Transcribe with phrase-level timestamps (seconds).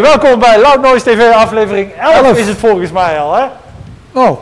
[0.00, 2.38] Hey, welkom bij Loud Noise TV aflevering 11, Elf.
[2.38, 3.46] is het volgens mij al, hè?
[4.12, 4.40] Oh,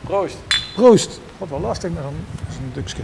[0.00, 0.36] Proost.
[0.74, 1.20] proost.
[1.38, 3.00] Wat wel lastig met zo'n zo'n dukske.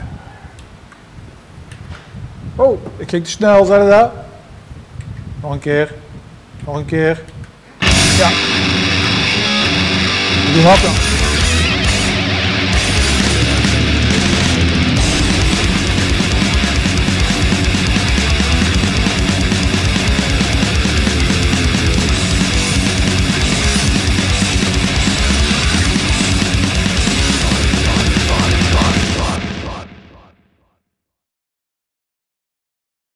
[2.56, 4.10] Oh, ik ging te snel, zei dat?
[5.42, 5.94] Nog een keer.
[6.64, 7.22] Nog een keer.
[8.18, 8.28] Ja.
[10.52, 11.41] Doe hap dan.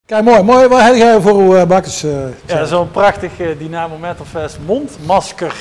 [0.07, 0.43] Kijk, mooi.
[0.43, 0.69] mooi.
[0.69, 2.03] Wat heb jij voor uw uh, bakkers?
[2.05, 2.11] eh,
[2.47, 5.55] Ja, zo'n prachtig eh, Dynamo Metalfest mondmasker.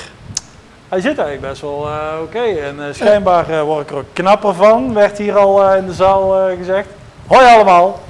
[0.88, 2.38] Hij zit eigenlijk best wel eh, oké.
[2.42, 5.86] En eh, schijnbaar eh, word ik er ook knapper van, werd hier al eh, in
[5.86, 6.88] de zaal eh, gezegd.
[7.26, 8.00] Hoi allemaal.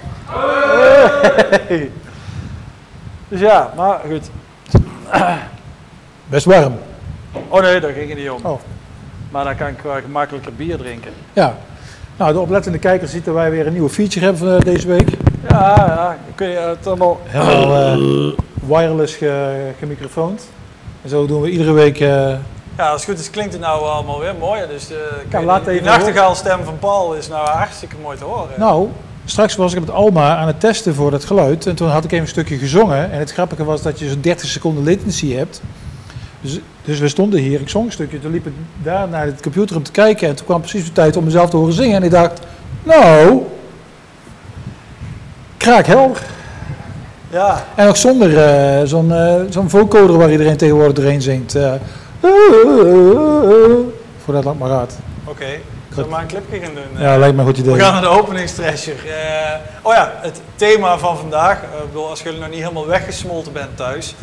[1.68, 1.90] Hey.
[3.28, 4.30] Dus ja, maar goed.
[6.26, 6.78] Best warm.
[7.48, 8.44] Oh nee, daar ging het niet om.
[8.44, 8.60] Oh.
[9.30, 11.12] Maar dan kan ik wel gemakkelijker bier drinken.
[11.32, 11.54] Ja.
[12.16, 14.86] Nou, de oplettende kijker ziet dat wij weer een nieuwe feature hebben van, eh, deze
[14.88, 15.08] week.
[15.48, 16.16] Ja, ja.
[16.34, 17.20] Kun je het allemaal...
[17.24, 18.32] Helemaal eh,
[18.68, 20.42] wireless ge, gemicrofoond.
[21.02, 22.00] En zo doen we iedere week.
[22.00, 22.08] eh,
[22.76, 24.60] Ja, als het goed is klinkt het nou allemaal weer mooi.
[24.68, 24.96] Dus eh,
[25.30, 28.48] Ja, laat die nachtegaalstem van Paul is nou hartstikke mooi te horen.
[28.56, 28.88] Nou,
[29.24, 31.66] straks was ik met Alma aan het testen voor dat geluid.
[31.66, 33.10] En toen had ik even een stukje gezongen.
[33.10, 35.60] En het grappige was dat je zo'n 30 seconden latency hebt.
[36.40, 38.18] Dus, dus we stonden hier, ik zong een stukje.
[38.20, 40.28] Toen liep ik daar naar de computer om te kijken.
[40.28, 41.96] En toen kwam precies de tijd om mezelf te horen zingen.
[41.96, 42.40] En ik dacht,
[42.82, 43.42] nou,
[45.56, 46.22] kraakhelder.
[47.30, 51.54] Ja, En ook zonder eh, zo'n eh, zo'n vocoder waar iedereen tegenwoordig doorheen zingt.
[51.54, 51.72] eh.
[54.24, 54.98] voor dat apparaat.
[55.24, 55.44] oké.
[55.88, 57.02] Zullen we maar een clipje gaan doen?
[57.02, 57.72] Ja, lijkt me een goed idee.
[57.74, 58.94] We gaan naar de openingstresher.
[59.06, 61.56] Eh oh ja, het thema van vandaag.
[61.62, 64.14] ik bedoel, als jullie nog niet helemaal weggesmolten bent thuis.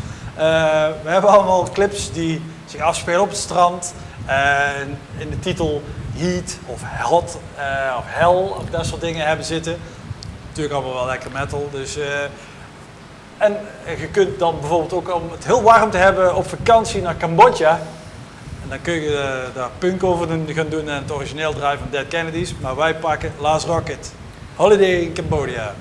[1.04, 2.42] We hebben allemaal clips die
[2.74, 3.94] zich afspelen op het strand.
[4.26, 5.84] En in de titel
[6.16, 9.78] Heat of Hot eh, of Hell of dat soort dingen hebben zitten.
[10.48, 11.70] Natuurlijk allemaal wel lekker metal.
[11.72, 12.06] Dus, eh,
[13.38, 13.58] en
[14.00, 17.80] je kunt dan bijvoorbeeld ook om het heel warm te hebben op vakantie naar Cambodja.
[18.64, 21.88] En dan kun je eh, daar punk over gaan doen en het origineel draaien van
[21.92, 22.54] Dead Kennedys.
[22.62, 24.14] Maar wij pakken Last Rocket.
[24.56, 25.74] Holiday in Cambodia.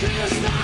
[0.00, 0.57] Can you stand?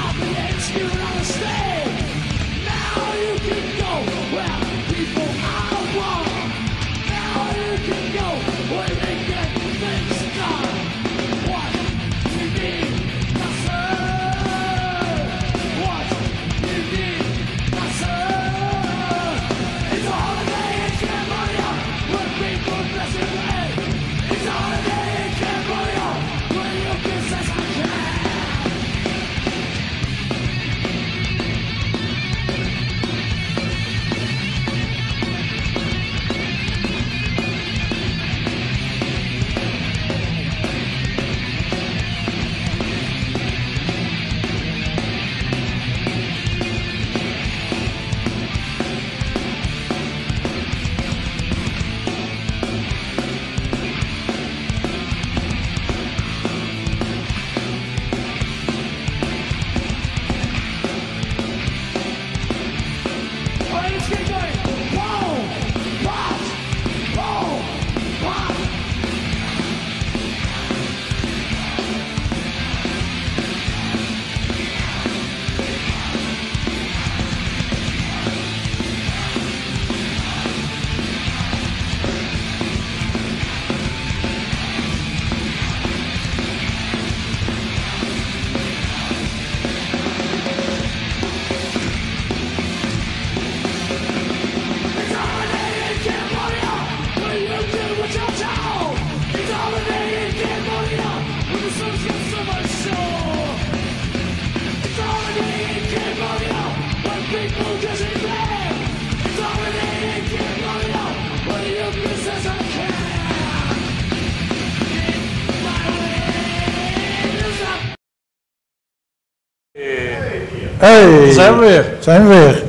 [120.85, 121.87] Hey, Daar zijn we weer.
[122.01, 122.63] zijn we weer.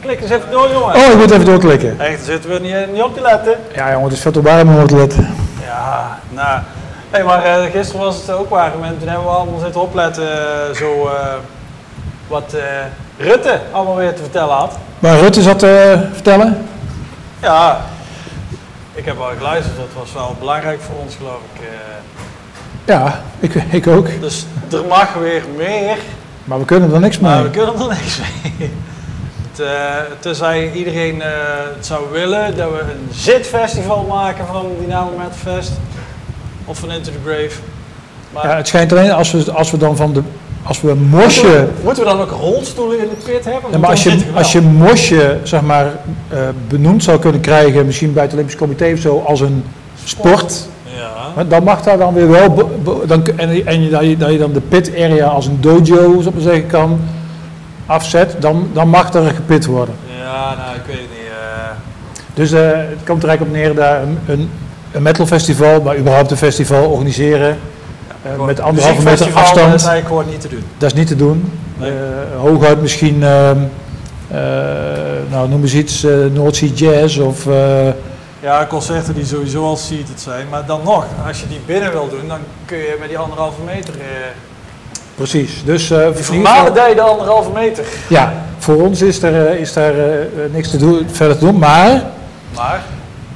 [0.00, 0.94] Klik eens even door, jongen.
[0.96, 2.00] Oh, ik moet even doorklikken.
[2.00, 3.54] Echt, zitten we niet, niet op te letten.
[3.74, 5.34] Ja jongen, het is veel te warm om op te letten.
[5.64, 6.60] Ja, nou.
[7.10, 8.72] Hey, maar eh, gisteren was het ook waar.
[8.82, 11.34] En toen hebben we allemaal zitten opletten eh, zo eh,
[12.28, 12.62] wat eh,
[13.26, 14.78] Rutte allemaal weer te vertellen had.
[14.98, 16.66] Maar Rutte zat te vertellen?
[17.42, 17.80] Ja,
[18.94, 19.76] ik heb wel geluisterd.
[19.76, 21.60] Dat was wel belangrijk voor ons, geloof ik.
[21.60, 22.94] eh.
[22.94, 24.20] Ja, ik, ik ook.
[24.20, 25.96] dus er mag weer meer,
[26.48, 27.30] Maar we kunnen er niks mee.
[27.30, 28.70] maar we kunnen er niks mee.
[29.58, 29.66] Eh,
[30.18, 31.28] tenzij iedereen eh,
[31.76, 35.72] het zou willen dat we een zitfestival maken van Dynamo Metal Fest.
[36.64, 37.60] Of van Into the Grave.
[38.32, 40.22] Maar Ja, het schijnt alleen als we, als we dan van de.
[40.62, 41.68] Als we mosje.
[41.84, 43.70] moeten we dan ook rolstoelen in de pit hebben?
[43.70, 45.86] Ja, maar als je, als je mosje zeg maar,
[46.28, 49.64] eh, benoemd zou kunnen krijgen, misschien bij het Olympisch Comité of zo, als een
[50.04, 50.68] sport.
[51.46, 52.50] Dan mag daar dan weer wel.
[52.50, 55.46] be- be- dan, en en je, dat, je, dat je dan de pit area als
[55.46, 57.00] een dojo, zo maar zeggen, kan
[57.86, 59.94] afzet, dan, dan mag er gepit worden.
[60.20, 61.28] ja, nou ik weet het niet.
[61.30, 61.70] eh.
[62.34, 64.50] Dus eh, het komt er eigenlijk op neer daar een, een,
[64.92, 67.56] een metal festival, maar überhaupt een festival organiseren.
[68.22, 69.74] eh, met anderhalve meter muziekfestival, Dat afstand.
[69.74, 70.62] is eigenlijk gewoon niet te doen.
[70.78, 71.50] Dat is niet te doen.
[71.76, 71.92] Nee.
[72.36, 73.56] Hooguit misschien, ehm,
[74.28, 74.38] eh,
[75.30, 77.46] nou noem eens iets, eh Noordzee Jazz of...
[78.40, 80.48] Ja, concerten die sowieso al seated zijn.
[80.48, 83.62] Maar dan nog, als je die binnen wil doen, dan kun je met die anderhalve
[83.62, 83.94] meter...
[83.94, 84.06] eh
[85.14, 85.64] precies.
[85.64, 87.84] Dus Vermalen jij de anderhalve meter.
[88.08, 91.44] ja, voor ons is er, eh, is daar eh, eh, niks te doen, verder te
[91.44, 91.58] doen.
[91.58, 92.02] Maar
[92.54, 92.82] Maar,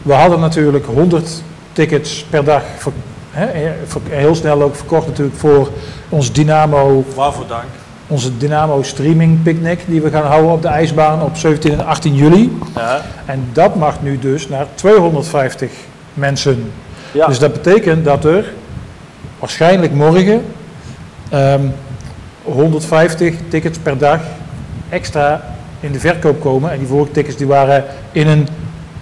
[0.02, 2.62] we hadden natuurlijk 100 tickets per dag.
[2.78, 2.93] Voor,
[3.31, 3.70] hè,
[4.08, 5.69] heel snel ook verkocht natuurlijk voor
[6.08, 7.69] ons Dynamo waarvoor dank.
[8.12, 12.14] Onze Dynamo Streaming Picnic die we gaan houden op de ijsbaan op 17 en 18
[12.14, 12.59] juli.
[12.76, 13.00] Ja.
[13.26, 15.70] En dat mag nu dus naar 250
[16.14, 16.73] mensen.
[17.12, 17.26] Ja.
[17.26, 18.44] Dus dat betekent dat er
[19.38, 20.44] waarschijnlijk morgen
[21.31, 21.61] ehm,
[22.43, 24.20] 150 tickets per dag
[24.88, 25.44] extra
[25.81, 26.70] in de verkoop komen.
[26.70, 28.49] En die vorige tickets die waren in een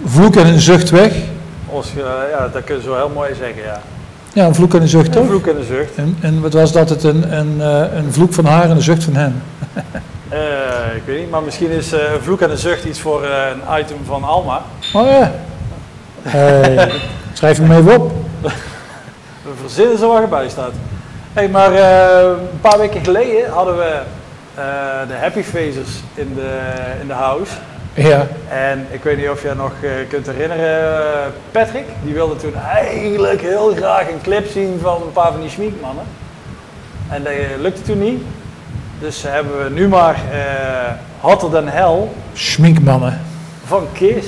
[0.05, 1.13] vloek en een zucht weg.
[1.73, 3.81] Als, je- ja, dat kun je zo heel mooi zeggen, ja.
[4.33, 5.27] Ja, een vloek en een zucht Een toch?
[5.27, 5.95] vloek en een zucht.
[5.95, 6.89] En, en wat was dat?
[6.89, 9.43] Het een, een, eh, een vloek van haar en een zucht van hem.
[10.29, 13.25] Eh, ik weet niet, maar misschien is eh, een vloek en een zucht iets voor
[13.25, 14.63] een item van Alma.
[14.93, 15.33] Oh ja.
[16.23, 16.93] Hey,
[17.33, 18.13] schrijf hem even op.
[19.43, 20.73] We verzinnen zo waar erbij staat.
[21.33, 23.99] Hey, maar een paar weken geleden hadden we
[25.09, 26.59] de Happy Phasers in de,
[27.01, 27.53] in de house.
[27.95, 28.27] Ja.
[28.49, 32.55] En ik weet niet of jij nog eh, kunt herinneren, eh, Patrick, die wilde toen
[32.75, 36.05] eigenlijk heel graag een clip zien van een paar van die schmiekmannen.
[37.09, 38.23] En dat eh, lukte toen niet.
[39.01, 43.21] Dus hebben we nu maar eh Hotter Than Hell Schminkmannen.
[43.67, 44.27] van Kiss.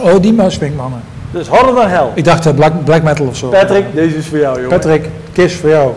[0.00, 1.00] Oh, die maar schminkmannen.
[1.30, 2.06] Dus Hotter Than Hell.
[2.14, 3.48] Ik dacht eh, black, black metal of zo.
[3.48, 4.70] Patrick, deze is voor jou, jongen.
[4.78, 5.92] Patrick, kiss voor jou.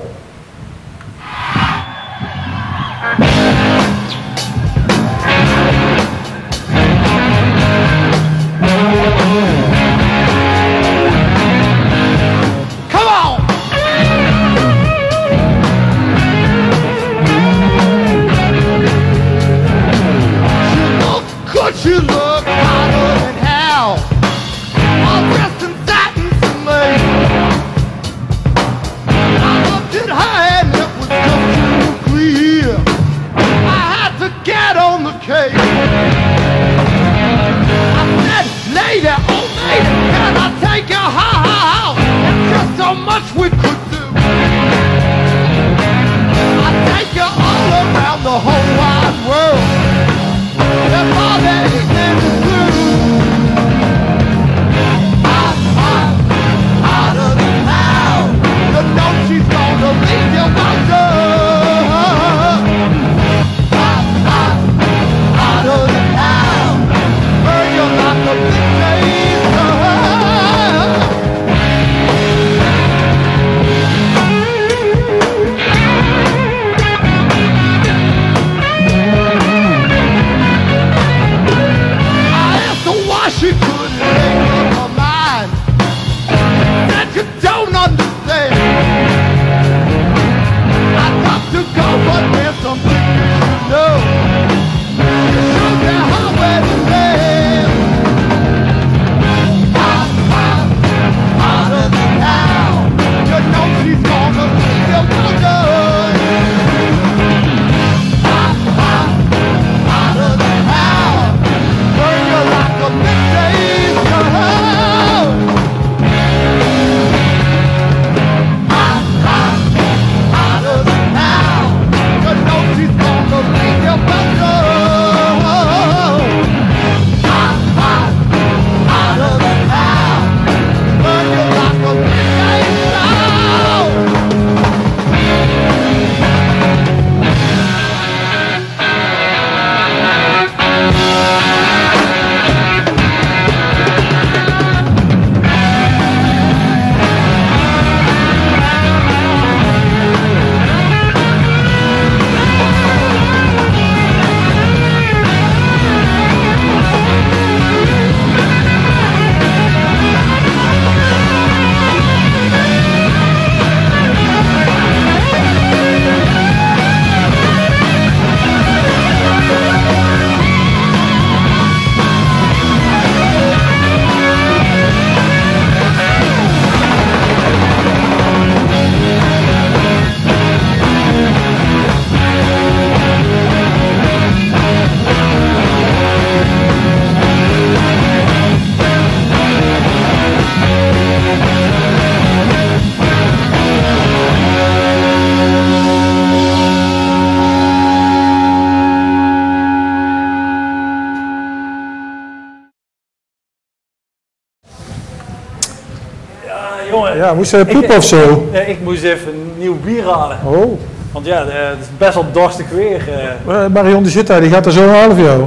[207.19, 208.49] Ja, moest je poepen of zo?
[208.51, 210.37] Ja, ik moest even een nieuw bier halen.
[210.43, 210.79] Oh,
[211.11, 213.01] Want ja, eh, het is best wel dorstig weer.
[213.47, 213.63] eh.
[213.63, 215.43] eh, Marion die zit daar, die gaat er zo halen voor jou.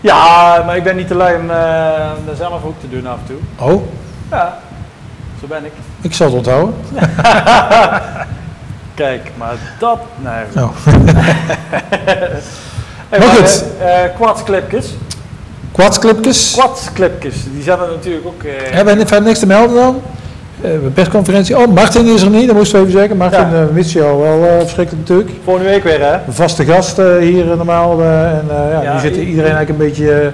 [0.00, 1.46] Ja, maar ik ben niet te lui om
[2.26, 3.68] dat zelf ook te doen af en toe.
[3.68, 3.82] Oh,
[4.30, 4.58] Ja,
[5.40, 5.72] zo ben ik.
[6.00, 6.74] ik zal het onthouden.
[8.94, 9.98] Kijk, maar dat...
[10.18, 10.64] Nee.
[10.64, 10.70] Oh.
[13.08, 13.64] Hey, Maar goed.
[14.16, 14.86] Quadsclipjes.
[15.72, 16.52] Quadsclipjes.
[16.56, 18.42] Quadsclipjes, die zijn er natuurlijk ook...
[18.42, 20.02] eh, Hebben we verder niks te melden dan?
[20.60, 21.58] Eh, persconferentie.
[21.58, 23.16] Oh, Martin is er niet, dat moesten we even zeggen.
[23.16, 23.68] Martin Ja.
[23.84, 25.30] je al wel eh, verschrikkelijk natuurlijk.
[25.44, 26.12] Volgende week weer, hè?
[26.26, 28.00] Een vaste gast eh, hier eh, normaal.
[28.02, 30.20] eh, en eh, ja, Ja, nu zit iedereen eigenlijk een beetje...
[30.20, 30.28] eh,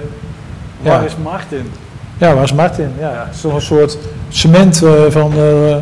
[0.81, 1.05] Waar ja.
[1.07, 1.71] is Martin?
[2.17, 2.91] ja, waar is Martin?
[2.99, 3.23] Ja, Ja.
[3.25, 3.97] het is toch een soort
[4.29, 5.75] cement eh, van, eh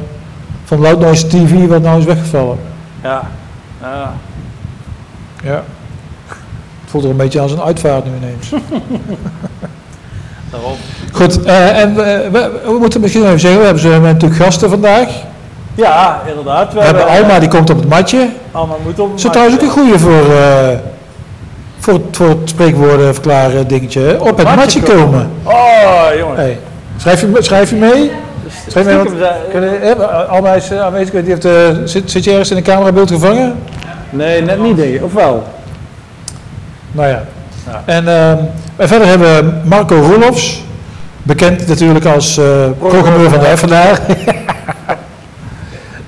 [0.63, 2.57] van Loud Noise TV wat nou is weggevallen.
[3.03, 3.21] Ja.
[3.81, 4.13] ja.
[5.43, 5.63] Ja.
[6.81, 8.49] Het voelt er een beetje als een uitvaart nu ineens.
[10.57, 10.77] Daarom.
[11.11, 15.07] Goed, eh, en we, we, we moeten misschien even zeggen, we hebben, natuurlijk gasten vandaag.
[15.75, 16.73] Ja, inderdaad.
[16.73, 18.29] We hebben Alma, eh, die komt op het matje.
[18.51, 20.67] Alma moet op Dat is trouwens ook een goeie voor, eh,
[21.79, 24.17] voor, het- voor het spreekwoorden verklaren dingetje.
[24.19, 24.97] Op het matje matje komen.
[25.03, 25.29] komen.
[25.43, 26.35] Oh, jongen.
[26.35, 26.59] Hey.
[26.97, 28.11] Schrijf, je, schrijf je mee?
[28.67, 32.29] Schrijf je mee kunnen, eh, Alma is eh, aanwezig, niet of de, zit, zit je
[32.31, 33.55] ergens in een camerabeeld gevangen?
[34.09, 35.03] Nee, net niet, denk ik.
[35.03, 35.43] Of wel?
[36.91, 37.23] Nou ja.
[37.71, 37.81] Ja.
[37.85, 38.37] En, ehm,
[38.75, 40.63] en verder hebben we Marco Roelofs,
[41.23, 42.45] bekend natuurlijk als eh,
[42.79, 43.99] programmeur van de Effenaar.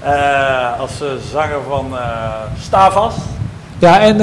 [0.04, 2.02] Eh, als eh, zanger van eh
[2.62, 3.14] Stavas.
[3.80, 4.20] Ja, en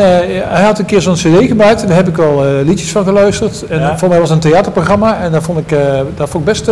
[0.49, 3.67] hij had een keer zo'n cd gemaakt en daar heb ik al liedjes van geluisterd.
[3.67, 3.99] En Ja.
[3.99, 6.71] voor mij was het een theaterprogramma en dat vond ik, eh, dat vond ik best,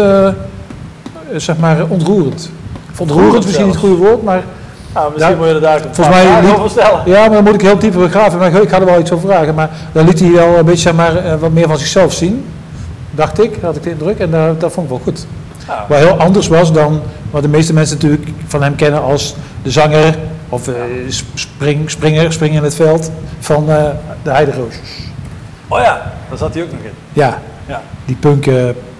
[1.45, 2.51] zeg maar, ontroerend.
[2.99, 4.43] Ontroerend is misschien niet het goede woord, maar
[4.95, 5.39] Nou, misschien Ja.
[5.39, 7.01] moet je er daar Volgens mij vragen over stellen.
[7.05, 8.39] ja, maar dan moet ik heel diep begraven.
[8.39, 9.55] Maar ik, ga er wel iets over vragen.
[9.55, 12.47] Maar dan liet hij wel een beetje, zeg maar, eh, wat meer van zichzelf zien.
[13.11, 14.19] Dacht ik, had ik de indruk.
[14.19, 15.27] En eh, dat vond ik wel goed.
[15.69, 15.85] Ja.
[15.89, 19.71] Wat heel anders was dan wat de meeste mensen natuurlijk van hem kennen als de
[19.71, 20.15] zanger
[20.49, 20.75] of eh,
[21.35, 23.85] spring, springer, springen in het veld van eh,
[24.23, 24.89] de Heideroosjes.
[25.69, 26.91] Oh ja, daar zat hij ook nog in.
[27.13, 27.81] Ja, Ja.
[28.05, 28.47] die punk,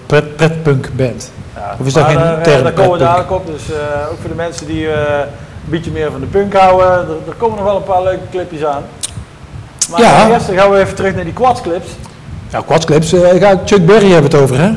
[0.05, 1.31] pret, pretpunk band.
[1.55, 1.75] Ja.
[1.79, 2.99] Of is dat geen term, Daar komen we pretpunk?
[2.99, 3.45] dadelijk op.
[3.45, 3.61] Dus
[4.11, 4.87] ook voor de mensen die
[5.65, 6.87] beetje meer van de punk houden.
[6.87, 8.83] Er, er komen nog wel een paar leuke clipjes aan.
[9.91, 10.29] Maar Ja.
[10.29, 11.87] eerst gaan we even terug naar die quadsclips.
[12.49, 13.13] Ja, quadsclips.
[13.13, 14.71] eh, ga- Chuck Berry hebben het over, hè?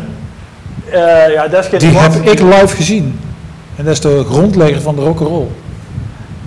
[0.90, 3.20] Eh ja, dat is geen Die heb ik live gezien.
[3.76, 5.46] En dat is de grondlegger van de rock'n'roll.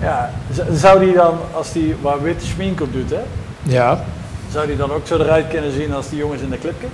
[0.00, 0.30] Ja,
[0.72, 3.20] zou die dan, als die waar witte schmink op doet, hè,
[3.62, 4.04] Ja,
[4.52, 6.86] zou die dan ook zo eruit kunnen zien als die jongens in de clipje?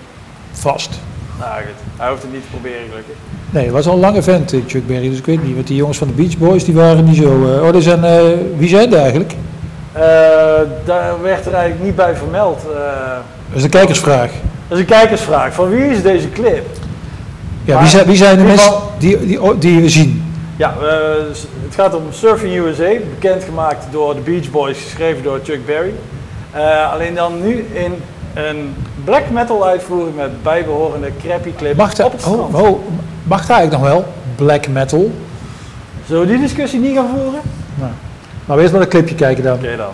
[0.53, 0.91] vast.
[1.39, 3.15] Nou goed, hij hoeft het niet te proberen gelukkig.
[3.51, 5.55] Nee, het was al een lange vent, eh, Chuck Berry, dus ik weet niet.
[5.55, 7.55] Want die jongens van de Beach Boys, die waren niet zo...
[7.55, 8.23] eh, oh, die zijn, eh,
[8.57, 9.33] wie zijn die eigenlijk?
[10.85, 12.61] Daar werd er eigenlijk niet bij vermeld.
[13.49, 14.31] Dat is een kijkersvraag.
[14.69, 16.67] dat is een kijkersvraag, van wie is deze clip?
[17.65, 20.23] Ja, Maar wie, zijn, wie zijn de mensen geval- die, die, die we zien?
[20.57, 20.89] Ja, eh,
[21.35, 25.93] s- het gaat om Surfing USA, bekendgemaakt door de Beach Boys, geschreven door Chuck Berry.
[26.93, 27.95] Alleen dan nu in
[28.47, 32.55] een black metal uitvoering met bijbehorende crappy clip Mag, op het strand.
[32.55, 32.79] oh, oh,
[33.23, 34.05] mag dat eigenlijk nog wel?
[34.37, 35.11] Black metal.
[36.07, 37.41] Zullen we die discussie niet gaan voeren?
[37.75, 37.91] Nou,
[38.45, 39.55] maar we eerst maar een clipje kijken dan.
[39.57, 39.93] Oké dan.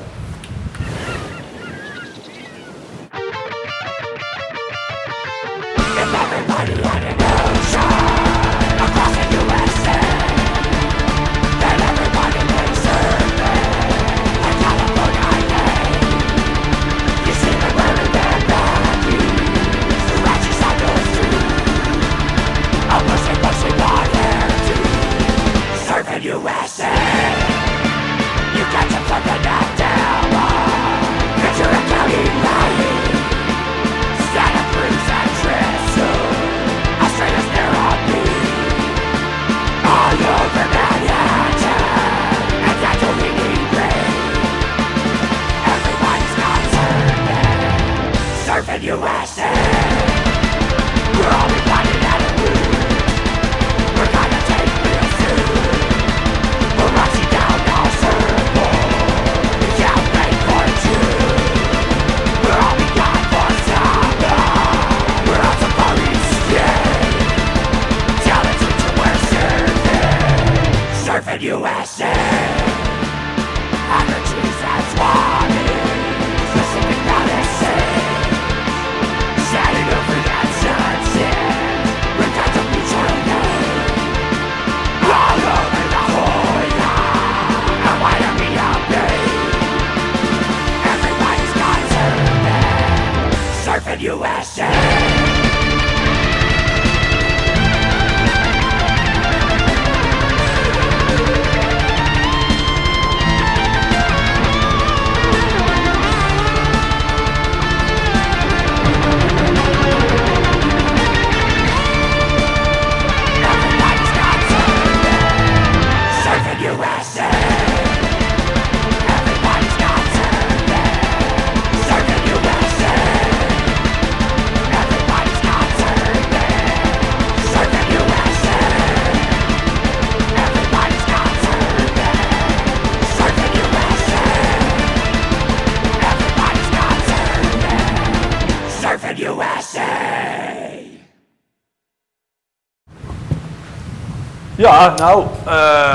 [144.85, 145.95] Ja, nou, eh,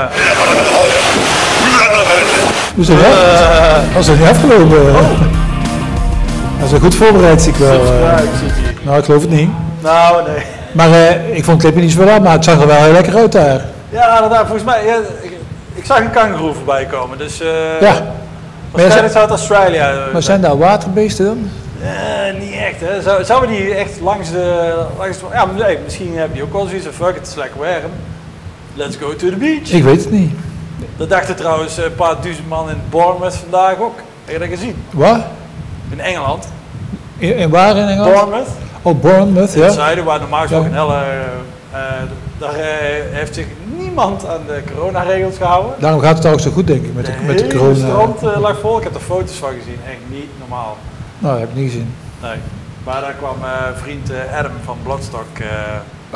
[2.74, 2.96] Hoe is dat?
[2.96, 4.92] eh, Was dat niet afgelopen?
[6.58, 7.72] Dat is wel goed voorbereid, zie ik wel.
[7.72, 8.18] eh.
[8.18, 8.74] zit hier.
[8.82, 9.50] Nou, ik geloof het niet.
[9.80, 10.42] Nou, nee.
[10.72, 12.76] Maar eh, ik vond het clipje niet zo wel aan, maar het zag er wel
[12.76, 13.60] heel lekker uit daar.
[13.90, 15.32] Ja, inderdaad, volgens mij, ja, ik,
[15.74, 17.48] ik zag een kangoeroe voorbij komen, dus eh
[17.80, 17.92] Ja.
[18.72, 21.50] Maar, waarschijnlijk zijn, zou het Australië eh, maar zijn daar waterbeesten dan?
[21.82, 23.02] Eh, niet echt, hè.
[23.02, 25.24] Zou, zouden die echt langs de, langs de...
[25.32, 27.92] Ja, nee, misschien heb je ook wel zoiets van, fuck, het is lekker warm.
[28.80, 29.70] Let's go to the beach.
[29.72, 30.30] Ik weet het niet.
[30.96, 33.94] Dat dachten trouwens een paar duizend man in Bournemouth vandaag ook.
[34.24, 34.74] Heb je dat gezien?
[34.90, 35.26] Waar?
[35.90, 36.48] In Engeland.
[37.18, 38.12] In, in waar in Engeland?
[38.14, 38.48] Bournemouth.
[38.82, 39.76] Oh, Bournemouth, In het ja.
[39.78, 40.76] zuiden, waar normaal gesproken Ja.
[40.76, 41.04] een hele...
[41.72, 41.78] eh,
[42.38, 42.66] daar eh,
[43.10, 43.46] heeft zich
[43.78, 45.72] niemand aan de coronaregels gehouden.
[45.78, 47.74] Daarom gaat het ook zo goed, denk ik, met de, met de corona.
[47.74, 48.76] strand eh, lag vol.
[48.78, 49.78] Ik heb er foto's van gezien.
[49.86, 50.76] Echt niet normaal.
[51.18, 51.94] Nou, dat heb ik niet gezien.
[52.22, 52.36] Nee.
[52.84, 53.48] Maar daar kwam eh,
[53.82, 55.46] vriend eh, Adam van Bloodstock, eh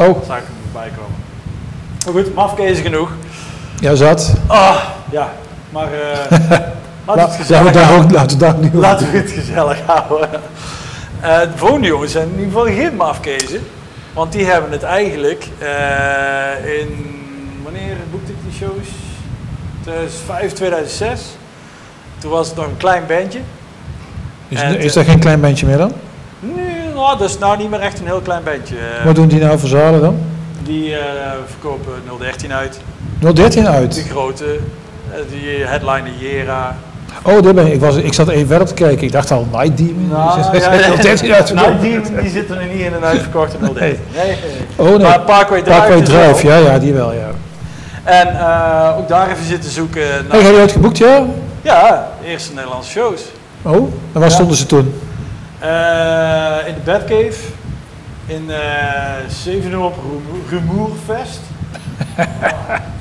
[0.09, 1.24] Oh, zag ik hem voorbij komen.
[2.05, 3.11] Maar goed, mafkezen genoeg.
[3.81, 4.35] ja, zat.
[4.47, 4.77] Ah,
[5.11, 5.33] ja.
[5.71, 6.39] Maar eh
[7.07, 8.07] laten we het we gezellig daar houden.
[8.07, 10.29] ook laten we daar niet Laten we het gezellig houden.
[11.21, 13.61] Eh, de volgende jongens zijn in ieder geval geen mafkezen.
[14.13, 17.21] Want die hebben het eigenlijk eh, in...
[17.63, 18.89] Wanneer boekte ik die shows?
[19.83, 21.21] 2005, 2006.
[22.19, 23.39] Toen was het nog een klein bandje.
[24.49, 25.93] Is, En, is eh, dat geen klein bandje meer dan?
[26.41, 28.77] Nee, nou, dat is nou niet meer echt een heel klein bandje.
[28.77, 30.19] Eh, Wat doen die nou voor zalen dan?
[30.65, 31.03] Die eh,
[31.47, 32.81] verkopen 013 uit.
[33.19, 34.07] 013 Die uit.
[34.11, 36.77] grote, eh, die headliner Jera.
[37.23, 37.73] Oh, daar ben ik.
[37.73, 39.05] Ik, was, ik zat even verder te kijken.
[39.07, 40.09] Ik dacht al, Night Demon.
[40.09, 41.55] Nou, is 013 uit.
[41.55, 43.75] Nou, die, die zitten er niet in een uitverkochte 013.
[43.79, 44.37] Nee, nee, nee.
[44.77, 47.29] Oh nee, Maar Parkway Drive Parkway Drive, ja, ja, die wel, ja.
[48.05, 50.43] En eh, ook daar even zitten zoeken Hey, naar...
[50.43, 51.25] heb je uitgeboekt, ja?
[51.63, 53.21] Ja, eerste Nederlandse shows.
[53.63, 54.29] Oh, en waar Ja.
[54.29, 54.95] stonden ze toen?
[56.67, 57.33] In de Batcave.
[58.27, 59.99] In eh Zevenhoop
[60.49, 61.41] Rumoerfest.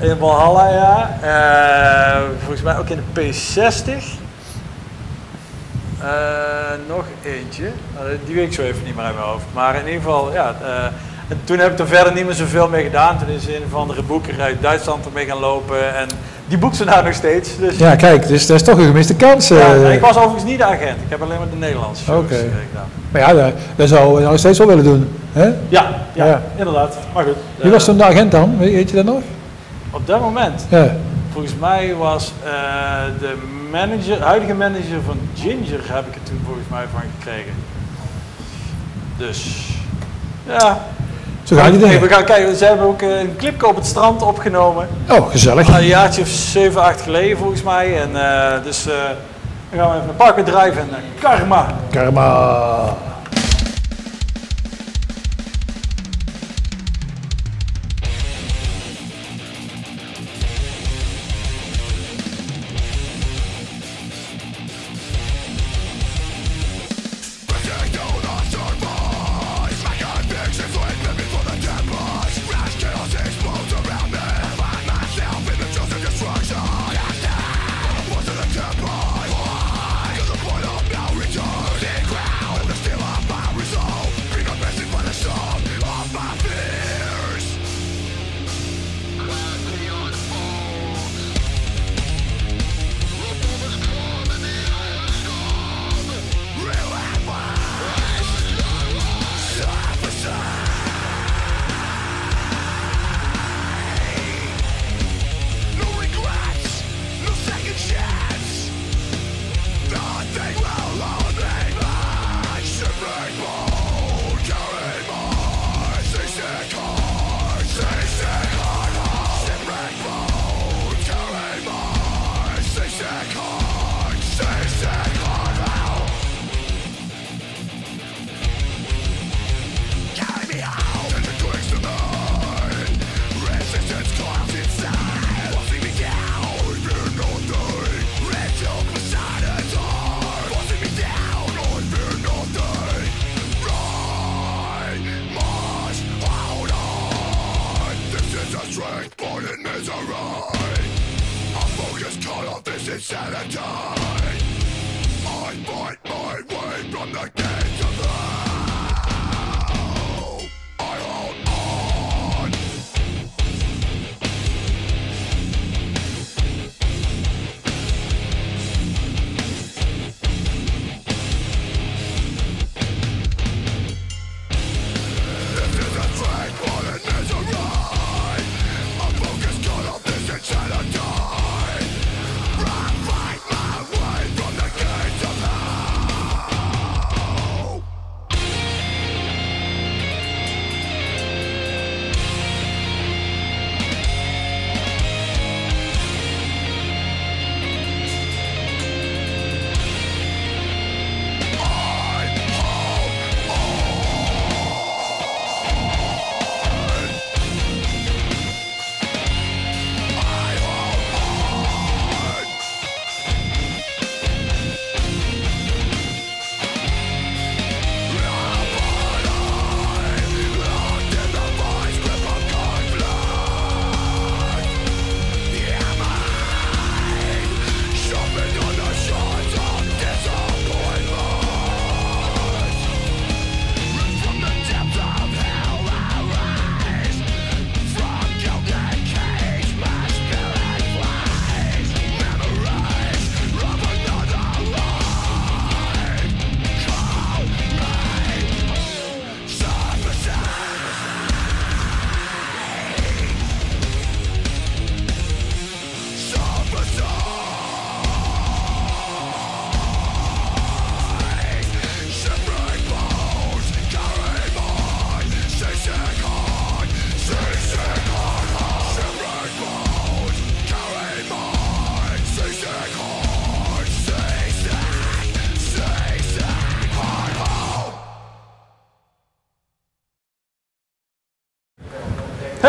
[0.08, 1.18] in Valhalla, ja.
[1.22, 4.02] Eh, volgens mij ook in de P60.
[6.00, 6.08] Eh,
[6.88, 7.70] nog eentje.
[8.24, 9.44] Die weet ik zo even niet meer uit mijn hoofd.
[9.52, 10.54] Maar in ieder geval, ja.
[11.34, 13.18] Eh, en toen heb ik er verder niet meer zoveel mee gedaan.
[13.18, 15.96] Toen is een of andere boeker uit Duitsland ermee gaan lopen.
[15.96, 16.08] En
[16.46, 17.58] die boekt ze nou nog steeds.
[17.58, 19.48] Dus Ja, kijk, dus dat is toch een gemiste kans.
[19.48, 19.92] ja, eh.
[19.94, 21.00] ik was overigens niet de agent.
[21.04, 22.34] Ik heb alleen maar de Nederlandse Oké.
[22.34, 22.88] eh, gedaan.
[23.10, 25.08] Maar ja, dat, dat zou je nog steeds wel willen doen.
[25.32, 25.44] Hè?
[25.46, 25.54] Ja,
[26.12, 26.42] ja, Ja.
[26.56, 26.96] inderdaad.
[27.14, 27.36] Maar goed.
[27.56, 28.58] Wie eh, was toen de agent dan?
[28.58, 29.22] Weet je dat nog?
[29.90, 30.96] Op dat moment, Ja.
[31.32, 32.50] volgens mij was eh,
[33.20, 33.34] de
[33.70, 37.52] manager, huidige manager van Ginger, heb ik er toen volgens mij van gekregen.
[39.18, 39.68] Dus,
[40.46, 40.78] ja.
[41.44, 42.14] Zo gaan die Hey, we dingen.
[42.14, 44.88] gaan kijken, ze hebben ook eh, een clipje op het strand opgenomen.
[45.10, 45.68] Oh, gezellig.
[45.68, 48.00] Een jaartje of 7, 8 geleden volgens mij.
[48.00, 48.92] En eh, dus, eh,
[49.70, 50.88] dan gaan we even naar Parkway Drive en
[51.20, 51.66] Karma.
[51.90, 52.84] Karma.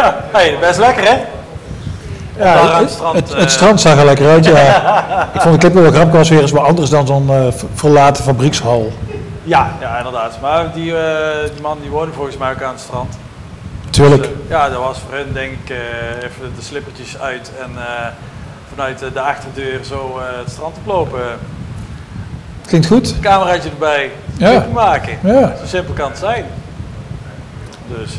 [0.05, 1.17] Ja, hey, best lekker hè?
[2.37, 3.39] Ja, het strand, het, eh.
[3.39, 4.83] het strand zag er lekker uit, ja.
[5.35, 8.23] Ik vond de clip wel grappig, was weer eens wat anders dan zo'n ver- verlaten
[8.23, 8.91] fabriekshal.
[9.43, 10.37] Ja, ja inderdaad.
[10.41, 13.17] Maar die, eh, die man die woonde volgens mij ook aan het strand.
[13.89, 14.21] Tuurlijk.
[14.23, 15.69] Dus, ja, dat was voor hen denk ik
[16.23, 17.71] even de slippertjes uit en
[18.69, 21.21] vanuit de achterdeur zo het strand oplopen.
[22.67, 23.19] Klinkt goed.
[23.19, 24.65] Cameraatje erbij, Ja.
[24.73, 25.17] maken.
[25.23, 25.53] Ja.
[25.59, 26.45] Zo simpel kan het zijn.
[27.87, 28.11] Dus.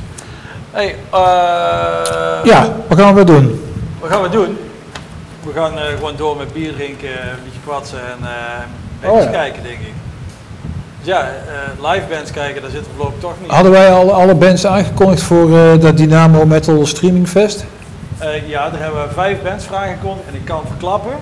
[0.76, 3.60] Hey, eh, Ja, wat gaan we doen?
[4.00, 4.58] Wat gaan we doen?
[5.42, 8.62] We gaan eh, gewoon door met bier drinken, een beetje kwatsen en eh
[9.04, 9.30] Oh bandjes ja.
[9.30, 9.92] kijken, denk ik.
[10.98, 13.50] Dus ja, eh, live bands kijken, daar zitten we voorlopig toch niet.
[13.50, 17.64] Hadden wij al alle bands aangekondigd voor eh, dat Dynamo Metal Streaming Fest?
[18.18, 21.12] Eh, ja, daar hebben we vijf bands voor aangekondigd en ik kan verklappen.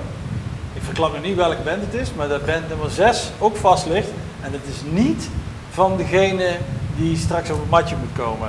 [0.74, 3.86] Ik verklap nog niet welke band het is, maar dat band nummer 6 ook vast
[3.86, 4.08] ligt.
[4.40, 5.28] En het is niet
[5.70, 6.48] van degene
[6.96, 8.48] die straks op het matje moet komen.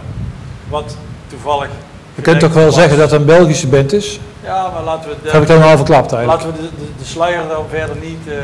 [0.69, 0.97] Wat
[1.27, 1.69] toevallig.
[2.15, 4.19] Je kunt toch wel zeggen dat het een Belgische band is?
[4.43, 6.43] Ja, maar laten we, Dat heb ik dan al verklapt eigenlijk.
[6.43, 8.35] laten we de, de, de sluier dan verder niet eh,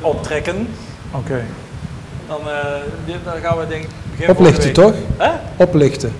[0.00, 0.68] optrekken.
[1.10, 1.44] Oké.
[2.28, 3.84] Dan, eh, dan gaan we denk
[4.16, 4.94] ik Oplichten toch?
[5.16, 5.30] Hè?
[5.56, 6.12] Oplichten.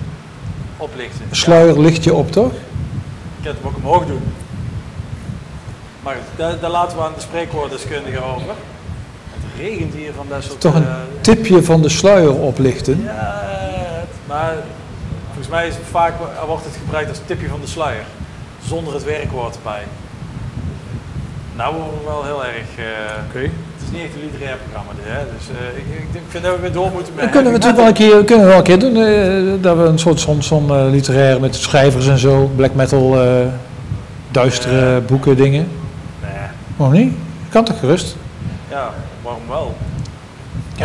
[0.76, 1.24] Oplichten.
[1.30, 2.52] Een sluier licht je op toch?
[2.52, 4.22] Ik kan het hem ook omhoog doen.
[6.02, 8.54] Maar daar, daar laten we aan de spreekwoorddeskundige over.
[9.32, 10.60] Het regent hier van dat soort...
[10.60, 13.02] Toch een eh, tipje van de sluier oplichten.
[13.04, 13.42] Ja,
[14.32, 14.54] maar
[15.26, 16.12] volgens mij is het vaak,
[16.46, 18.04] wordt het gebruikt als tipje van de sluier.
[18.66, 19.82] Zonder het werkwoord erbij.
[21.56, 22.68] Nou worden we wel heel erg...
[22.76, 23.42] eh,
[23.76, 25.18] Het is niet echt een literair programma dit, hè.
[25.36, 27.30] Dus eh, ik, ik, vind dat we weer door moeten met...
[27.30, 28.96] Kunnen we natuurlijk wel een keer, kunnen we wel een keer doen.
[28.96, 33.22] eh, dat we een soort zo'n zo'n, eh, literair met schrijvers en zo, black metal,
[33.22, 33.46] eh,
[34.30, 35.68] duistere boeken, dingen.
[36.22, 36.30] Nee,
[36.76, 37.14] Waarom niet?
[37.48, 38.16] Kan toch gerust?
[38.70, 38.90] ja,
[39.22, 39.76] waarom wel?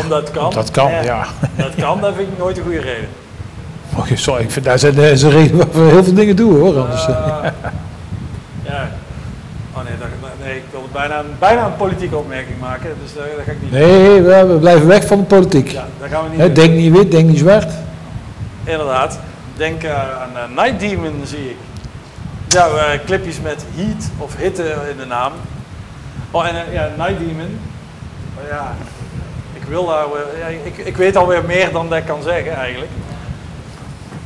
[0.01, 0.51] Omdat het kan.
[0.53, 1.25] Dat kan, Eh, ja.
[1.55, 3.09] Dat kan, dat vind ik nooit een goede reden.
[3.97, 6.35] Oké, sorry, ik vind daar zijn eh, is een reden waar we heel veel dingen
[6.35, 6.77] doen hoor.
[6.79, 7.15] Anders, eh.
[7.43, 7.51] Eh,
[8.63, 8.89] ja.
[9.73, 10.07] Oh nee, dat,
[10.43, 13.61] nee ik wilde bijna, een- bijna een politieke opmerking maken, dus dat, dat ga ik
[13.61, 15.69] niet nee, we, we blijven weg van de politiek.
[15.69, 17.71] Ja, dat gaan we niet denk niet wit, denk niet zwart.
[18.63, 19.19] Inderdaad.
[19.55, 21.55] Denk eh, aan eh, Night Demon, zie ik.
[22.47, 25.31] Ja, eh, clipjes met heat of hitte in de naam.
[26.31, 27.59] Oh, en eh, ja, Night Demon.
[28.41, 28.75] Oh, ja,
[29.53, 30.05] ik wil daar...
[30.63, 32.91] ik, ik weet alweer meer dan dat ik kan zeggen, eigenlijk.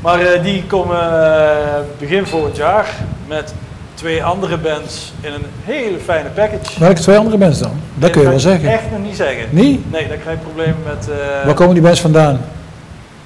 [0.01, 2.85] Maar eh, die komen eh, begin volgend jaar
[3.27, 3.53] met
[3.93, 6.79] twee andere bands in een hele fijne package.
[6.79, 7.79] Welke twee andere mensen dan?
[7.95, 8.69] Dat kun je wel zeggen.
[8.69, 9.45] echt nog niet zeggen.
[9.49, 9.91] Niet?
[9.91, 11.09] Nee, dan krijg je problemen met...
[11.09, 12.41] eh, Waar komen die bands vandaan?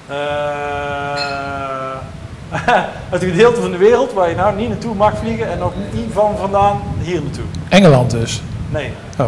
[0.08, 0.14] eh,
[3.10, 5.72] uit een gedeelte van de wereld waar je nou niet naartoe mag vliegen en ook
[5.92, 7.44] niet van vandaan hier naartoe.
[7.68, 8.42] Engeland dus.
[8.70, 9.26] Nee, Oh.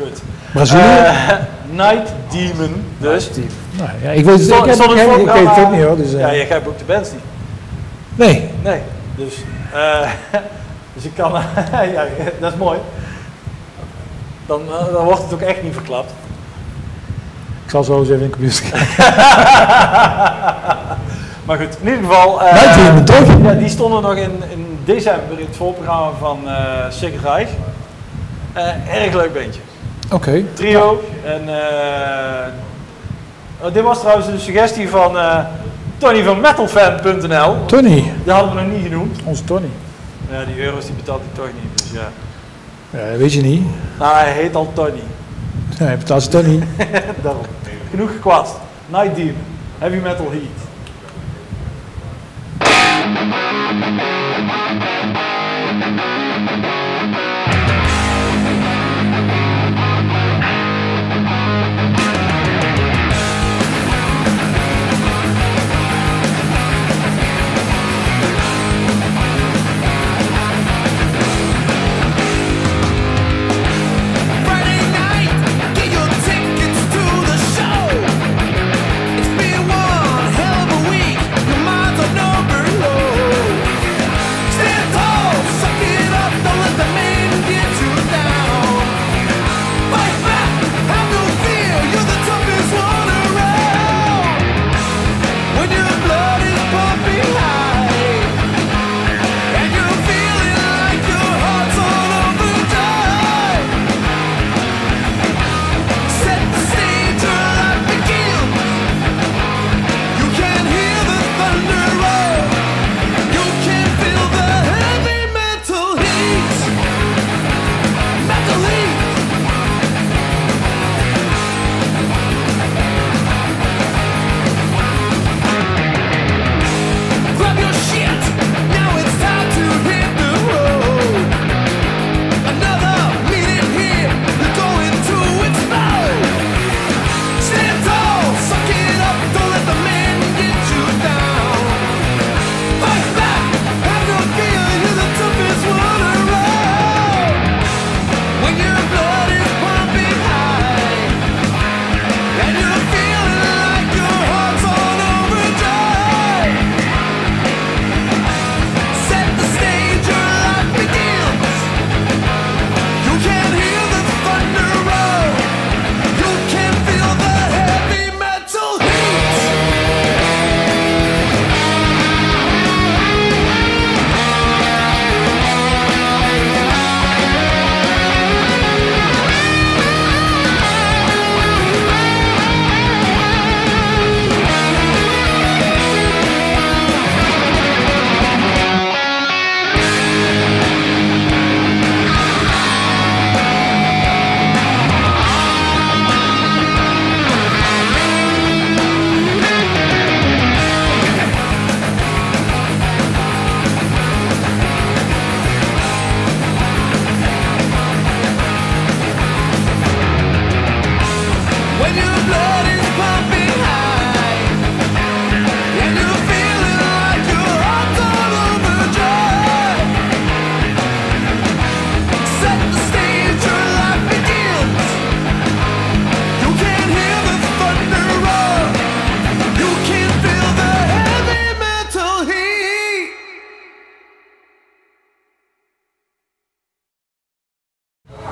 [0.00, 0.22] goed.
[0.52, 0.80] Brazilië?
[0.82, 1.28] Eh,
[1.70, 3.30] Night Demon, dus.
[3.70, 5.96] nou, ja, ik weet het, ik, heb, ik, ik weet het ook niet hoor.
[5.96, 7.20] Dus, eh, Ja, jij hebt ook de bands niet.
[8.14, 8.80] Nee, Nee,
[9.16, 9.34] dus,
[9.74, 10.10] eh,
[10.94, 11.32] dus ik kan,
[11.94, 12.04] ja,
[12.40, 12.78] dat is mooi.
[14.46, 16.12] Dan, eh, dan wordt het ook echt niet verklapt.
[17.64, 18.88] ik zal zo eens even in de computer kijken.
[21.44, 22.42] Maar goed, in ieder geval.
[22.42, 23.42] eh, Night Demon, toch?
[23.52, 26.54] Ja, die stonden nog in, in december in het voorprogramma van eh
[26.90, 27.48] Sick Reich.
[28.52, 29.60] Eh, erg leuk bandje.
[30.12, 30.44] Oké.
[30.54, 31.02] Trio.
[31.24, 32.46] En eh,
[33.60, 35.38] oh, dit was trouwens een suggestie van eh,
[35.98, 37.64] Tony van metalfan.nl.
[37.66, 39.20] Tony, Die hadden we nog niet genoemd.
[39.24, 39.68] onze Tony.
[40.30, 41.78] Ja, die euro's die betaalt hij toch niet.
[41.82, 42.08] Dus ja.
[42.98, 43.66] Ja, dat weet je niet.
[43.98, 45.02] Nou, hij heet al Tony.
[45.78, 46.60] Nee, betaalt ze Tony.
[47.22, 47.42] Daarom.
[47.90, 48.54] Genoeg gekwast.
[48.86, 49.34] Night Demon.
[49.78, 50.68] Heavy Metal Heat.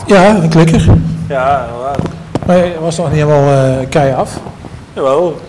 [0.08, 0.84] Ja, een klikker.
[1.28, 1.98] Ja, inderdaad.
[2.46, 4.40] Maar je was nog niet helemaal eh kei af.
[4.92, 5.40] Jawel.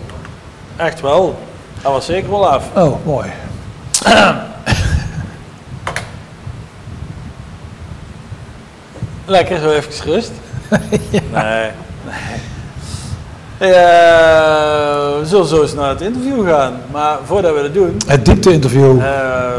[0.76, 1.38] Echt wel.
[1.82, 2.64] Hij was zeker wel af.
[2.76, 3.28] Oh, mooi.
[9.26, 10.30] Lekker, zo even rust.
[11.10, 11.70] Nee,
[12.04, 13.70] nee.
[15.18, 16.72] We zullen zo eens naar het interview gaan.
[16.90, 18.98] Maar voordat we dat doen, Het diepte-interview.
[19.00, 19.50] eh,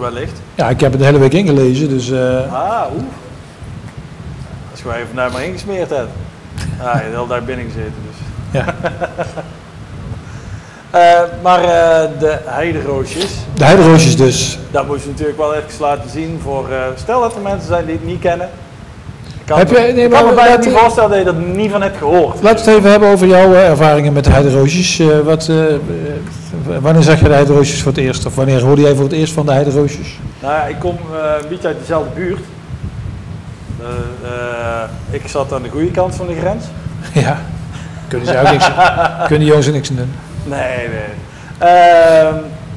[0.00, 0.40] wellicht.
[0.54, 2.10] Ja, ik heb het de hele week ingelezen, dus...
[2.10, 2.67] eh, Ah,
[4.88, 6.08] Als je naar maar ingesmeerd hebt.
[6.82, 8.18] Ah, je hebt dag binnen gezeten dus.
[8.60, 8.64] ja.
[10.90, 14.58] Eh, maar eh, de heideroosjes, De heideroosjes dus.
[14.70, 16.70] dat moet je natuurlijk wel even laten zien voor...
[16.70, 18.48] eh, stel dat er mensen zijn die het niet kennen.
[19.26, 21.70] Ik kan, Heb je- nee, ik kan me bijna niet voorstellen dat je er niet
[21.70, 22.42] van hebt gehoord.
[22.42, 25.02] Laten we het even hebben over jouw ervaringen met de heideroosjes.
[25.24, 25.50] Wat,
[26.80, 28.26] wanneer zag je de heideroosjes voor het eerst?
[28.26, 30.18] Of wanneer hoorde jij voor het eerst van de heideroosjes?
[30.40, 30.96] Nou ja, ik kom
[31.40, 32.40] een beetje uit dezelfde buurt.
[35.10, 36.64] Ik zat aan de goede kant van de grens.
[37.24, 37.38] ja.
[38.08, 38.70] Kunnen ze ook niks
[39.28, 40.12] Kunnen jongens er niks aan doen?
[40.44, 41.16] Nee, nee.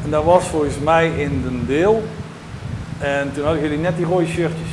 [0.03, 2.03] En dat was volgens mij in Den Deel.
[2.99, 4.69] En toen hadden jullie net die rode shirtjes.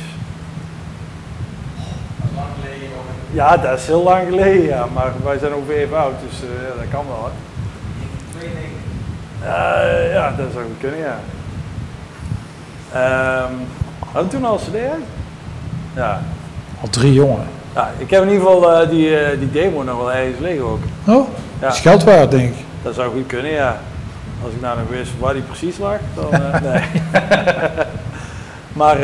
[3.31, 4.85] Ja, dat is heel lang geleden, ja.
[4.93, 7.31] Maar wij zijn ongeveer even oud, dus eh, ja, dat kan wel.
[9.39, 10.13] Hè.
[10.13, 11.19] Ja, dat zou goed kunnen, ja.
[12.93, 13.53] Ehm
[14.11, 15.03] hadden we toen al cd uit?
[15.95, 16.21] Ja.
[16.81, 17.45] Al drie jongen.
[17.75, 17.91] ja.
[17.97, 20.79] Ik heb in ieder geval eh, die, eh, die demo nog wel ergens liggen ook.
[21.05, 21.27] Oh,
[21.61, 21.67] Ja.
[21.69, 22.65] is geld waard, denk ik.
[22.83, 23.77] Dat zou goed kunnen, ja.
[24.43, 26.81] Als ik nou nog wist waar die precies lag, dan eh, nee.
[28.79, 28.97] maar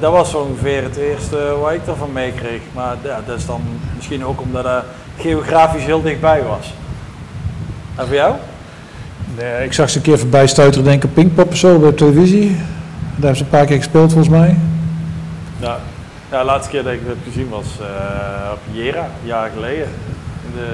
[0.00, 2.60] dat was zo ongeveer het eerste wat ik ervan meekreeg.
[2.74, 3.60] Maar ja, dat is dan
[3.96, 4.82] misschien ook omdat het
[5.18, 6.74] geografisch heel dichtbij was.
[7.96, 8.34] En voor jou?
[9.38, 12.48] Nee, ik zag ze een keer voorbij stuiteren, denk ik, Pinkpop of zo op televisie.
[12.50, 12.56] Daar
[13.14, 14.56] hebben ze een paar keer gespeeld, volgens mij.
[15.60, 15.78] Ja.
[16.32, 19.86] Ja, de laatste keer dat ik het gezien was eh, op Jera, een jaar geleden.
[20.46, 20.66] In de,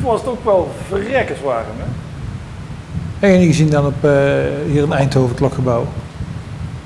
[0.00, 1.84] toen was het ook wel verrekkers warm, hè?
[3.18, 4.10] Heb je niet gezien dan op, eh,
[4.66, 5.86] hier in Eindhoven, het Klokgebouw?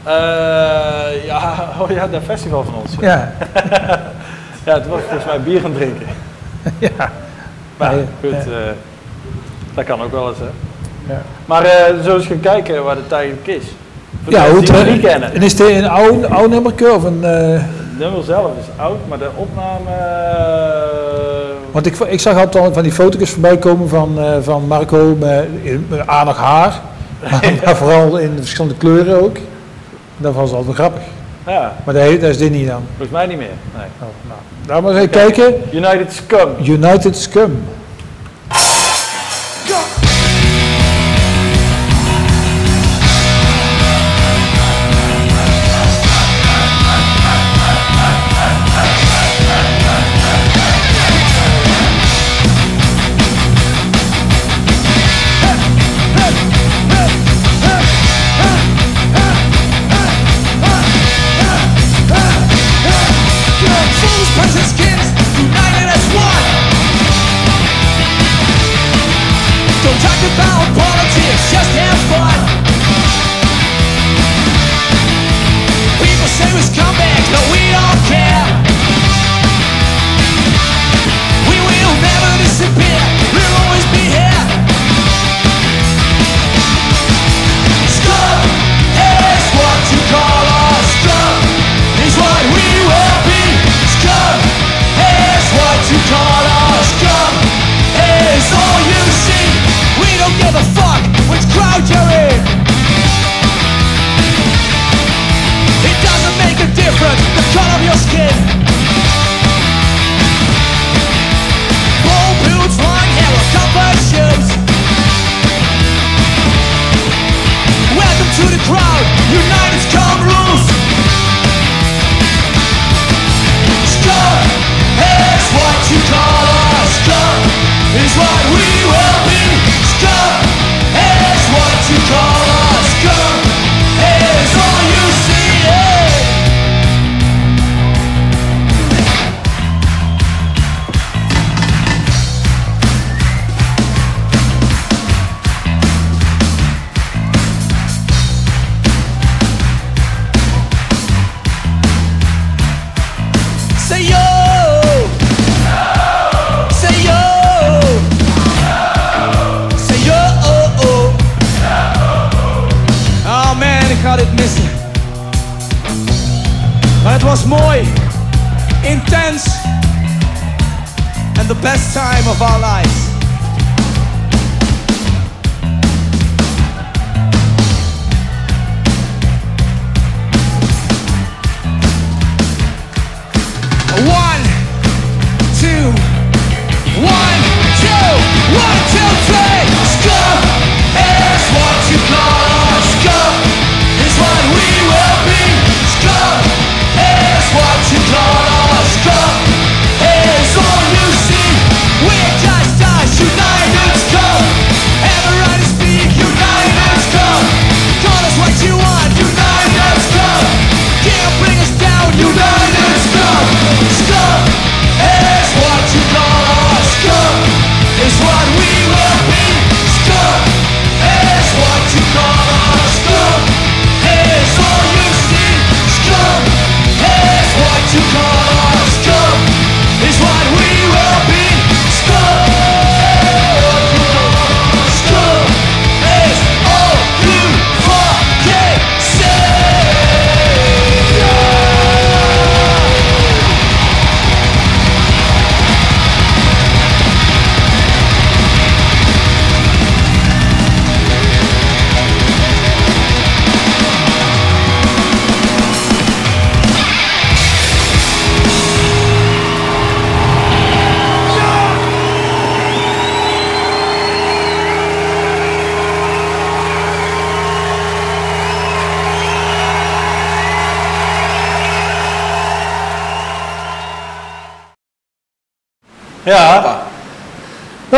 [0.03, 2.90] Eh, ja, oh ja, dat festival van ons.
[3.00, 3.33] Ja.
[4.65, 6.06] Ja, het was volgens mij bier gaan drinken.
[6.96, 7.12] ja.
[7.77, 8.38] Maar Ja, goed, ja.
[8.38, 8.73] eh,
[9.75, 10.50] dat kan ook wel eens, hè.
[11.15, 11.23] Ja.
[11.46, 13.65] Maar eh zo eens gaan kijken waar het eigenlijk is.
[14.29, 15.35] Ja, de hoe die het, het niet eh, kennen.
[15.35, 17.25] En is dit een oud, oud nummerke of een...
[17.25, 19.90] eh, Het nummer zelf is oud, maar de opname...
[19.90, 24.67] eh, want ik, ik zag altijd al van die foto's voorbij komen van, eh, van
[24.67, 25.49] Marco met,
[25.90, 26.81] met aardig haar.
[27.31, 29.37] Maar, maar vooral in verschillende kleuren ook.
[30.17, 31.03] Dat was altijd wel grappig.
[31.47, 32.83] ja, Maar dat, dat is dit niet dan.
[32.88, 33.47] volgens mij niet meer.
[33.77, 33.87] Nee.
[34.01, 34.38] Oh, nou.
[34.67, 35.55] Daar maar eens even kijken.
[35.73, 36.49] United Scum.
[36.63, 37.65] United Scum.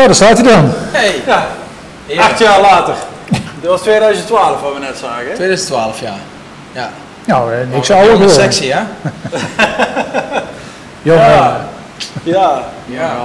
[0.07, 0.71] Daar staat hij dan.
[0.91, 2.21] Hey, ja.
[2.21, 2.95] acht jaar later.
[3.61, 5.27] Dat was 2012 wat we net zagen.
[5.27, 5.33] hè?
[5.33, 6.13] 2012, ja.
[6.71, 6.89] Ja.
[7.25, 8.29] Nou, eh, niks Jonge ouder hoor.
[8.29, 8.79] Sexy, hè?
[11.01, 11.65] Jongen, Ja.
[12.23, 13.15] Ja, Ja.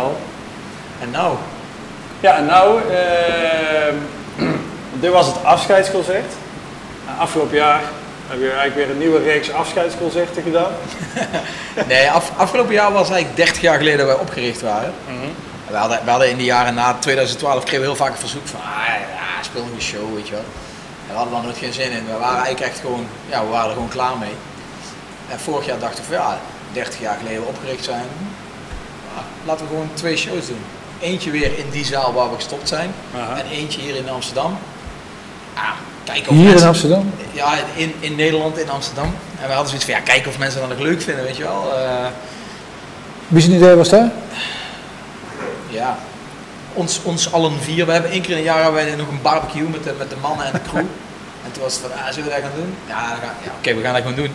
[1.03, 1.35] En nou?
[2.21, 3.95] Ja, en nou, ehm,
[5.01, 6.33] dit was het afscheidsconcert.
[7.09, 7.81] En afgelopen jaar
[8.29, 10.71] heb je eigenlijk weer een nieuwe reeks afscheidsconcerten gedaan.
[11.89, 14.93] Nee, af, afgelopen jaar was eigenlijk 30 jaar geleden dat wij opgericht waren.
[15.73, 18.47] We, hadden, we hadden in de jaren na 2012 kregen we heel vaak een verzoek
[18.47, 20.45] van, ah, ja, speel nog een show, weet je wel.
[21.07, 22.07] En we hadden daar nooit geen zin in.
[22.07, 24.35] We waren eigenlijk echt gewoon, ja, we waren er gewoon klaar mee.
[25.31, 26.39] En vorig jaar dachten we ja,
[26.73, 28.05] 30 jaar geleden opgericht zijn,
[29.15, 30.65] ja, laten we gewoon twee shows doen.
[31.01, 32.95] Eentje weer in die zaal waar we gestopt zijn.
[33.17, 33.37] Aha.
[33.39, 34.59] En eentje hier in Amsterdam.
[35.55, 35.71] Ah,
[36.05, 37.13] kijken of hier in Amsterdam.
[37.33, 39.15] ja, in, in Nederland, in Amsterdam.
[39.41, 41.43] En we hadden zoiets van, ja, kijken of mensen dat nog leuk vinden, weet je
[41.43, 41.79] wel.
[41.79, 42.07] Eh,
[43.29, 44.11] Wie zijn idee was daar?
[45.73, 45.99] Ja,
[46.73, 47.87] ons, ons allen vier.
[47.87, 50.11] We hebben één keer in een jaar hebben wij nog een barbecue met de, met
[50.11, 50.79] de mannen en de crew.
[51.45, 52.75] en toen was het van, ah, zullen we dat gaan doen?
[52.89, 54.33] Ja, ja oké, we gaan dat gewoon doen.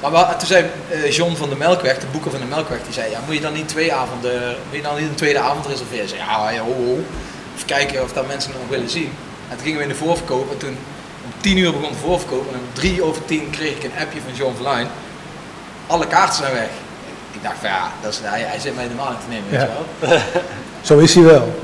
[0.00, 2.92] Maar we, toen zei eh, John van de Melkweg, de boeker van de Melkweg, die
[2.92, 5.66] zei, ja, moet je dan niet twee avonden, moet je dan niet een tweede avond
[5.66, 6.02] reserveren?
[6.02, 7.04] Ik zei, ja, ja, ho, ho.
[7.54, 9.12] Even kijken of dat mensen nog willen zien.
[9.48, 10.76] En toen gingen we in de voorverkoop en toen
[11.24, 14.20] om tien uur begon de voorverkoop en om drie over tien kreeg ik een appje
[14.20, 14.86] van John Verluin.
[15.86, 16.68] Alle kaarten zijn weg.
[17.32, 19.50] Ik dacht van ja, dat is, hij, hij zit mij in de maling te nemen,
[19.50, 19.66] weet Ja.
[19.66, 19.72] je
[20.08, 20.18] wel.
[20.86, 21.48] Zo is hij wel.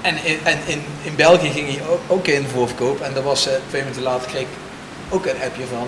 [0.00, 3.00] En, in, en in, in België ging hij ook, ook in voorverkoop.
[3.00, 4.48] En dat was twee minuten later kreeg ik
[5.08, 5.86] ook een appje van,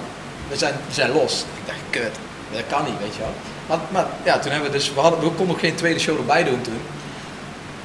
[0.48, 1.40] we zijn, we zijn los.
[1.40, 2.16] Ik dacht, kut,
[2.52, 3.34] dat kan niet, weet je wel.
[3.68, 6.18] Maar, maar ja, toen hebben we dus, we, hadden, we konden nog geen tweede show
[6.18, 6.80] erbij doen toen.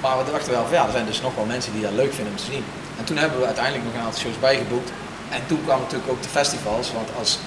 [0.01, 2.13] Maar we dachten wel van, ja, er zijn dus nog wel mensen die dat leuk
[2.13, 2.63] vinden om te zien.
[2.97, 4.89] En toen hebben we uiteindelijk nog een aantal shows bijgeboekt.
[5.29, 7.39] En toen kwamen natuurlijk ook de festivals, want als,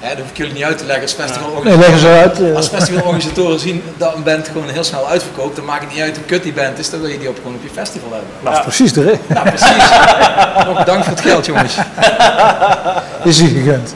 [0.00, 2.40] hè, dat hoef ik jullie niet uit te leggen, als festival Nee, leggen ze uit.
[2.42, 2.56] eh.
[2.56, 6.16] als festivalorganisatoren zien dat een band gewoon heel snel uitverkoopt, dan maakt het niet uit
[6.16, 8.28] hoe kut die band is, dan wil je die op, gewoon op je festival hebben.
[8.42, 9.20] Dat is precies de reden.
[9.26, 9.76] Nou, precies.
[10.66, 11.74] Nog dank voor het geld, jongens.
[13.24, 13.94] Is hij gegund.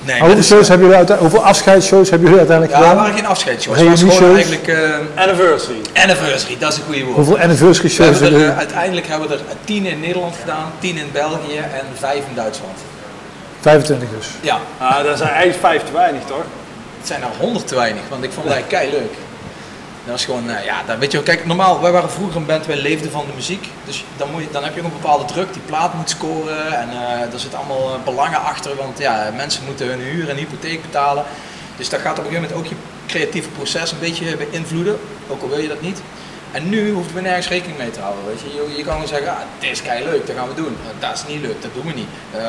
[0.00, 3.02] Nee, Maar hoeveel, shows hebben jullie hoeveel afscheidsshows hebben jullie uiteindelijk ja, gedaan?
[3.02, 3.78] waren geen afscheidsshows.
[3.78, 5.80] Het was gewoon eigenlijk eh, Anniversary.
[6.02, 7.16] anniversary, dat is een goede woord.
[7.16, 8.46] Hoeveel anniversary shows hebben er, jullie?
[8.52, 12.34] eh, uiteindelijk hebben we er tien in Nederland gedaan, tien in België en vijf in
[12.34, 12.78] Duitsland.
[13.60, 14.28] 25 dus.
[14.40, 16.44] Ja, Ah, dat zijn eigenlijk vijf te weinig, toch?
[16.98, 19.12] het zijn er honderd te weinig, want ik vond het eigenlijk kei leuk.
[20.04, 22.46] Dat was gewoon, eh, ja, dan weet je wel, kijk, normaal, wij waren vroeger een
[22.46, 23.68] band, wij leefden van de muziek.
[23.84, 26.78] Dus dan, moet je, dan heb je ook een bepaalde druk, die plaat moet scoren
[26.78, 30.36] en eh er zitten allemaal eh, belangen achter, want ja, mensen moeten hun huur en
[30.36, 31.24] hypotheek betalen.
[31.76, 34.98] Dus dat gaat op een gegeven moment ook je creatieve proces een beetje beïnvloeden,
[35.28, 36.00] ook al wil je dat niet.
[36.52, 38.46] En nu hoeven we nergens rekening mee te houden, weet je.
[38.54, 40.76] Je, je kan gewoon zeggen, ah, dit is kei leuk, dat gaan we doen.
[40.98, 42.08] Dat is niet leuk, dat doen we niet.
[42.34, 42.40] Eh,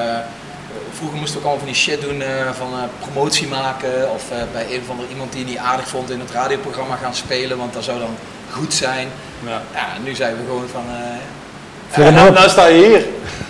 [0.97, 4.23] Vroeger moesten we ook allemaal van die shit doen eh, van eh, promotie maken of
[4.31, 7.15] eh, bij een of ander iemand die je niet aardig vond in het radioprogramma gaan
[7.15, 8.15] spelen, want dat zou dan
[8.51, 9.07] goed zijn.
[9.45, 9.61] Ja.
[9.73, 13.05] Ja, nu zijn we gewoon van, eh, hem nou, nou sta je hier.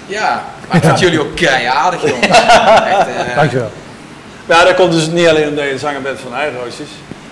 [0.06, 2.28] ja, maar ik vind jullie ook kei aardig jongens.
[2.94, 3.72] Echt, Dankjewel.
[4.46, 6.88] Ja, dat komt dus niet alleen omdat je zanger bent van Heideroosjes.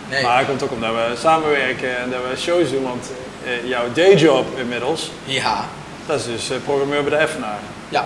[0.09, 0.23] Nee.
[0.23, 2.83] Maar het komt ook omdat we samenwerken en dat we shows doen.
[2.83, 3.09] Want
[3.45, 5.65] eh, jouw dayjob inmiddels, Ja,
[6.05, 7.57] dat is dus programmeur bij de Effenaar.
[7.89, 8.05] ja,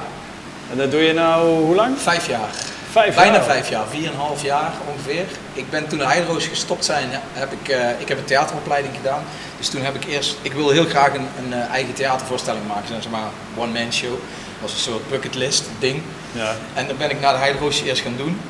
[0.72, 1.98] En dat doe je nou hoe lang?
[2.00, 2.50] vijf jaar.
[2.92, 3.44] Vijf Bijna jaar.
[3.44, 5.26] vijf jaar, vier en een half jaar ongeveer.
[5.54, 9.24] Ik ben toen de Heideroos gestopt zijn, heb ik, eh, ik heb een theateropleiding gedaan.
[9.58, 12.88] Dus toen heb ik eerst, ik wilde heel graag een, een eh, eigen theatervoorstelling maken,
[13.02, 14.10] zeg maar one man show.
[14.12, 16.02] Dat was een soort bucketlist ding.
[16.32, 16.56] Ja.
[16.74, 18.42] En dan ben ik naar de Heideroos eerst gaan doen.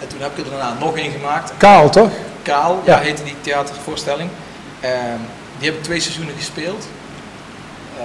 [0.00, 1.52] En toen heb ik er daarna nog één gemaakt.
[1.56, 2.10] Kaal, toch?
[2.42, 2.92] Kaal, Ja.
[2.96, 3.00] ja.
[3.02, 4.30] heette die theatervoorstelling.
[4.80, 4.92] Ehm,
[5.58, 6.86] die heb ik twee seizoenen gespeeld.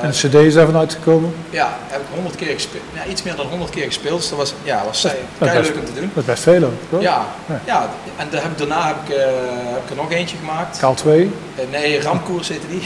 [0.01, 1.33] En de cd is daarvan uitgekomen.
[1.49, 2.83] ja, heb ik honderd keer gespeeld.
[2.93, 4.19] Ja, iets meer dan honderd keer gespeeld.
[4.19, 6.11] Dus dat was, ja, was Dat- leuk om te doen.
[6.13, 7.01] Dat is best veel ook?
[7.01, 7.59] Ja, Ja.
[7.65, 7.89] ja.
[8.17, 9.25] en heb ik, daarna heb ik, eh,
[9.73, 10.77] heb ik er nog eentje gemaakt.
[10.77, 11.31] Kaal 2.
[11.55, 12.81] Eh, nee, Ramkoers heette die.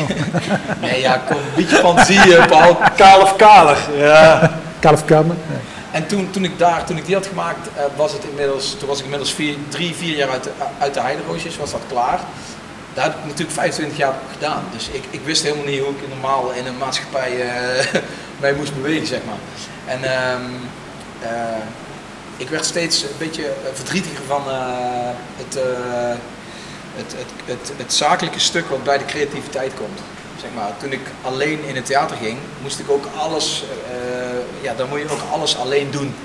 [0.81, 2.77] nee, ja, kom, een beetje fantasie, eh, Paul.
[2.95, 3.77] Kaal of kaler?
[3.97, 4.51] Ja.
[4.79, 5.35] Kaal of Kamer.
[5.91, 8.97] En toen, toen, ik daar, toen ik die had gemaakt, was het inmiddels, toen was
[8.97, 10.49] ik inmiddels vier, drie, vier jaar uit de,
[10.79, 12.19] uit de Heideroosjes, was dat klaar.
[12.93, 14.63] Daar heb ik natuurlijk 25 jaar gedaan.
[14.71, 18.01] Dus ik, ik wist helemaal niet hoe ik normaal in een maatschappij eh
[18.41, 19.39] mij moest bewegen, zeg maar.
[19.85, 20.41] En ehm,
[21.21, 21.63] eh,
[22.37, 24.41] ik werd steeds een beetje eh, verdrietiger van
[25.35, 25.53] het,
[26.95, 29.99] het, het, het, het zakelijke stuk wat bij de creativiteit komt.
[30.41, 33.63] Zeg maar, toen ik alleen in het theater ging, moest ik ook alles,
[34.61, 36.15] ja, dan moet je ook alles alleen doen.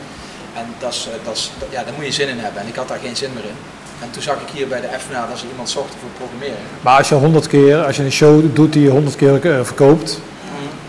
[0.55, 2.63] En dat is, dat is, ja, daar moet je zin in hebben.
[2.63, 3.57] En ik had daar geen zin meer in.
[4.01, 6.65] En toen zag ik hier bij de FNA dat ze iemand zochten voor programmeren.
[6.81, 9.65] Maar als je 100 keer, als je een show doet die je 100 keer eh,
[9.65, 10.21] verkoopt,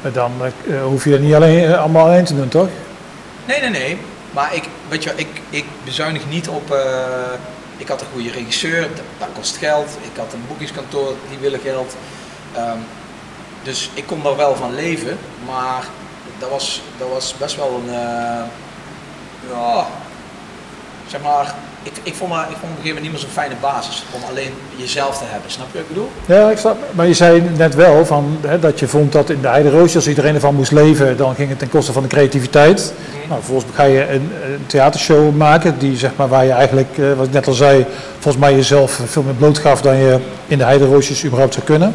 [0.01, 2.67] eh, dan eh, hoef je dat niet alleen, allemaal alleen te doen, toch?
[3.45, 3.97] Nee, nee, nee.
[4.31, 6.75] Maar ik, weet je, ik, ik bezuinig niet op.
[7.77, 9.97] ik had een goede regisseur, dat, dat kost geld.
[10.01, 11.95] Ik had een boekingskantoor, die willen geld.
[12.53, 12.77] Ehm,
[13.63, 15.83] dus ik kon daar wel van leven, maar
[16.39, 17.93] dat was, dat was best wel een.
[19.51, 19.87] ja,
[21.07, 21.55] zeg maar.
[21.87, 24.03] Ik, ik, vond maar, ik vond op een gegeven moment niet meer zo'n fijne basis
[24.11, 25.51] om alleen jezelf te hebben.
[25.51, 26.09] Snap je wat ik bedoel?
[26.25, 26.77] Ja, ik snap.
[26.91, 30.07] Maar je zei net wel van, hè, dat je vond dat in de Heideroosje, als
[30.07, 32.93] iedereen ervan moest leven, dan ging het ten koste van de creativiteit.
[33.27, 37.13] Nou, vervolgens ga je een, een theatershow maken, die, zeg maar, waar je eigenlijk, eh,
[37.13, 40.63] wat ik net al zei, volgens mij jezelf veel meer blootgaf dan je in de
[40.63, 41.93] Heideroosjes überhaupt zou kunnen.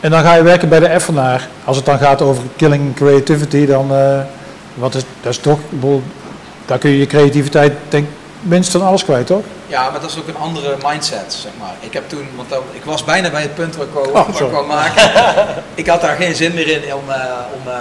[0.00, 1.48] En dan ga je werken bij de Effenaar.
[1.64, 4.20] Als het dan gaat over killing creativity, dan eh,
[4.74, 5.58] wat is, dat is toch,
[6.66, 8.06] daar kun je je creativiteit denk
[8.42, 9.44] ik minstens van alles kwijt, toch?
[9.66, 11.74] Ja, maar dat is ook een andere mindset, zeg maar.
[11.80, 14.28] Ik heb toen, want ik was bijna bij het punt waar ik wou, Oh, waar
[14.28, 14.52] ik sorry.
[14.52, 15.10] wou maken.
[15.82, 17.20] ik had daar geen zin meer in om, eh,
[17.54, 17.80] om, eh,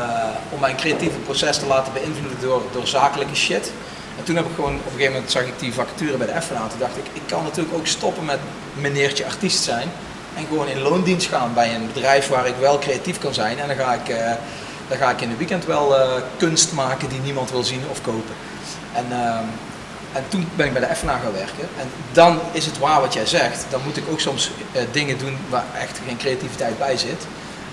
[0.49, 3.71] om mijn creatieve proces te laten beïnvloeden door, door zakelijke shit.
[4.17, 6.41] En toen heb ik gewoon, op een gegeven moment zag ik die vacature bij de
[6.41, 6.67] FNA.
[6.67, 8.39] Toen dacht ik, ik kan natuurlijk ook stoppen met
[8.73, 9.87] meneertje artiest zijn.
[10.35, 13.59] En gewoon in loondienst gaan bij een bedrijf waar ik wel creatief kan zijn.
[13.59, 14.31] En dan ga ik, eh,
[14.87, 15.95] dan ga ik in het weekend wel
[16.37, 18.35] kunst maken die niemand wil zien of kopen.
[18.93, 19.43] En, ehm,
[20.13, 21.67] en toen ben ik bij de FNA gaan werken.
[21.79, 23.65] En dan is het waar wat jij zegt.
[23.69, 27.25] Dan moet ik ook soms eh, dingen doen waar echt geen creativiteit bij zit.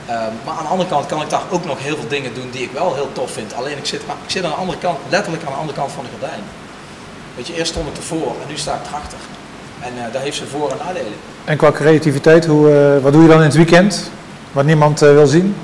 [0.06, 2.48] Ehm, maar aan de andere kant kan ik daar ook nog heel veel dingen doen
[2.50, 3.54] die ik wel heel tof vind.
[3.54, 6.04] Alleen ik zit, ik zit aan de andere kant, letterlijk aan de andere kant van
[6.04, 6.40] de gordijn.
[7.36, 9.18] Weet je, eerst stond ik ervoor en nu sta ik erachter.
[9.80, 11.12] En eh daar heeft ze voor- en nadelen.
[11.44, 14.10] En qua creativiteit, hoe, eh, wat doe je dan in het weekend?
[14.52, 15.56] Wat niemand wil zien?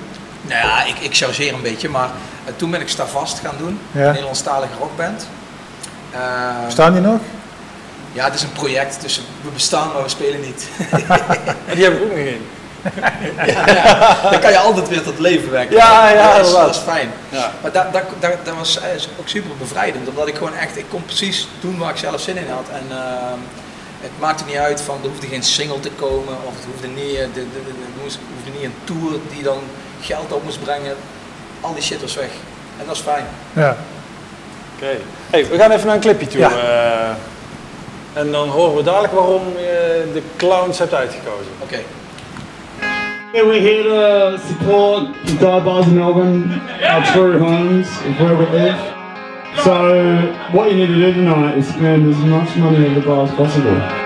[0.43, 2.11] Nou ja, ik, ik chargeer een beetje, maar
[2.57, 3.79] toen ben ik Stavast gaan doen.
[3.93, 4.01] Ja.
[4.01, 5.27] Een Nederlandstalige rockband.
[6.15, 7.21] Ehm, Staan die nog?
[8.13, 10.69] ja, het is een project, dus we bestaan, maar we spelen niet.
[11.69, 12.47] En die heb ik ook nog in.
[13.47, 15.77] ja, ja, dan kan je altijd weer tot leven werken.
[15.77, 16.67] Ja, ja, dat, is, inderdaad.
[16.67, 17.11] dat is fijn.
[17.29, 17.53] Ja.
[17.63, 18.85] Maar dat, dat, dat, dat was eh,
[19.21, 22.37] ook super bevrijdend, omdat ik gewoon echt, ik kon precies doen waar ik zelf zin
[22.37, 22.69] in had.
[22.73, 23.39] En ehm,
[24.01, 27.15] het maakte niet uit van, er hoefde geen single te komen, of het hoefde niet,
[27.15, 29.59] eh, de, de, de, de- er moest- hoefde niet een tour die dan
[30.01, 30.95] geld op moest brengen.
[31.61, 32.31] Al die shit was weg.
[32.81, 33.25] En dat is fijn.
[33.53, 33.77] Ja.
[34.75, 34.97] Oké.
[35.31, 36.41] Hey, we gaan even naar een clipje toe.
[36.41, 36.51] Ja.
[36.51, 41.53] eh, en dan horen we dadelijk waarom je de clowns hebt uitgekozen.
[41.63, 41.79] Oké.
[43.33, 48.77] Yeah, we're here to support the Dive in Melbourne, our true homes where we live.
[49.57, 49.73] So,
[50.53, 53.31] what you need to do tonight is spend as much money at the bar as
[53.31, 54.04] possible.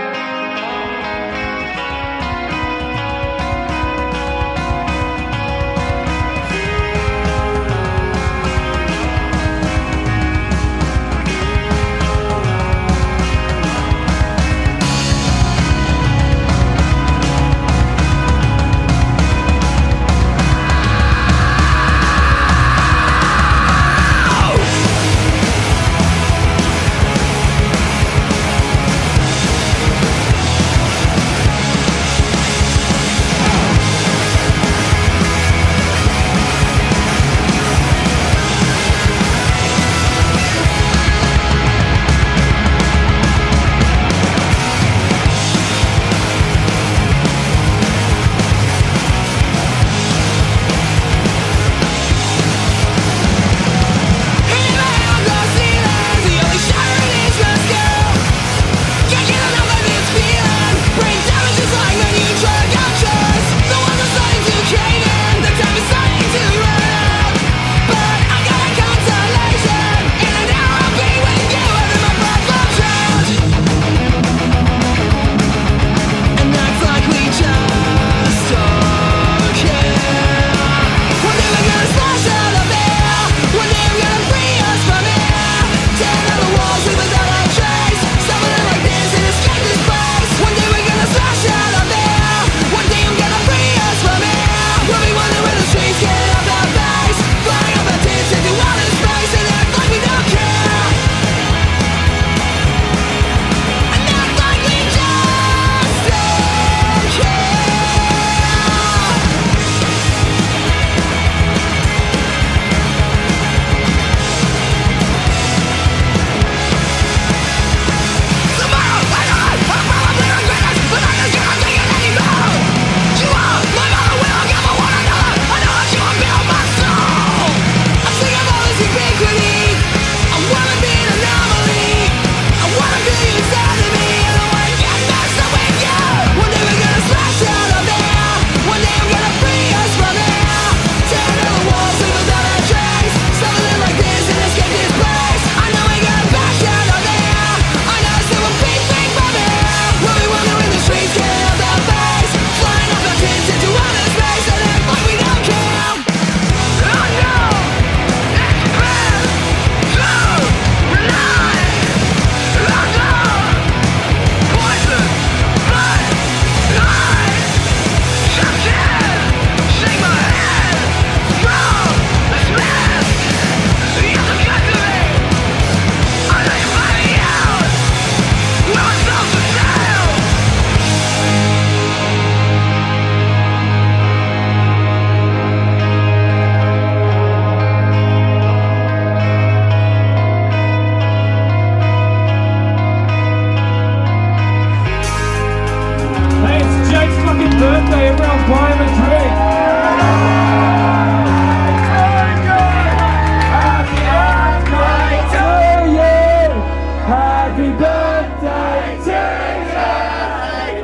[207.59, 208.78] Happy birthday.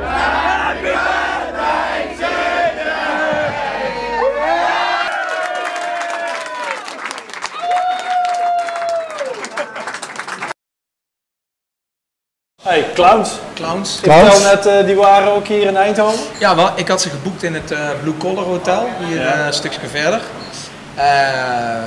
[0.01, 1.75] Happy birthday.
[12.61, 13.39] Hey, clowns.
[13.53, 13.97] Clowns.
[13.97, 14.43] Ik Clowns.
[14.43, 16.19] net, eh, die waren ook hier in Eindhoven.
[16.39, 19.53] Ja, wel, ik had ze geboekt in het eh, Blue Collar Hotel, hier eh, een
[19.53, 20.21] stukje verder.
[20.95, 21.03] Eh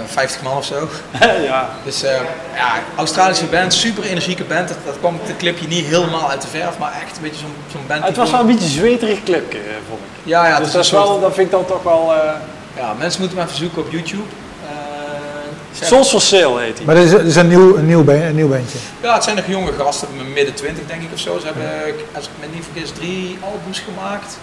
[0.07, 0.89] 50 man of zo.
[1.51, 1.69] ja.
[1.85, 2.21] Dus eh,
[2.55, 4.69] ja, Australische band, super energieke band.
[4.69, 7.55] Dat, dat kwam het clipje niet helemaal uit de verf, maar echt een beetje zo'n
[7.73, 8.05] zo'n band.
[8.05, 10.07] Het was wel een beetje een zweterig clipje, eh, vond ik.
[10.23, 12.15] Ja, ja, dus dat, is wel, dat vind ik dan toch wel...
[12.15, 12.31] eh
[12.79, 14.23] ja, mensen moeten maar even zoeken op YouTube.
[14.69, 16.87] Eh, Souls for Sale heet hij.
[16.87, 18.79] Maar dit is, dit is een, nieuw, een, nieuw een nieuw bandje.
[19.01, 21.39] Ja, het zijn nog jonge gasten, midden 20 denk ik of zo.
[21.39, 21.71] Ze hebben,
[22.15, 24.39] als ik me niet vergis, drie albums gemaakt.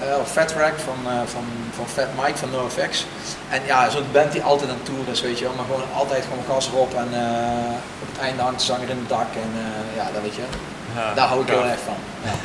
[0.00, 1.44] Eh Fat Rack van, eh, van,
[1.76, 3.06] van Fat Mike van NoFX.
[3.48, 5.54] En ja, zo'n band die altijd aan tour is, weet je wel.
[5.56, 8.98] Maar gewoon altijd gewoon gas erop en eh, op het einde hangt de zanger in
[9.02, 9.30] het dak.
[9.44, 10.46] En eh, ja, dat weet je.
[10.94, 11.98] Ja, Daar hou ik heel erg van.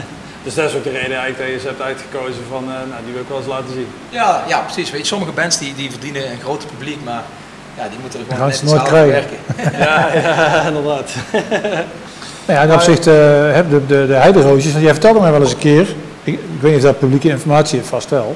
[0.43, 3.01] Dus dat is ook de reden eigenlijk dat je ze hebt uitgekozen van, eh, nou,
[3.03, 3.87] die wil ik wel eens laten zien.
[4.09, 4.91] Ja, ja precies.
[4.91, 7.23] Weet je, sommige bands die, die verdienen een groter publiek, maar
[7.77, 9.37] ja, die moeten er gewoon net nooit werken.
[9.85, 11.11] ja, ja, inderdaad.
[12.45, 15.41] Nou ja, in opzicht, eh, heb de, de, de heideroosjes, want jij vertelde mij wel
[15.41, 15.87] eens een keer,
[16.23, 18.35] ik, ik weet niet of dat publieke informatie is, vast wel,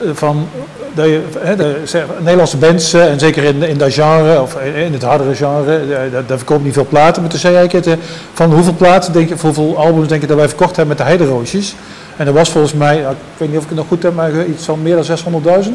[0.00, 0.48] eh, van
[0.94, 4.56] dat je, hè, de, zeg, Nederlandse bands, eh, en zeker in, in dat genre, of
[4.56, 7.92] in het hardere genre, eh, daar, daar verkoopt niet veel platen, maar toen zei eh,
[8.32, 11.12] van hoeveel platen denk je, hoeveel albums denk je dat wij verkocht hebben met de
[11.12, 11.74] heideroosjes?
[12.16, 14.46] En dat was volgens mij, ik weet niet of ik het nog goed heb, maar
[14.46, 15.70] iets van meer dan 600.000?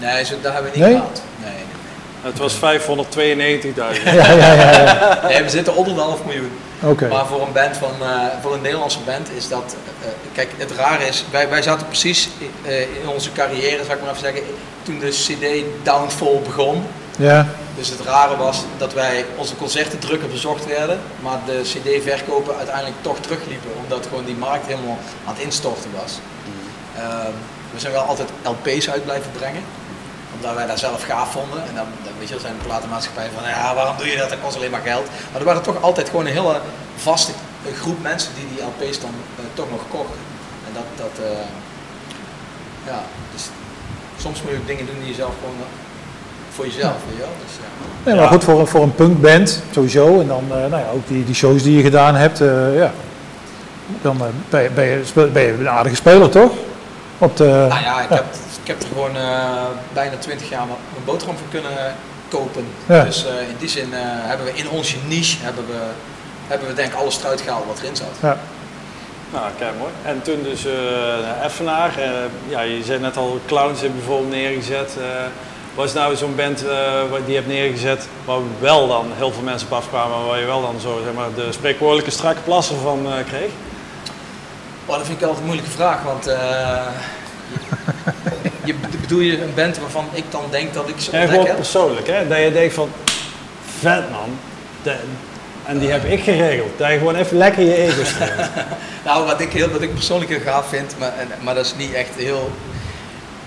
[0.00, 0.94] Nee, zo, dat hebben we niet Nee?
[0.94, 1.22] gehaald.
[1.42, 4.02] Nee, nee, Het was 592.000.
[4.14, 5.20] Ja, ja, ja.
[5.28, 6.50] nee, we zitten onder de half miljoen.
[6.84, 7.08] Oké.
[7.08, 10.50] Maar voor een band van, eh, voor een Nederlandse band is dat, eh, eh, kijk,
[10.56, 12.28] het rare is, wij, wij zaten precies
[12.62, 14.42] eh, in onze carrière, zou ik maar even zeggen,
[14.82, 16.86] toen de CD Downfall begon.
[17.18, 22.56] Ja, Dus het rare was dat wij onze concerten drukker bezocht werden, maar de CD-verkopen
[22.56, 26.18] uiteindelijk toch terugliepen, omdat gewoon die markt helemaal aan het instorten was.
[26.96, 27.32] Ehm,
[27.72, 29.62] we zijn wel altijd LP's uit blijven brengen,
[30.42, 31.58] omdat wij dat zelf gaaf vonden.
[31.68, 34.28] En dan, dan weet je, zijn de platenmaatschappijen van, ja, waarom doe je dat?
[34.28, 35.06] Dat kost alleen maar geld.
[35.30, 36.56] Maar er waren toch altijd gewoon een hele
[36.96, 37.32] vaste
[37.80, 40.20] groep mensen die die LP's dan eh, toch nog kochten.
[40.66, 41.46] En dat, dat eh,
[42.86, 42.98] ja,
[43.32, 43.44] dus
[44.24, 45.66] soms moet je ook dingen doen die je zelf gewoon eh,
[46.54, 47.34] voor jezelf, weet je wel.
[47.46, 47.68] Dus, ja.
[48.04, 48.30] Nee, maar Ja.
[48.30, 50.20] goed, voor, een- voor een punkband sowieso.
[50.20, 52.38] En dan eh, nou ja, ook die, die shows die je gedaan hebt.
[52.74, 52.90] ja.
[54.02, 54.16] Dan
[54.50, 56.50] ben, je, ben, je, ben je een aardige speler, toch?
[57.18, 58.24] Op de, Nou ja, ik heb,
[58.62, 61.94] ik heb er gewoon eh, bijna 20 jaar mijn boterham voor kunnen
[62.28, 62.66] kopen.
[62.86, 63.04] Ja.
[63.04, 65.78] Dus eh, in die zin eh, hebben we in onze niche hebben we,
[66.46, 68.16] hebben we denk ik alles eruit gehaald wat erin zat.
[68.20, 68.38] ja.
[69.32, 69.92] Nou, kijk mooi.
[70.04, 70.72] En toen dus eh
[71.22, 71.98] naar Effenaar.
[71.98, 72.10] eh,
[72.48, 74.96] ja, je zei net al, Clowns hebben bijvoorbeeld neergezet.
[74.98, 75.04] eh
[75.74, 79.42] was nou zo'n band eh, wat die je hebt neergezet, waar wel dan heel veel
[79.42, 83.06] mensen op afkwamen, waar je wel dan zo zeg maar, de spreekwoordelijke strakke plassen van
[83.06, 83.50] eh, kreeg?
[84.86, 86.86] Oh, dat vind ik altijd een moeilijke vraag, want eh,
[88.64, 91.56] je, bedoel je een band waarvan ik dan denk dat ik ze ontdek gewoon heb?
[91.56, 92.28] persoonlijk, hè?
[92.28, 92.90] dat je denkt van,
[93.78, 94.38] vet man.
[94.82, 94.96] De-
[95.66, 96.78] en die heb ik geregeld.
[96.78, 98.48] Dat je gewoon even lekker je ego streelt.
[99.04, 101.74] Nou, wat ik, heel, wat ik persoonlijk heel gaaf vind, maar, en, maar dat is
[101.76, 102.50] niet echt heel...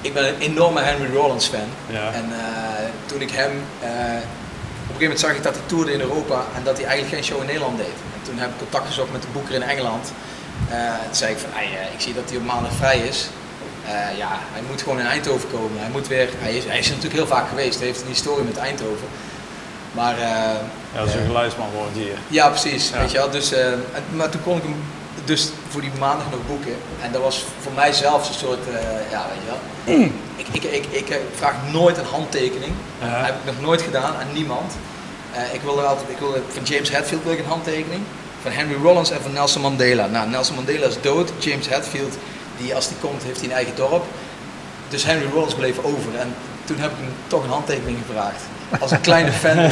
[0.02, 1.68] Ik ben een enorme Henry Rollins fan.
[1.90, 2.12] Ja.
[2.14, 3.52] En eh, toen ik hem...
[3.82, 4.18] eh, op een
[4.88, 7.40] gegeven moment zag ik dat hij toerde in Europa en dat hij eigenlijk geen show
[7.40, 7.86] in Nederland deed.
[8.16, 10.12] En toen heb ik contact gezocht met de boeker in Engeland.
[10.70, 13.30] Eh, toen zei ik van, "Ai, eh, ik zie dat hij op maandag vrij is.
[13.86, 15.80] Eh, ja, hij moet gewoon in Eindhoven komen.
[15.80, 17.78] Hij, moet weer, hij, is, hij is er natuurlijk heel vaak geweest.
[17.78, 19.08] Hij heeft een historie met Eindhoven.
[19.92, 20.20] Maar eh,
[20.94, 22.18] Ja, dat is een geluidsman woont hier.
[22.28, 22.90] ja, precies.
[22.90, 23.00] Ja.
[23.00, 23.30] Weet je wel?
[23.30, 23.82] Dus, eh, en-
[24.16, 24.76] maar toen kon ik hem
[25.26, 26.76] dus voor die maandag nog boeken.
[27.02, 30.10] En dat was voor mij zelfs een soort, eh, ja, weet je wel.
[30.36, 32.72] Ik, ik, ik, ik eh, vraag nooit een handtekening.
[33.00, 34.74] Dat heb ik nog nooit gedaan aan niemand.
[35.34, 38.02] Eh, ik wilde altijd, ik wilde, van James Hetfield wil ik een handtekening.
[38.42, 40.06] Van Henry Rollins en van Nelson Mandela.
[40.08, 41.32] Nou, Nelson Mandela is dood.
[41.38, 42.18] James Hetfield,
[42.58, 44.04] die als die komt, heeft hij een eigen dorp.
[44.90, 46.20] Dus Henry Rollins bleef over.
[46.20, 46.36] En
[46.66, 48.42] toen heb ik hem toch een handtekening gevraagd.
[48.80, 49.56] Als een kleine fan.
[49.58, 49.72] Mr.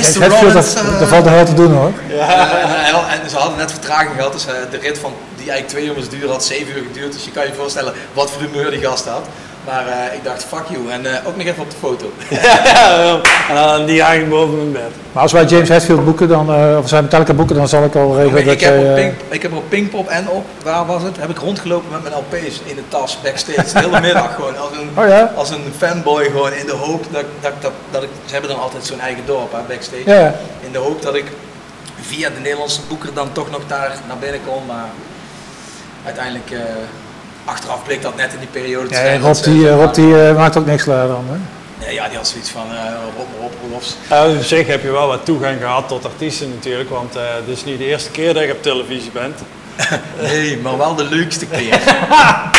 [0.00, 1.92] Hetfield, Rollins, dat, eh, dat valt nog wel te doen hoor.
[2.08, 5.86] ja, en, ze hadden net vertraging gehad, dus eh, de rit van die eigenlijk twee
[5.86, 7.12] uur moest duren had zeven uur geduurd.
[7.12, 9.26] Dus je kan je voorstellen wat voor humeur die gast had.
[9.64, 10.90] Maar eh, ik dacht, fuck you.
[10.90, 12.12] En eh, ook nog even op de foto.
[12.74, 14.92] Ja, en dan die hangt boven mijn bed.
[15.12, 17.94] Maar als wij James Hetfield boeken, dan, eh, of zijn Metallica boeken, dan zal ik
[17.94, 18.88] al regelen ik, dat heb jij...
[18.88, 21.16] op Pink, ik heb op Pinkpop en op, waar was het?
[21.16, 23.72] Heb ik rondgelopen met mijn LP's in de tas, backstage.
[23.72, 24.58] De hele middag gewoon.
[24.58, 25.32] Als een, Oh ja?
[25.36, 28.08] als een fanboy gewoon in de hoop dat, dat, dat, dat ik...
[28.24, 30.10] Ze hebben dan altijd zo'n eigen dorp, hè, backstage.
[30.10, 30.34] Ja.
[30.60, 31.24] In de hoop dat ik
[32.00, 34.66] via de Nederlandse boeker dan toch nog daar naar binnen kom.
[34.66, 34.88] Maar
[36.04, 36.58] uiteindelijk, eh,
[37.44, 39.20] achteraf bleek dat net in die periode te Ja, zijn.
[39.20, 41.24] Rob, die, eh, Rob die eh, maakt ook niks klaar dan.
[41.30, 41.36] Hè?
[41.86, 43.96] Nee, ja, die had zoiets van, eh Rob, Rob, Rolofs.
[44.10, 47.56] Ja, op zich heb je wel wat toegang gehad tot artiesten natuurlijk, want eh het
[47.56, 49.38] is niet de eerste keer dat je op televisie bent.
[50.22, 51.70] Nee, maar wel de leukste keer.
[51.70, 52.50] Daar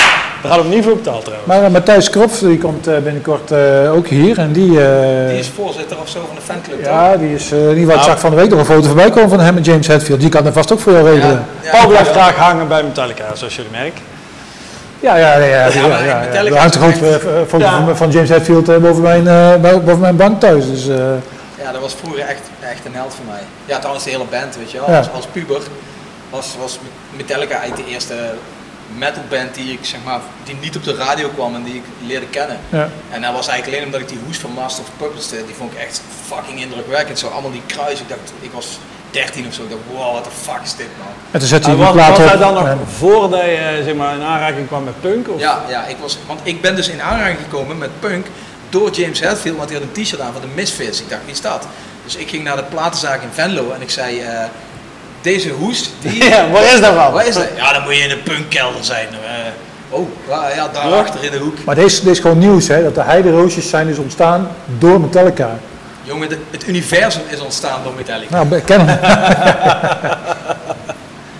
[0.51, 1.47] hadden we niet voor betaald trouwens.
[1.47, 4.37] Maar eh, Matthijs Kropf die komt eh, binnenkort eh, ook hier.
[4.37, 6.83] En die, eh, Die is voorzitter of zo van de fanclub.
[6.83, 6.91] toch?
[6.93, 8.09] ja, die is, eh in ieder geval, ik Nou.
[8.09, 10.19] zag van de week nog een foto voorbij komen van hem en James Hetfield.
[10.19, 11.45] Die kan er vast ook voor jou regelen.
[11.63, 12.13] Ja, Paul blijft ja.
[12.13, 14.01] graag hangen bij Metallica, zoals jullie merken.
[15.05, 15.45] Ja, ja, ja.
[15.45, 16.25] ja, ja, Ja, maar ja, ja.
[16.27, 17.85] Metallica Er hangt een is groot echt- eh, foto Ja.
[17.85, 20.65] van, van James Hetfield eh, boven, mijn, eh, bo- boven mijn bank thuis.
[20.65, 20.95] Dus, eh,
[21.63, 23.41] Ja, dat was vroeger echt, echt een held voor mij.
[23.65, 24.89] Ja, trouwens de hele band, weet je wel.
[24.91, 24.97] Ja.
[24.97, 25.61] Als, als puber
[26.29, 26.79] was, was
[27.17, 28.13] Metallica eigenlijk de eerste
[28.97, 32.25] metalband die ik, zeg maar, die niet op de radio kwam en die ik leerde
[32.25, 32.57] kennen.
[32.69, 32.89] ja.
[33.11, 35.55] En dat was eigenlijk alleen omdat ik die hoes van Master of Puppets, eh, die
[35.55, 37.19] vond ik echt fucking indrukwekkend.
[37.19, 38.79] Zo allemaal die kruis, ik dacht, ik was
[39.15, 41.07] 13 of zo, ik dacht, wow, what the fuck is dit man.
[41.31, 43.47] En toen zette hij was, plaat was hij dan nog en- voordat je
[43.77, 45.29] eh, zeg maar, in aanraking kwam met punk?
[45.29, 45.39] Of?
[45.39, 48.25] Ja, ja, ik was, want ik ben dus in aanraking gekomen met punk
[48.69, 51.01] door James Hetfield, want hij had een t-shirt aan van de Misfits.
[51.01, 51.67] Ik dacht, wie is dat?
[52.03, 54.43] Dus ik ging naar de platenzaak in Venlo en ik zei, eh,
[55.21, 56.23] deze hoes, die...
[56.33, 57.11] Ja, waar is dat van?
[57.13, 57.47] Waar is dat?
[57.55, 59.07] Ja, dan moet je in de punkkelder zijn.
[59.07, 59.19] eh.
[59.89, 61.63] oh, ja, ja, daarachter in de hoek.
[61.65, 62.83] Maar deze, deze is gewoon nieuws, hè?
[62.83, 64.49] Dat de heideroosjes zijn dus ontstaan
[64.79, 65.49] door Metallica.
[66.05, 68.43] Jongen, de- het universum is ontstaan door Metallica.
[68.43, 68.99] Nou, ik ken hem.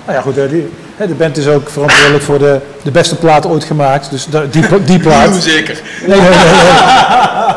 [0.05, 3.15] nou ja, goed, eh, die, hè, de band is ook verantwoordelijk voor de, de beste
[3.15, 4.09] plaat ooit gemaakt.
[4.11, 5.29] Dus die, die plaat.
[5.29, 5.81] Hoe zeker.
[6.07, 6.37] Nee, nee, nee.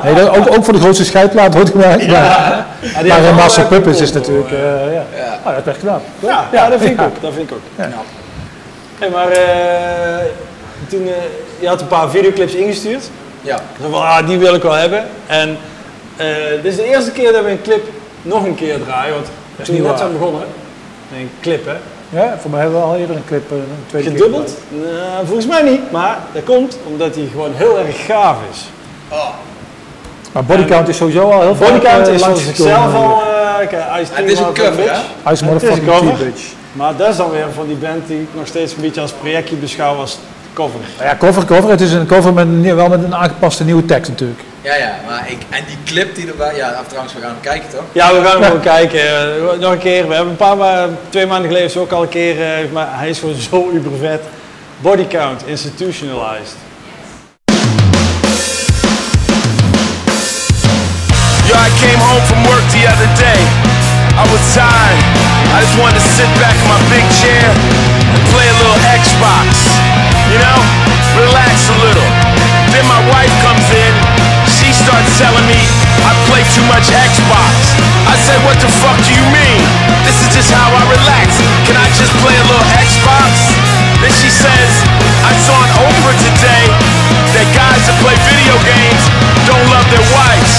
[0.03, 0.15] nee.
[0.15, 2.07] Nee, dat- ook, ook voor de grootste scheidplaat ooit gemaakt.
[2.07, 2.17] maar
[2.81, 4.51] Ja, die maar wel Master Puppets een is natuurlijk...
[4.51, 4.59] eh.
[4.87, 5.03] eh, ja.
[5.17, 5.39] Ja.
[5.45, 6.01] Oh, dat is echt gedaan.
[6.19, 7.21] Ja, ja, dat vind ik ook.
[7.21, 7.63] Dat vind ik ook.
[7.77, 7.91] Nou,
[8.99, 10.25] Hey, maar eh,
[10.89, 11.13] toen, eh,
[11.61, 13.11] je had een paar videoclips ingestuurd.
[13.43, 13.59] ja.
[13.83, 15.05] Zo van, ah, die wil ik wel hebben.
[15.27, 15.57] En
[16.63, 17.85] dit is de eerste keer dat we een clip
[18.23, 19.15] nog een keer draaien.
[19.15, 20.43] Want is toen niet we net zijn begonnen,
[21.13, 21.75] nee, een clip hè.
[22.11, 24.53] Ja, voor mij hebben we al eerder een clip, eh, een tweede keer Gedubbeld?
[24.69, 28.65] Nou, volgens mij niet, maar dat komt omdat hij gewoon heel erg gaaf is.
[29.09, 29.29] Oh,
[30.33, 32.73] Maar Bodycount is sowieso al heel veel Bodycount eh, is voor langsgekomen.
[32.73, 33.23] zichzelf al...
[33.23, 34.91] eh, kijk, hij is Het is een cover, Bitch.
[34.91, 34.99] hè?
[35.23, 36.17] Hij is een Het is een motherfucking.
[36.17, 36.43] T-bitch.
[36.73, 39.13] Maar dat is dan weer van die band die ik nog steeds een beetje als
[39.13, 40.19] projectje beschouw als
[40.61, 40.81] cover.
[40.97, 41.71] Nou Ja, cover, cover.
[41.71, 44.41] Het is een cover met een, nieuw- wel met een aangepaste nieuwe tekst natuurlijk.
[44.63, 47.41] ja, ja, maar ik, en die clip die erbij, ja, af, trouwens, we gaan hem
[47.41, 47.85] kijken toch?
[47.93, 49.01] Ja, we gaan hem gewoon kijken.
[49.01, 50.09] Eh, nog een keer.
[50.09, 53.09] We hebben een paar twee maanden geleden is ook al een keer, eh, maar hij
[53.09, 54.21] is gewoon zo uber vet.
[54.81, 56.57] Body count, institutionalized.
[61.49, 63.41] Yo, I came home from work the other day.
[64.23, 65.01] I was tired.
[65.55, 67.47] I just wanted to sit back in my big chair
[68.15, 69.98] and play a little Xbox.
[70.39, 70.63] You know,
[71.19, 72.11] relax a little.
[72.71, 73.95] Then my wife comes in.
[74.47, 75.59] She starts telling me
[76.07, 77.75] I play too much Xbox.
[78.07, 79.59] I said, what the fuck do you mean?
[80.07, 81.43] This is just how I relax.
[81.67, 83.35] Can I just play a little Xbox?
[83.99, 84.71] Then she says,
[85.27, 86.71] I saw on Oprah today
[87.35, 89.03] that guys that play video games
[89.43, 90.55] don't love their wives.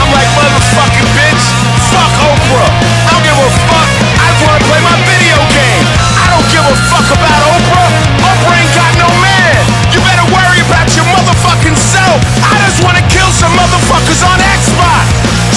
[0.00, 1.44] I'm like, motherfucking bitch,
[1.92, 2.72] fuck Oprah.
[3.04, 3.90] I don't give a fuck.
[4.16, 5.84] I just wanna play my video game.
[6.16, 7.39] I don't give a fuck about
[8.80, 9.60] got no man.
[9.92, 12.16] You better worry about your motherfucking self.
[12.40, 15.04] I just wanna kill some motherfuckers on Xbox.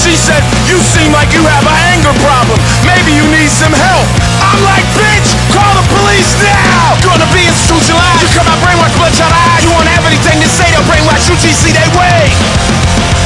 [0.04, 2.60] She said, you seem like you have an anger problem.
[2.84, 4.04] Maybe you need some help.
[4.44, 7.00] I'm like, bitch, call the police now.
[7.00, 8.20] Gonna be institutionalized.
[8.20, 9.64] You come out brainwash, bloodshot eyes.
[9.64, 10.68] You won't have anything to say.
[10.76, 12.28] They'll brainwash you see they way.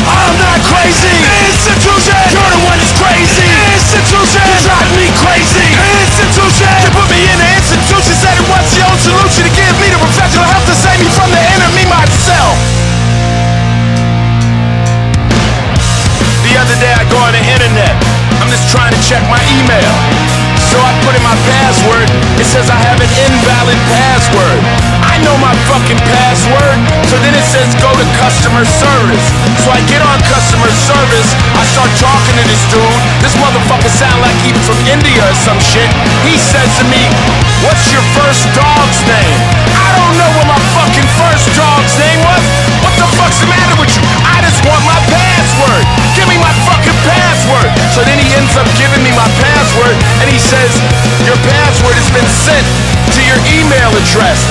[0.07, 1.11] I'm not crazy.
[1.51, 2.15] Institution.
[2.31, 3.43] You're the one that's crazy.
[3.75, 4.45] Institution.
[4.45, 5.67] You drive me crazy.
[6.05, 6.71] Institution.
[6.85, 8.13] You put me in the institution.
[8.21, 9.66] Said it wants your own solution to give
[10.87, 12.55] save me from the enemy myself.
[16.47, 17.91] The other day I go on the internet.
[18.39, 19.93] I'm just trying to check my email.
[20.71, 22.07] So I put in my password.
[22.39, 24.96] It says I have an invalid password.
[25.17, 26.77] I know my fucking password.
[27.09, 29.25] So then it says go to customer service.
[29.65, 31.33] So I get on customer service.
[31.57, 32.85] I start talking to this dude.
[33.25, 35.89] This motherfucker sound like he from India or some shit.
[36.21, 37.01] He says to me,
[37.65, 39.41] what's your first dog's name?
[39.73, 42.43] I don't know what my fucking first dog's name was.
[42.85, 44.05] What the fuck's the matter with you?
[44.21, 45.81] I just want my password.
[46.13, 47.73] Give me my fucking password.
[47.89, 50.69] So then he ends up giving me my password and he says,
[51.25, 52.65] your password has been sent
[53.17, 54.45] to your email address.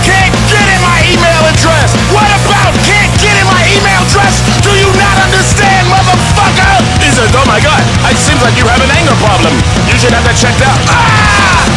[0.00, 1.92] I'm like, I can't get in my email address.
[2.08, 4.40] What about can't get in my email address?
[4.64, 6.72] Do you not understand, motherfucker?
[7.04, 9.52] He says, oh my god, it seems like you have an anger problem.
[9.84, 10.80] You should have that checked out.
[10.88, 11.68] Ah!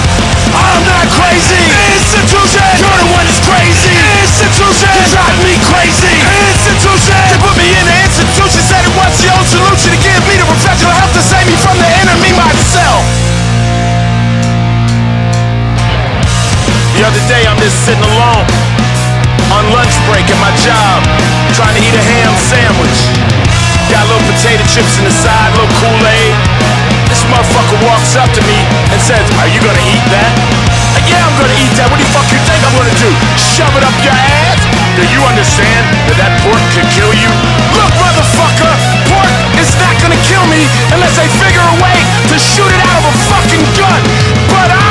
[0.55, 1.59] I'm not crazy.
[1.99, 2.63] Institution.
[2.79, 3.91] You're the one that's crazy.
[4.23, 4.93] Institution.
[4.93, 6.15] You drive me crazy.
[6.47, 7.19] Institution.
[7.27, 8.61] You put me in the institution.
[8.63, 11.57] Said it wants your own solution to give me the professional help to save me
[11.59, 13.32] from the enemy myself.
[17.03, 18.47] The other day I'm just sitting alone
[19.51, 21.03] on lunch break at my job,
[21.51, 22.95] trying to eat a ham sandwich.
[23.91, 26.31] Got little potato chips in the side, little Kool-Aid.
[27.11, 28.55] This motherfucker walks up to me
[28.87, 30.31] and says, Are you gonna eat that?
[31.11, 31.91] Yeah, I'm gonna eat that.
[31.91, 33.11] What do you fuck you think I'm gonna do?
[33.35, 34.63] Shove it up your ass?
[34.95, 37.27] Do you understand that that pork could kill you?
[37.75, 38.71] Look, motherfucker,
[39.11, 39.27] pork
[39.59, 40.63] is not gonna kill me
[40.95, 41.99] unless they figure a way
[42.31, 43.99] to shoot it out of a fucking gun.
[44.47, 44.82] But I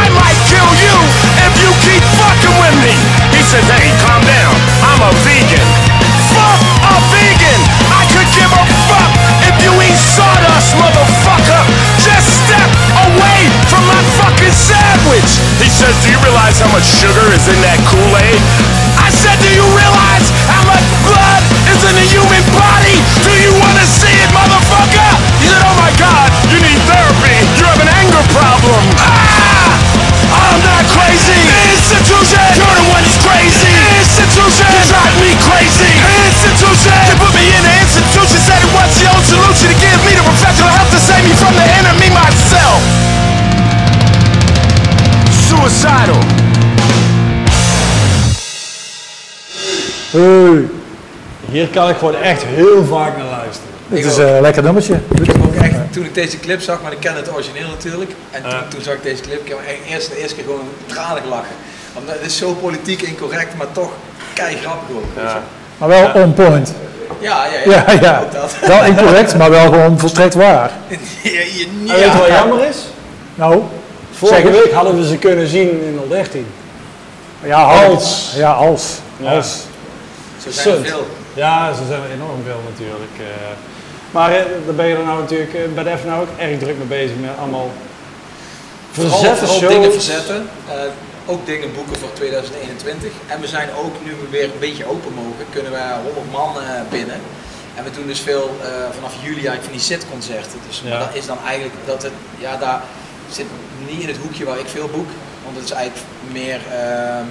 [2.43, 2.95] fucking with me.
[3.31, 4.55] He says, hey, calm down.
[4.83, 5.63] I'm a vegan.
[6.35, 7.61] Fuck a vegan.
[7.95, 9.11] I could give a fuck
[9.47, 11.63] if you eat sawdust, motherfucker.
[12.03, 12.67] Just step
[13.07, 15.31] away from my fucking sandwich.
[15.63, 18.41] He says, do you realize how much sugar is in that Kool-Aid?
[18.99, 22.82] I said, do you realize how much blood is in the human body?
[36.43, 36.93] Institution.
[37.09, 38.39] You put me in the institution.
[38.47, 41.35] Said it was the old solution to give me the professional help to save me
[41.43, 42.81] from the enemy myself.
[45.47, 46.21] Suicidal.
[50.11, 50.69] Hey,
[51.51, 53.71] Hier kan ik gewoon echt heel vaak naar luisteren.
[53.89, 55.01] dit is een lekker nummertje.
[55.21, 58.11] Ik heb ook echt, toen ik deze clip zag, maar ik ken het origineel natuurlijk.
[58.31, 60.69] En toen, toen zag ik deze clip, ik heb echt eerst, de eerste keer gewoon
[60.87, 61.55] tranen gelachen.
[61.95, 63.91] Omdat het is zo politiek incorrect, maar toch
[64.35, 65.05] kei grappig ook.
[65.15, 65.39] je.
[65.79, 66.73] Maar wel on point.
[67.19, 67.85] Ja, ja, ja.
[67.93, 68.47] Ja, ja.
[68.67, 70.71] Wel incorrect, maar wel gewoon volstrekt waar.
[70.89, 70.99] ja,
[71.31, 72.19] je- En weet je ja.
[72.19, 72.77] wat jammer is?
[73.35, 73.63] Nou,
[74.13, 74.63] Vorige het.
[74.63, 76.47] week hadden we ze kunnen zien in 013.
[77.45, 78.33] ja, als.
[78.37, 78.85] Ja, als.
[79.25, 79.57] Als.
[80.45, 80.87] Zo zijn er Sunt.
[80.89, 81.07] veel.
[81.35, 83.13] Ja, ze zijn er enorm veel natuurlijk.
[83.19, 83.25] eh.
[84.11, 86.59] maar eh, daar ben je er nou natuurlijk eh, bij de F nou ook erg
[86.59, 87.71] druk mee bezig met allemaal
[88.93, 89.73] verzetten shows.
[89.73, 90.49] dingen verzetten.
[91.27, 93.11] Ook dingen boeken voor 2021.
[93.27, 96.51] En we zijn ook, nu we weer een beetje open mogen, kunnen we 100 man
[96.63, 97.21] eh, binnen.
[97.75, 100.59] En we doen dus veel eh, vanaf juli eigenlijk van die zitconcerten.
[100.69, 100.99] Dus Ja.
[100.99, 102.83] dat is dan eigenlijk dat het, ja, daar
[103.31, 103.47] zit
[103.89, 105.09] niet in het hoekje waar ik veel boek.
[105.45, 107.23] Want het is eigenlijk meer, eh,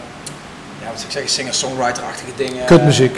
[0.82, 2.66] ja, wat zou ik zeggen, singer-songwriter-achtige dingen.
[2.66, 3.18] Kutmuziek.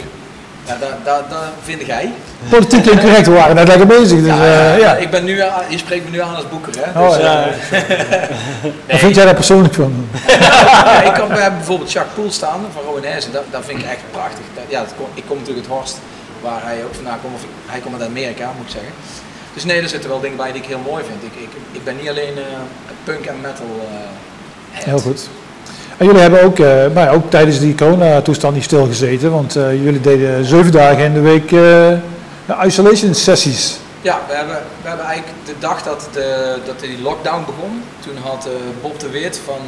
[0.66, 2.12] Ja, daar, daar, daar vind jij.
[2.48, 4.18] Politiek incorrect, we waren net lekker bezig.
[4.18, 4.96] Dus, Ja, eh, ja.
[4.96, 7.00] Ik ben nu, aan- je spreekt me nu aan als boeker, hè?
[7.00, 7.46] Oh, Dus, ja.
[7.46, 7.52] eh,
[8.90, 10.08] Wat vind jij daar persoonlijk van?
[11.08, 13.30] Ik kan, hebben bijvoorbeeld Jacques Poel staan van Rowanese.
[13.30, 14.44] Dat, dat vind ik echt prachtig.
[14.54, 15.98] Dat, ja, dat ik kom natuurlijk uit Horst,
[16.40, 17.34] waar hij ook vandaan komt.
[17.34, 18.92] Of ik- hij komt uit Amerika, moet ik zeggen.
[19.54, 21.22] Dus nee, er zitten wel dingen bij die ik heel mooi vind.
[21.32, 22.42] Ik, ik, ik ben niet alleen eh,
[23.04, 23.96] punk en metal eh
[24.72, 24.84] head.
[24.84, 25.28] Heel goed.
[25.96, 30.00] En jullie hebben ook, eh, nou ook tijdens die corona-toestand niet stilgezeten, want eh, jullie
[30.00, 31.58] deden zeven dagen in de week eh,
[32.46, 33.78] de isolation sessies.
[34.00, 38.16] Ja, we hebben, we hebben eigenlijk de dag dat, de, dat die lockdown begon, toen
[38.22, 38.48] had
[38.82, 39.58] Bob de Wit van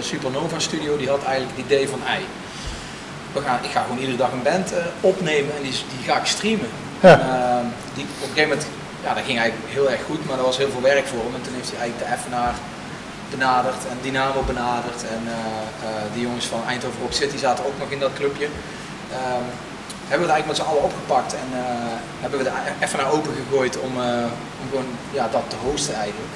[0.00, 2.20] Supernova Studio, die had eigenlijk het idee van, ei,
[3.32, 6.26] we gaan, ik ga gewoon iedere dag een band opnemen en die, die ga ik
[6.26, 6.68] streamen.
[7.00, 7.20] Ja.
[7.20, 8.66] En, die, op een gegeven moment,
[9.04, 11.34] ja, dat ging eigenlijk heel erg goed, maar er was heel veel werk voor hem.
[11.34, 12.54] En toen heeft hij eigenlijk de Effenaar
[13.30, 15.00] benaderd en Dynamo benaderd.
[15.02, 15.34] En eh,
[15.88, 18.48] eh, die jongens van Eindhoven Rock City zaten ook nog in dat clubje.
[19.12, 19.46] Ehm,
[20.08, 21.64] hebben we het eigenlijk met z'n allen opgepakt en eh,
[22.20, 24.08] hebben we de Effenaar opengegooid om, eh,
[24.60, 26.32] om gewoon ja, dat te hosten eigenlijk.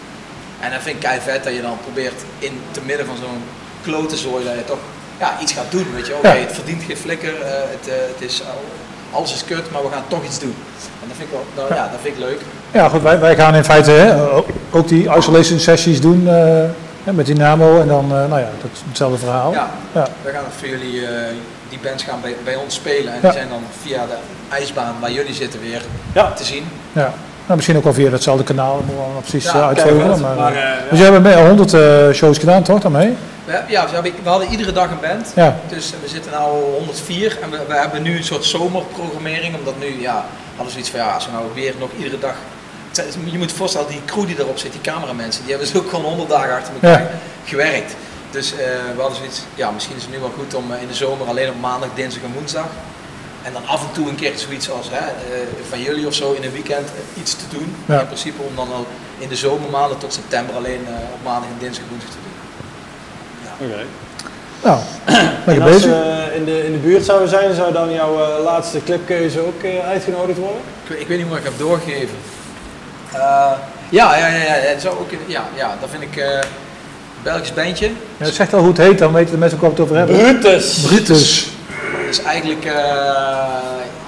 [0.60, 3.42] En dat vind ik kei vet dat je dan probeert in te midden van zo'n
[3.82, 4.78] klote zooi dat je toch
[5.18, 5.94] ja, iets gaat doen.
[5.94, 8.64] Weet je, oké, het verdient geen flikker, het, het is, al-
[9.12, 10.54] alles is kut, maar we gaan toch iets doen.
[11.02, 12.40] En dat vind ik wel, dat, ja, dat vind ik leuk.
[12.70, 14.48] Ja, goed, wij, wij gaan in feite hè, ook-
[14.88, 16.26] die isolation sessies doen
[17.04, 19.52] hè, met Dynamo en dan, eh, nou ja, dat, hetzelfde verhaal.
[19.52, 19.70] Ja,
[20.32, 21.12] gaan voor jullie, eh,
[21.68, 23.28] die bands gaan bij, bij ons spelen en Ja.
[23.28, 24.16] die zijn dan via de
[24.48, 25.82] ijsbaan waar jullie zitten weer
[26.12, 26.32] Ja.
[26.32, 26.64] te zien.
[26.92, 27.12] Ja.
[27.42, 30.20] Nou, misschien ook wel via datzelfde kanaal, dat moeten we precies Ja, eh, uitvogelen.
[30.20, 30.52] Maar, Maar,
[30.90, 33.16] dus jij hebt met 100 eh, shows gedaan, toch, daarmee?
[33.44, 35.32] We, ja, we, hebben- we hadden iedere dag een band.
[35.34, 35.56] Ja.
[35.68, 39.54] Dus we zitten nu al 104 en we, we hebben nu een soort zomerprogrammering.
[39.56, 40.24] Omdat nu, ja,
[40.54, 42.34] hadden zoiets van ja, als we nou weer nog iedere dag.
[43.30, 45.88] Je moet je voorstellen, die crew die erop zit, die cameramensen, die hebben dus ook
[45.90, 47.10] gewoon 100 dagen achter elkaar Ja.
[47.44, 47.94] gewerkt.
[48.30, 48.54] Dus
[48.94, 51.48] we hadden zoiets, ja, misschien is het nu wel goed om in de zomer alleen
[51.48, 52.66] op maandag, dinsdag en woensdag.
[53.42, 56.32] En dan af en toe een keer zoiets als hè, eh, van jullie of zo
[56.32, 57.74] in een weekend eh, iets te doen.
[57.86, 58.00] Ja.
[58.00, 58.86] In principe om dan al
[59.18, 62.30] in de zomermaanden tot september alleen eh, op maandag en dinsdag en woensdag te doen.
[63.68, 63.84] Oké.
[64.62, 65.90] Nou, En lekker als bezig.
[65.90, 69.62] we in de, in de buurt zouden zijn, zou dan jouw eh, laatste clipkeuze ook
[69.62, 70.60] eh, uitgenodigd worden?
[70.82, 72.16] Ik, weet- ik weet niet hoe ik heb doorgegeven.
[73.12, 73.18] Eh,
[73.88, 76.38] ja, ja, ja, ja, ja, dat zou ook, in- ja, ja, dat vind ik eh
[77.22, 77.90] Belgisch bandje.
[78.16, 79.96] Ja, zeg al hoe het heet, dan weten de mensen ook waar we het over
[79.96, 80.40] hebben.
[80.40, 80.78] Brutus!
[80.80, 81.50] Brutus.
[82.12, 82.72] Is eigenlijk, eh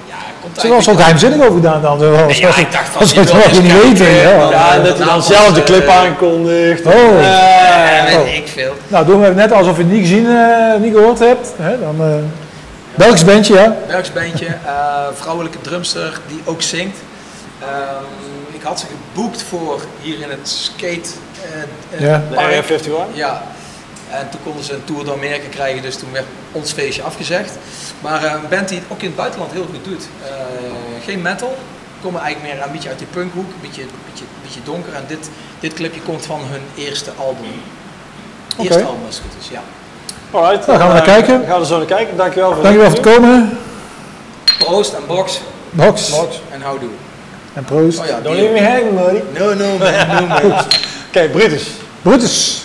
[0.07, 1.99] ja, komt Ze was ook geheimzinnig over gedaan dan.
[1.99, 4.15] Zo, Nee, ja, ik dacht van, dat je zou wil je eens niet weten.
[4.15, 4.73] Ja.
[4.73, 6.87] en eh, dat hij dan zelf de eh, clip aankondigt.
[6.87, 7.23] Oh.
[7.23, 8.23] Ja, Oh.
[8.23, 8.75] weet ik veel.
[8.89, 11.53] Nou, doen we net alsof je het niet gezien, eh, niet gehoord hebt.
[11.57, 11.79] Hè?
[11.81, 12.15] Dan, eh
[12.95, 13.77] Belgisch bandje, ja.
[13.87, 14.73] Belgisch bandje, eh,
[15.15, 16.99] vrouwelijke drumster die ook zingt.
[17.61, 21.09] Ehm, ik had ze geboekt voor hier in het skate
[21.43, 22.17] eh, eh, Ja.
[22.29, 22.47] De park.
[22.47, 22.93] Area 51?
[23.13, 23.43] Ja.
[24.19, 27.53] En toen konden ze een tour door Amerika krijgen, dus toen werd ons feestje afgezegd.
[28.01, 30.07] Maar eh, een band die het ook in het buitenland heel goed doet.
[30.25, 30.31] Eh,
[31.05, 31.57] geen metal,
[32.03, 34.95] komen eigenlijk meer een beetje uit die punkhoek, een beetje, beetje, beetje donker.
[34.95, 37.53] En dit, dit clipje komt van hun eerste album.
[38.59, 39.63] Eerste album als het goed is, ja.
[40.31, 41.47] Alright, Nou, gaan we dan, naar eh, kijken.
[41.47, 42.17] Gaan we zo naar kijken.
[42.17, 43.59] Dankjewel voor Dankjewel voor het komen.
[44.59, 45.41] Proost en box
[45.75, 46.11] Box.
[46.11, 46.41] Box.
[46.51, 46.91] en houdoe.
[47.53, 47.99] En proost.
[47.99, 49.39] Oh ja, Don't leave me hanging, buddy.
[49.39, 50.65] No, no, man, no, man.
[51.09, 51.69] Oké, Brutus.
[52.03, 52.64] Brutus.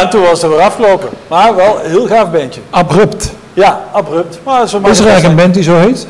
[0.00, 1.08] Ja, en toen was het weer afgelopen.
[1.28, 2.60] Maar wel een heel gaaf bandje.
[2.70, 3.32] Abrupt.
[3.54, 4.38] Ja, abrupt.
[4.44, 6.06] Maar zo Is er eigenlijk een band die zo heet?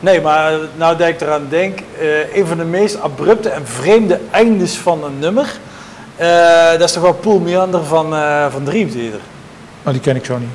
[0.00, 4.18] Nee, maar nou dat ik eraan denk, eh, een van de meest abrupte en vreemde
[4.30, 5.46] eindes van een nummer.
[6.16, 9.20] eh, dat is toch wel Pool Meander van, eh van Dream Theater.
[9.86, 10.48] Oh, die ken ik zo niet.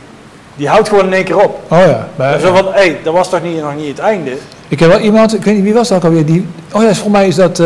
[0.56, 1.60] Die houdt gewoon in één keer op.
[1.68, 2.08] Oh ja.
[2.16, 4.32] bij- Zo van, hé, hey, dat was toch niet, nog niet het einde?
[4.68, 6.88] Ik heb wel iemand, ik weet niet wie was dat ook alweer, die, oh ja,
[6.94, 7.60] volgens mij is dat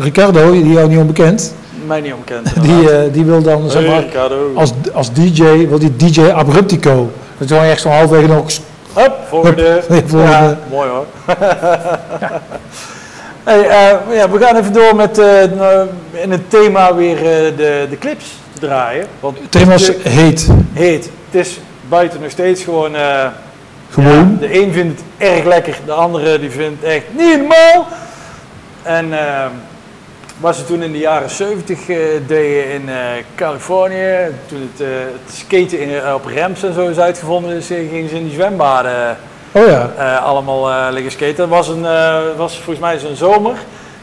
[0.00, 1.54] Ricardo, die jou niet onbekend.
[1.86, 2.48] Mij niet onbekend.
[2.66, 4.04] Die, eh, die wil dan, zeg maar,
[4.54, 7.10] als, als DJ, wil die DJ Abruptico.
[7.38, 8.50] Dat is gewoon echt zo'n halfwege nog,
[8.94, 9.82] Hup, volgende.
[9.88, 10.30] Hup, volgende.
[10.30, 11.06] Ja, mooi hoor.
[13.44, 17.16] hey, eh, ja, we gaan even door met eh, nou, in het thema weer
[17.56, 18.24] de, de clips
[18.60, 19.06] draaien.
[19.20, 20.48] Want het thema is heet.
[20.72, 21.10] heet.
[21.30, 22.92] Het is buiten nog steeds gewoon...
[23.90, 24.38] Gewoon.
[24.40, 27.86] ja, de een vindt het erg lekker, de andere die vindt het echt niet normaal.
[28.84, 29.46] En eh,
[30.40, 31.96] wat ze toen in de jaren 70 eh,
[32.26, 32.96] deden in eh,
[33.34, 34.16] Californië,
[34.46, 34.88] toen het, eh,
[35.22, 38.34] het skaten in, op ramps en zo is uitgevonden, is, eh, gingen ze in die
[38.34, 39.16] zwembaden
[39.52, 40.16] Oh ja.
[40.16, 41.36] allemaal liggen skaten.
[41.36, 41.86] Dat was, een,
[42.36, 43.56] was volgens mij zo'n zomer.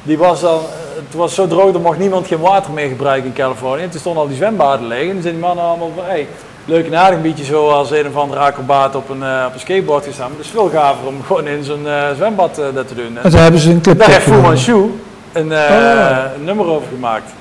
[0.03, 0.60] Die was dan,
[0.95, 3.90] het was zo droog, er mocht niemand geen water meer gebruiken in Californië.
[3.90, 5.08] Toen stonden al die zwembaden leeg.
[5.08, 6.28] En toen zijn die mannen allemaal van, hey,
[6.66, 9.60] leuk en aardig, een beetje zo als een of andere acrobaat op een, op een
[9.60, 10.28] skateboard gestaan.
[10.28, 13.18] Maar het is veel gaver om gewoon in zo'n zwembad dat te doen.
[13.22, 14.41] En toen hebben ze een clip Daar heeft Fu.
[14.41, 14.91] Manchu
[15.34, 16.34] een, eh, Oh.
[16.36, 17.32] een nummer over gemaakt.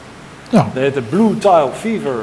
[0.49, 0.67] Ja.
[0.73, 2.15] Dat heet de Blue Tile Fever.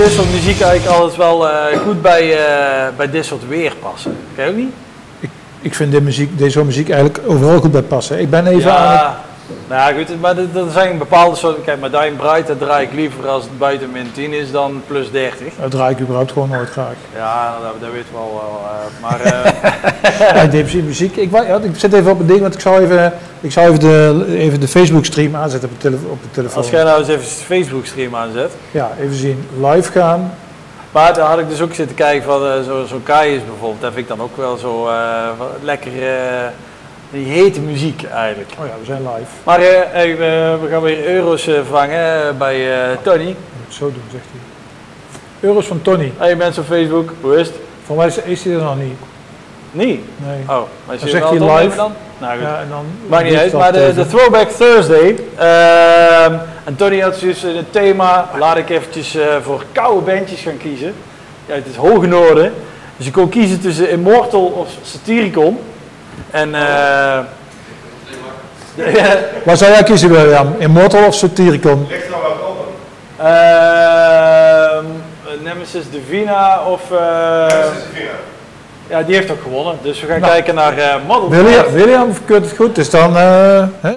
[0.00, 4.16] Ik soort muziek eigenlijk altijd wel eh, goed bij, eh, bij dit soort weer passen.
[4.34, 4.72] Ken je ook niet?
[5.60, 8.20] Ik vind de muziek, deze soort muziek eigenlijk overal goed bij passen.
[8.20, 9.16] Ik ben even aan het...
[9.70, 11.64] nou ja, goed, maar er er zijn bepaalde soorten.
[11.64, 14.82] Kijk, maar Dying Bright, dat draai ik liever als het buiten min 10 is dan
[14.86, 15.52] plus 30.
[15.60, 16.94] Dat draai ik überhaupt gewoon nooit graag.
[17.14, 18.60] Ja, dat, dat weten we al wel.
[18.64, 21.16] eh, maar eh, Ja, muziek.
[21.16, 23.80] Ik, ja, ik zit even op het ding, want ik zal even, ik zal even
[23.80, 26.56] de, even de Facebook stream aanzetten op de, tele, op de telefoon.
[26.62, 28.50] als jij nou eens even de Facebook stream aanzet.
[28.70, 29.48] Ja, even zien.
[29.60, 30.32] Live gaan.
[30.92, 33.80] Maar daar had ik dus ook zitten kijken van zo- zo'n Kaius bijvoorbeeld.
[33.80, 34.88] Dat vind ik dan ook wel zo
[35.62, 35.90] lekker,
[37.10, 38.50] die hete muziek eigenlijk.
[38.60, 39.30] Oh ja, we zijn live.
[39.44, 43.20] Maar eh, hey, we, gaan weer euro's eh, vangen eh, bij eh, Tony.
[43.22, 44.40] Ik moet het zo doen, zegt hij.
[45.48, 46.12] Euro's van Tony.
[46.18, 47.56] Hey mensen op Facebook, hoe is het?
[47.84, 48.98] Voor mij is, hij er nog niet.
[49.72, 50.00] Niet?
[50.16, 50.40] Nee.
[50.48, 51.76] Oh, maar is Dan zegt hij het live.
[51.76, 51.92] dan?
[52.18, 52.42] Nou goed.
[52.42, 55.16] Ja, en dan Maakt niet uit, maar de, de Throwback Thursday.
[55.36, 56.34] ehm,
[56.64, 60.94] en Tony had dus een thema, laat ik eventjes eh, voor koude bandjes gaan kiezen.
[61.46, 62.52] Ja, het is hoge noorden.
[62.96, 65.58] Dus je kon kiezen tussen Immortal of Satyricon.
[66.30, 67.18] En eh
[69.44, 70.54] Waar zou jij kiezen, William?
[70.58, 71.88] Immortal of Satyricon?
[73.18, 74.84] ehm,
[75.42, 76.80] Nemesis Divina of...
[76.90, 77.64] eh,
[78.88, 79.78] ja, die heeft ook gewonnen.
[79.82, 81.72] Dus we gaan kijken naar eh Model William, 5.
[81.72, 83.16] William keurt het goed, dus dan...
[83.16, 83.92] eh, hè?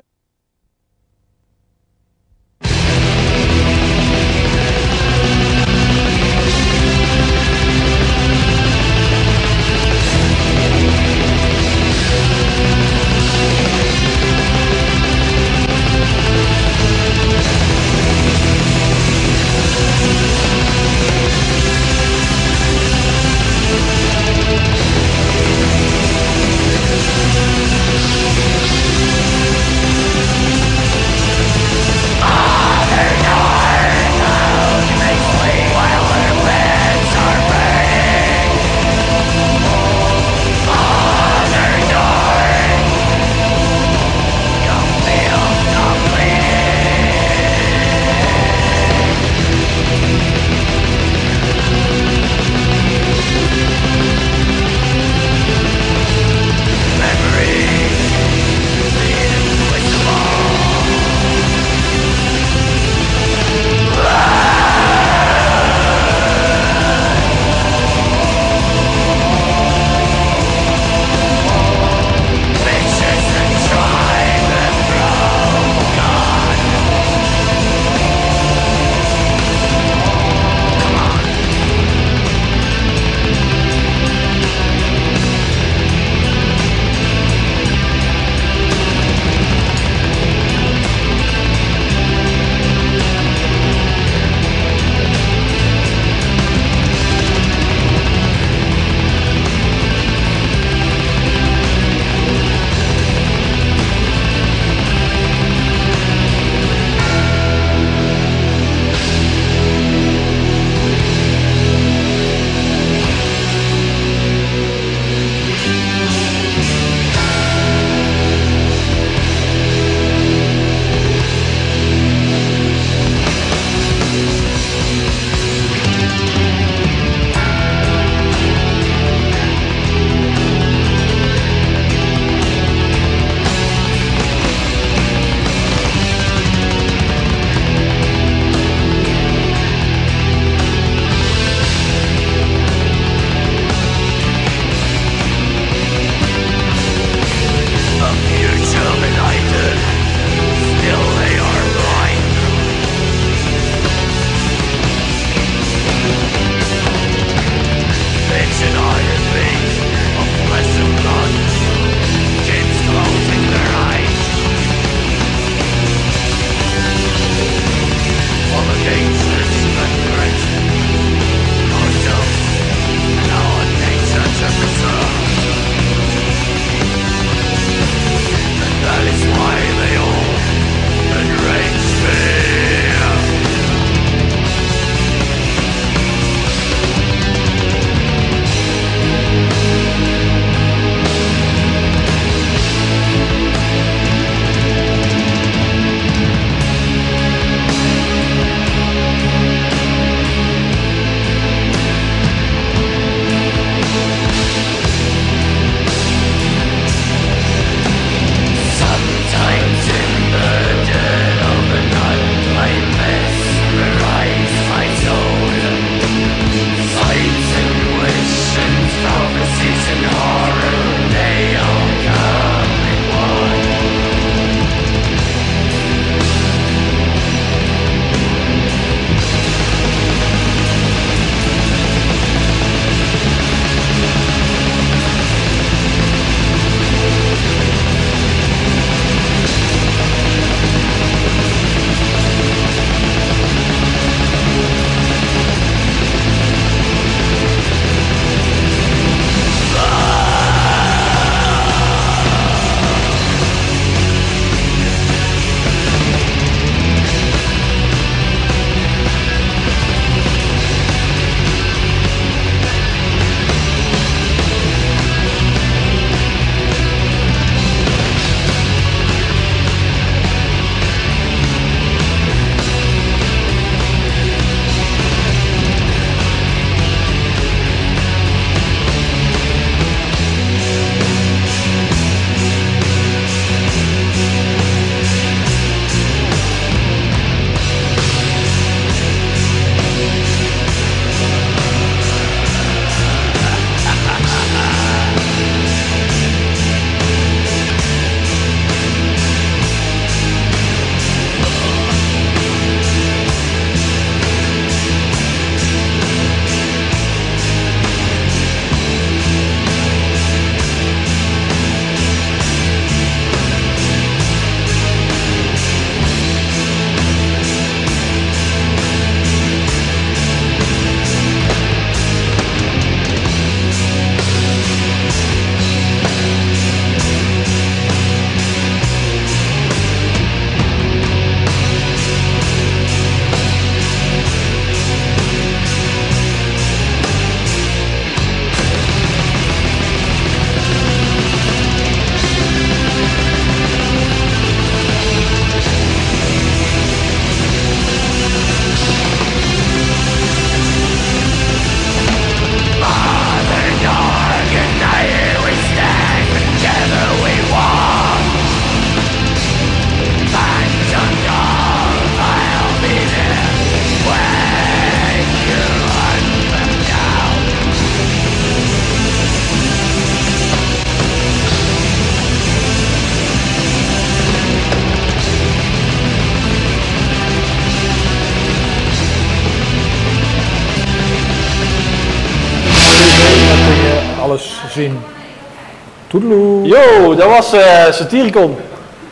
[387.15, 388.57] Dat was eh Satyricon.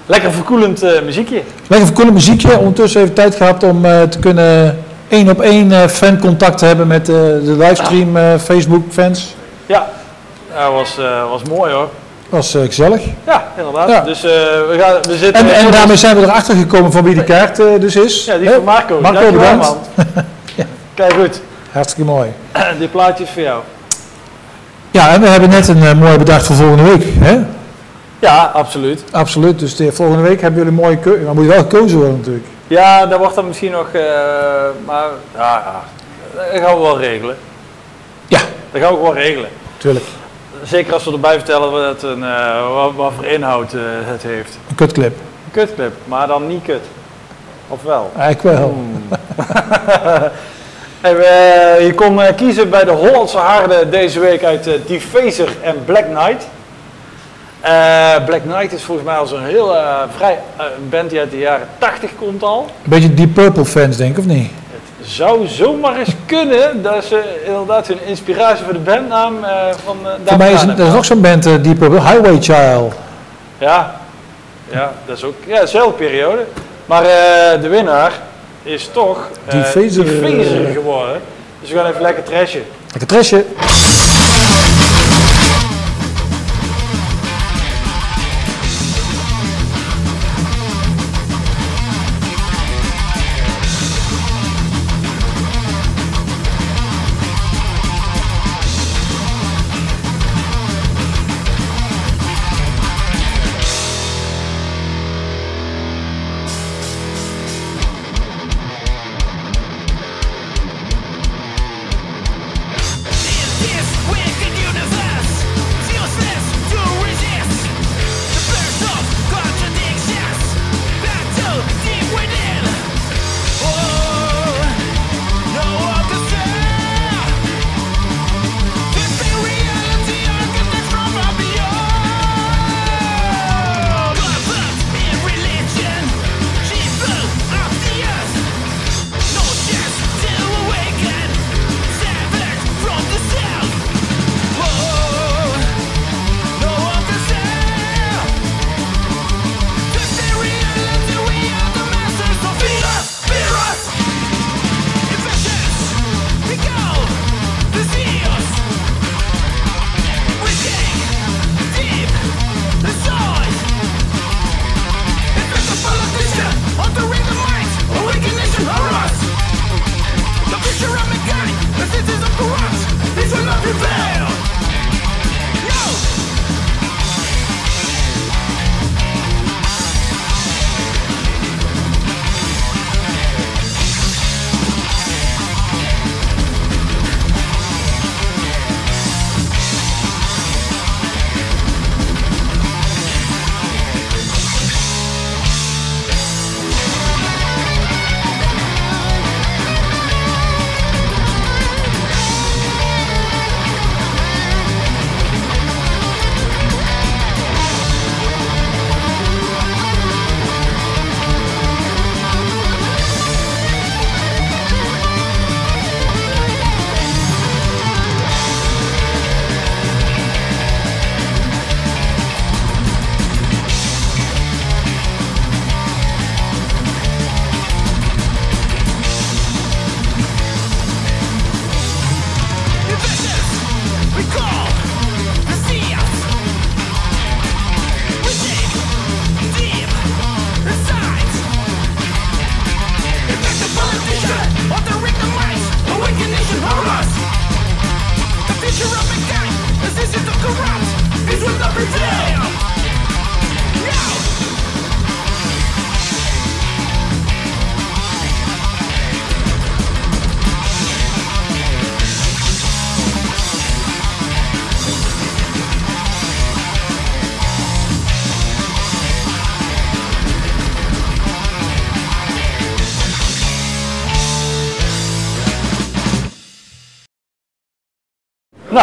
[0.05, 1.41] Lekker verkoelend eh, muziekje.
[1.67, 2.57] Lekker verkoelend muziekje.
[2.57, 7.05] Ondertussen even tijd gehad om eh, te kunnen één op één fancontact te hebben met
[7.05, 9.35] de livestream Facebook fans.
[9.65, 9.89] Ja,
[10.53, 10.97] dat was,
[11.29, 11.89] was mooi hoor.
[12.29, 13.01] Was gezellig.
[13.25, 13.89] Ja, inderdaad.
[13.89, 14.01] Ja.
[14.01, 15.45] Dus we, gaan, we zitten...
[15.49, 18.25] En, en daarmee zijn we erachter gekomen van wie de kaart dus is.
[18.25, 19.01] Ja, die van Marco.
[19.01, 19.79] Marco, Dankjewel, bedankt.
[19.95, 20.25] man.
[20.93, 21.41] Kijk goed.
[21.71, 22.29] Hartstikke mooi.
[22.79, 23.61] Dit plaatje is voor jou.
[24.91, 27.03] Ja, en we hebben net een mooi bedacht voor volgende week.
[27.19, 27.39] Hè?
[28.21, 29.03] Ja, absoluut.
[29.11, 29.59] Absoluut.
[29.59, 31.25] Dus de, volgende week hebben jullie een mooie keuze.
[31.25, 32.45] Dan moet je wel gekozen worden natuurlijk.
[32.67, 33.87] Ja, dat wordt dan misschien nog...
[33.91, 34.01] eh,
[34.85, 35.83] maar ja, ja,
[36.35, 37.37] dat gaan we wel regelen.
[38.27, 38.39] Ja.
[38.71, 39.49] Dat gaan we gewoon regelen.
[39.77, 40.05] Tuurlijk.
[40.63, 44.57] Zeker als we erbij vertellen wat, een, eh, wat, wat voor inhoud eh, het heeft.
[44.69, 45.13] Een kutclip.
[45.45, 46.83] Een kutclip, maar dan niet kut.
[47.67, 48.11] Of wel?
[48.17, 48.75] Eigenlijk wel.
[51.01, 56.03] En, eh, je kon kiezen bij de Hollandse Harde deze week uit Defazer en Black
[56.03, 56.47] Knight.
[57.61, 61.19] Eh, Black Knight is volgens mij al zo'n heel eh, vrij eh, een band die
[61.19, 62.61] uit de jaren 80 komt al.
[62.83, 64.51] Een beetje Deep Purple fans denk ik, of niet?
[64.99, 69.35] Het zou zomaar eens kunnen dat ze inderdaad hun inspiratie voor de bandnaam
[69.85, 72.93] van daar Voor mij is er nog zo'n band, Deep Purple, Highway Child.
[73.57, 73.95] Ja,
[74.71, 76.45] ja, dat is ook ja, dezelfde periode.
[76.85, 77.03] Maar
[77.61, 78.11] de winnaar
[78.63, 81.21] is toch Defazer eh, geworden.
[81.61, 82.63] Dus we gaan even lekker trashen.
[82.91, 83.45] Lekker trasje.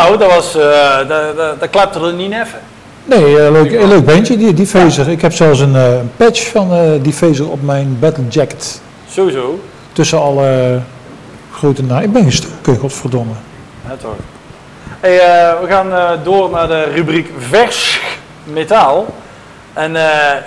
[0.08, 2.58] Nou, dat was, eh dat, dat, dat klapte er niet even.
[3.04, 5.08] Nee, eh, leuk, een leuk bandje, die Defazer.
[5.08, 5.76] Ik heb zelfs een
[6.16, 8.80] patch van eh Defazer op mijn battle jacket.
[9.10, 9.60] Sowieso.
[9.92, 10.80] Tussen alle
[11.52, 12.04] grote namen.
[12.04, 13.32] Ik ben gestoken, godverdomme.
[13.88, 14.14] Ja, toch.
[15.00, 15.16] Hey,
[15.60, 18.00] we gaan door naar de rubriek vers
[18.44, 19.06] metaal.
[19.72, 19.96] En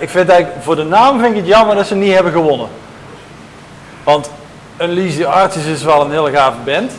[0.00, 2.68] ik vind eigenlijk, voor de naam vind ik het jammer dat ze niet hebben gewonnen.
[4.04, 4.30] Want
[4.80, 6.92] Unleash the Artists is wel een hele gave band.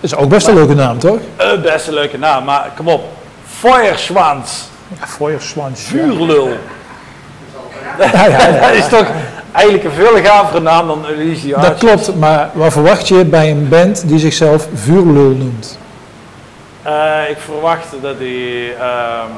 [0.00, 1.18] Is ook best een leuke naam, toch?
[1.36, 3.04] Een best een leuke naam, maar kom op.
[3.46, 4.62] Feuerschwanz,
[5.00, 5.80] Ja, Feuerswans.
[5.80, 6.48] vuurlul.
[7.98, 9.06] Ja, ja, Dat is toch
[9.52, 13.68] eigenlijk een veel gavere naam dan the dat klopt, maar wat verwacht je bij een
[13.68, 15.78] band die zichzelf Vuurlul noemt?
[16.82, 18.72] Eh, ik verwacht dat die.
[18.72, 19.28] ehm,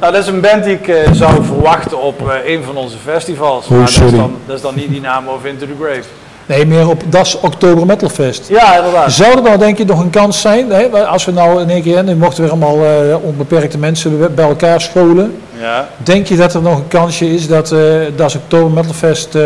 [0.00, 2.96] nou, dat is een band die ik eh, zou verwachten op eh, een van onze
[3.04, 3.64] festivals.
[3.64, 6.02] Oh, maar dat is, dan, dat is dan niet die naam of Into the Grave.
[6.46, 8.48] Nee, meer op Das Oktober Metal Fest.
[8.48, 9.12] Ja, inderdaad.
[9.12, 11.82] Zou er nou denk je nog een kans zijn, hè, als we nou in één
[11.82, 15.40] keer, nu mochten we allemaal eh, onbeperkte mensen bij elkaar scholen.
[15.60, 15.88] Ja.
[15.96, 17.80] Denk je dat er nog een kansje is dat eh
[18.16, 19.42] Das Oktober Metal Fest eh,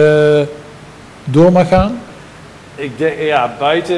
[1.24, 1.98] door mag gaan?
[2.74, 3.96] Ik denk, ja, buiten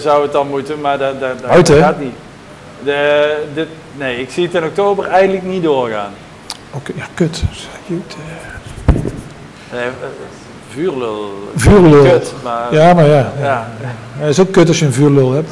[0.00, 1.78] zou het dan moeten, maar dat, dat, dat Buiten?
[1.78, 2.14] gaat niet.
[2.84, 6.12] De, dit, nee, ik zie het in oktober eigenlijk niet doorgaan.
[6.70, 7.42] Oké, ja, kut.
[9.72, 9.88] Nee,
[10.74, 11.30] vuurlul.
[11.56, 12.02] Vuurlul.
[12.02, 13.32] Kut, maar Ja, maar ja.
[13.40, 13.66] ja.
[14.18, 15.50] Het is ook kut als je een vuurlul hebt.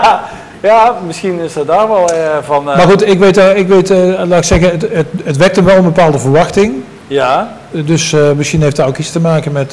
[0.60, 2.70] ja, misschien is dat daar wel eh, van.
[2.70, 3.88] eh, Maar goed, ik weet, eh, ik weet
[4.26, 6.74] laat ik zeggen, het, het, het wekte wel een bepaalde verwachting.
[7.06, 9.70] Ja, Dus misschien heeft dat ook iets te maken met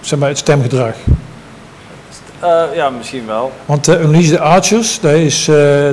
[0.00, 0.92] zeg maar het stemgedrag.
[2.74, 3.52] ja, misschien wel.
[3.66, 5.44] Want uh, Unleash the Archers, dat is,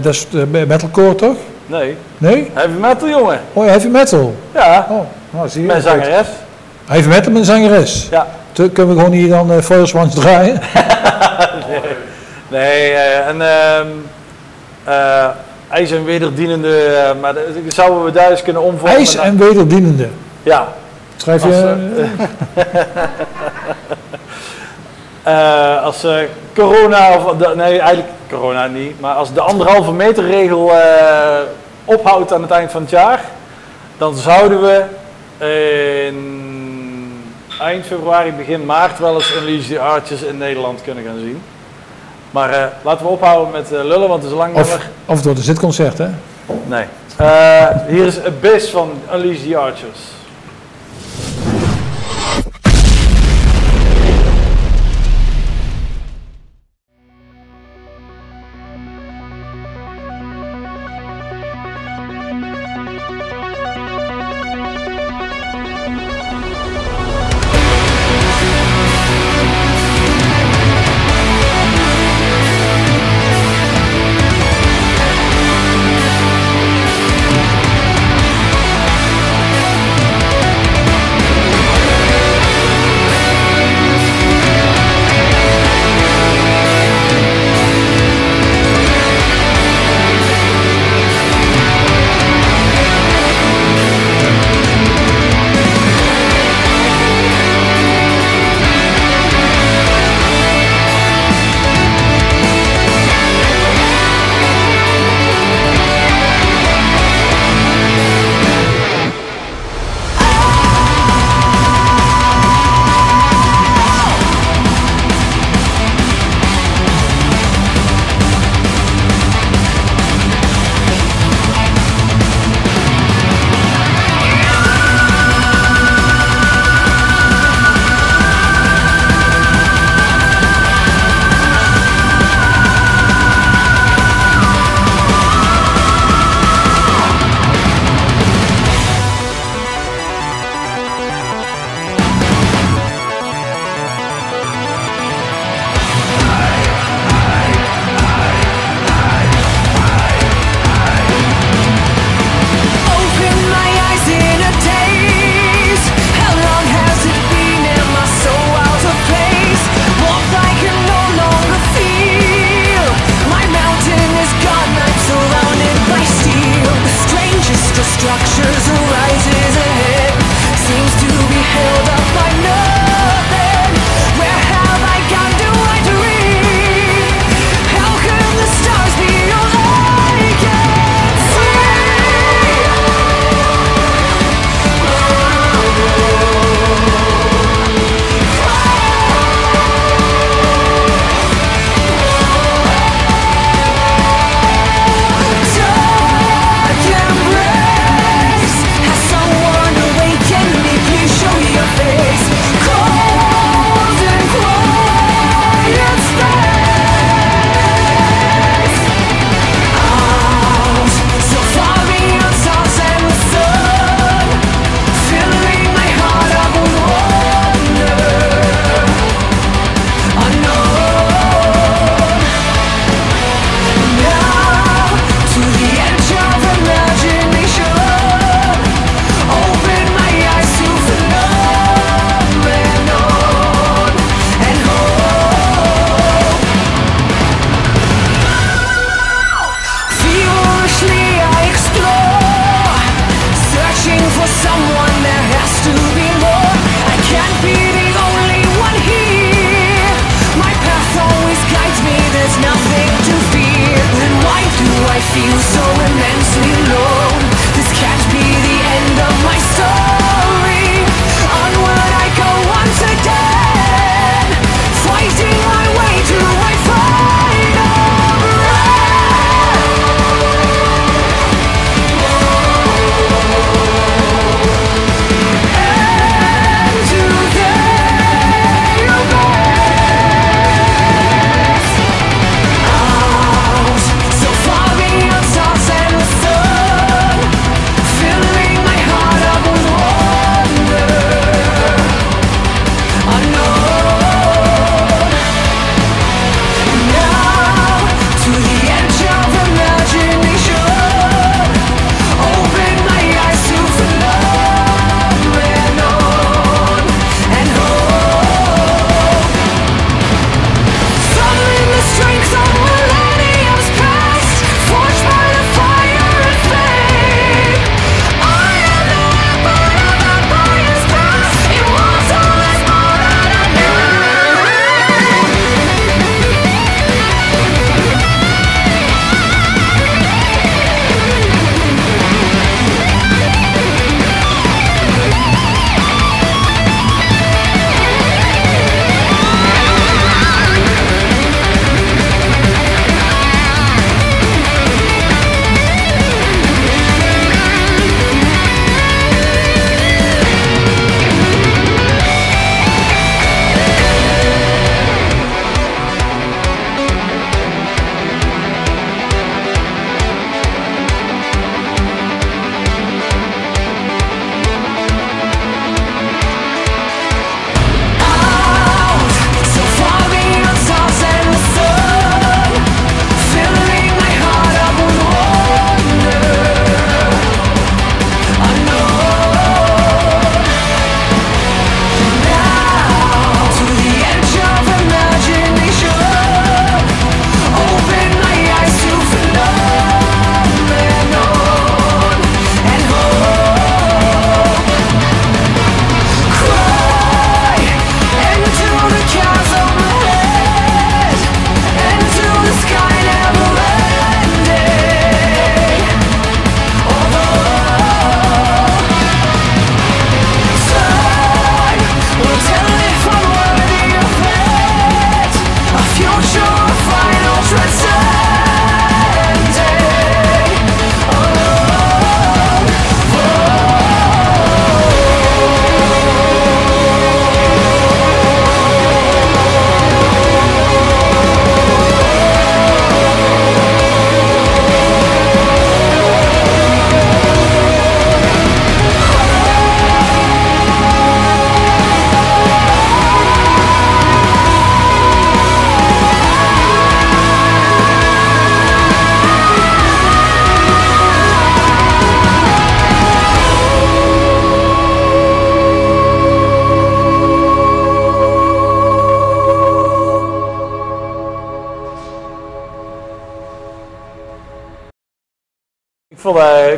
[0.02, 0.28] dat is
[0.68, 1.36] metalcore toch?
[1.66, 2.52] Nee, Nee?
[2.54, 3.40] heavy metal jongen.
[3.54, 4.36] Oh, heavy metal.
[4.54, 5.00] Ja, Oh,
[5.30, 5.68] nou zie je.
[5.68, 6.28] mijn zangeres.
[6.90, 8.08] Metal met een zangeres.
[8.12, 8.28] Ja.
[8.52, 10.60] Toen kunnen we gewoon hier dan uh, Fire Swans draaien.
[12.48, 13.88] Nee, eh, en ehm
[14.84, 15.28] eh
[15.70, 18.98] ijs en wederdienende, eh, maar dat zouden we daar eens kunnen omvormen.
[18.98, 20.08] IJs en wederdienende.
[20.44, 20.68] Ja,
[21.18, 22.06] Schrijf Als, je...
[25.24, 26.16] eh, als eh,
[26.56, 31.38] corona, of de- nee eigenlijk corona niet, maar als de anderhalve meter regel eh,
[31.86, 33.22] ophoudt aan het eind van het jaar,
[33.98, 34.84] dan zouden we
[36.08, 36.44] in
[37.60, 41.42] eind februari, begin maart wel eens Unleash the Archers in Nederland kunnen gaan zien.
[42.32, 45.22] Maar eh, laten we ophouden met eh, lullen, want het is een lang of, of
[45.22, 46.08] door de zitconcert, hè?
[46.66, 46.86] Nee.
[47.18, 50.00] Eh, hier is Abyss van Unleash the Archers.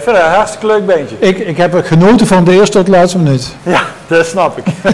[0.06, 1.16] Eh, het een hartstikke leuk beentje.
[1.20, 3.56] Ik, ik heb genoten van de eerste tot de laatste minuut.
[3.64, 4.64] Ja, dat snap ik.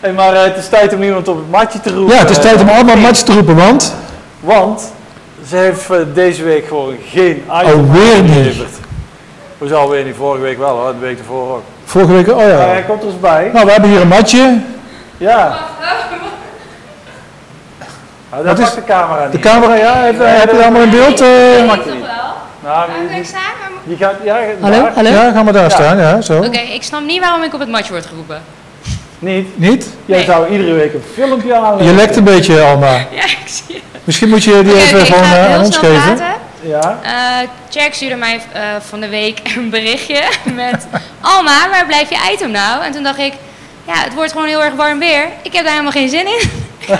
[0.00, 2.14] hey, maar eh, het is tijd om iemand op het matje te roepen.
[2.14, 3.94] Ja, het is tijd om Eh, allemaal match te roepen, want...
[4.40, 4.92] Want
[5.48, 8.30] ze heeft eh, deze week gewoon geen item Alweer niet.
[8.30, 8.70] aangeleverd.
[9.58, 10.14] Hoezo alweer niet?
[10.16, 11.62] Vorige week wel hoor, de week ervoor ook.
[11.84, 12.56] Vorige week, oh Ja, ja.
[12.58, 13.50] hij komt er eens bij.
[13.52, 14.58] Nou, we hebben hier een matje.
[15.16, 15.56] Ja.
[18.30, 19.32] Nou, dat Wat is de camera niet.
[19.32, 21.20] De camera, ja, heb, heb je allemaal in beeld?
[21.20, 21.66] eh?
[21.66, 22.00] mag je niet.
[22.00, 22.34] wel?
[22.68, 23.40] Nou, moet die, ik staan?
[23.98, 24.82] Gaat, ja, Hallo?
[24.82, 24.92] daar.
[24.94, 25.10] Hallo?
[25.10, 25.68] Ja, gaan we daar Ja.
[25.68, 26.38] staan, ja, zo.
[26.42, 28.42] Oké, ik snap niet waarom ik op het matje word geroepen.
[29.18, 29.58] Niet?
[29.58, 29.86] Niet?
[30.06, 30.26] Jij Nee.
[30.26, 31.86] zou iedere week een filmpje aanleggen.
[31.86, 32.92] Je lekt een beetje, Alma.
[33.20, 34.00] Ja, ik zie het.
[34.04, 36.14] Misschien moet je die even ik gewoon ga eh, aan heel ons snel geven.
[36.14, 36.34] praten.
[36.60, 36.98] Ja.
[37.02, 40.20] Eh, Jack stuurde mij eh, van de week een berichtje
[40.62, 40.86] met...
[41.20, 42.84] Alma, waar blijf je item nou?
[42.84, 43.32] En toen dacht ik,
[43.86, 45.26] ja, het wordt gewoon heel erg warm weer.
[45.42, 46.50] Ik heb daar helemaal geen zin in.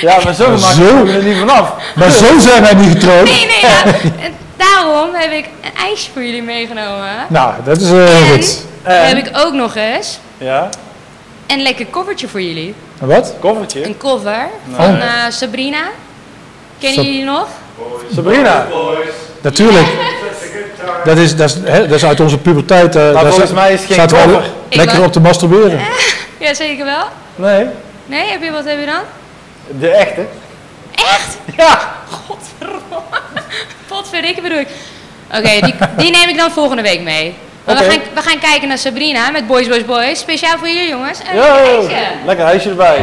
[0.00, 1.72] Ja, maar zo Maar je er niet vanaf.
[1.94, 3.24] Maar zo zijn wij niet getrouwd.
[3.24, 3.82] Nee, nee, ja.
[4.64, 7.10] En daarom heb ik een ijsje voor jullie meegenomen.
[7.28, 8.64] Nou, dat is eh, En goed.
[8.84, 10.68] heb ik ook nog eens Ja,
[11.46, 12.74] een lekker koffertje voor jullie.
[13.00, 13.34] En Wat?
[13.40, 13.84] koffertje.
[13.84, 14.46] Een cover
[14.76, 15.82] van eh, Sabrina.
[16.78, 17.48] Kennen Sab- jullie nog?
[18.14, 18.66] Sabrina.
[19.40, 19.86] Natuurlijk.
[21.04, 22.96] Dat is, dat is, hè, dat is uit onze puberteit.
[22.96, 24.42] eh, daar volgens mij is het geen cover.
[24.70, 25.80] lekker op te masturberen.
[26.38, 27.04] Ja, zeker wel.
[27.36, 27.66] Nee,
[28.06, 29.00] Nee, heb je wat heb je dan?
[29.80, 30.26] de echte.
[30.94, 31.36] Echt?
[31.56, 31.94] Ja.
[32.10, 33.18] Godverdomme.
[33.88, 34.68] Potverdikke bedoel ik.
[35.28, 37.34] Oké, die, die neem ik dan volgende week mee.
[37.64, 40.18] Maar we, gaan, we gaan kijken naar Sabrina met Boys, Boys, Boys.
[40.18, 41.18] Speciaal voor jullie jongens.
[41.22, 42.06] En Yo, een ijsje.
[42.24, 43.00] lekker huisje erbij.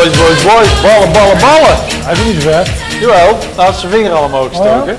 [0.00, 0.80] Boys, boys, boys.
[0.82, 1.76] Ballen, ballen, ballen.
[2.04, 2.68] Hij is niet zo ver.
[3.00, 4.98] Jawel, hij had zijn vinger al omhoog gestoken.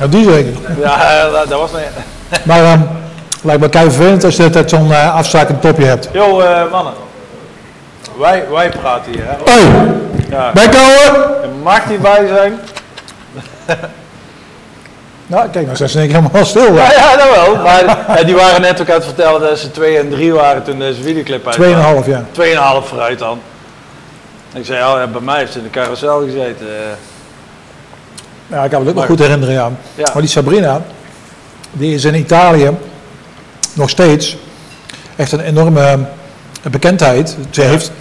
[0.00, 0.52] Ja, die zeker.
[0.80, 2.40] Ja, eh, dat, dat was niet...
[2.44, 2.80] Maar ehm
[3.42, 6.08] lijkt me kei vervelend als je altijd zo'n eh afzakend topje hebt.
[6.12, 6.92] Yo, eh, mannen.
[8.18, 9.52] Wij, wij praten hier, hè.
[9.52, 9.90] Hoi,
[10.30, 10.50] Ja.
[10.52, 11.42] bijkomen!
[11.42, 12.58] Er mag niet bij zijn.
[15.28, 16.74] Nou, kijk, nou zijn ze keer helemaal stil.
[16.74, 17.56] Ja, ja, dat wel.
[17.62, 20.78] Maar die waren net ook aan het vertellen dat ze 2 en 3 waren toen
[20.78, 21.54] deze videoclip uit.
[21.54, 22.24] Tweeënhalf, ja.
[22.32, 23.40] 2,5 vooruit dan.
[24.56, 26.66] Ik zei, oh, ja, bij mij heeft ze in de carousel gezeten.
[28.46, 29.70] Ja, ik kan me het ook nog goed herinneren, ja.
[29.94, 30.10] Ja.
[30.12, 30.82] Maar die Sabrina,
[31.72, 32.70] die is in Italië
[33.72, 34.36] nog steeds
[35.16, 35.98] echt een enorme
[36.70, 37.36] bekendheid.
[37.50, 37.92] Ze heeft,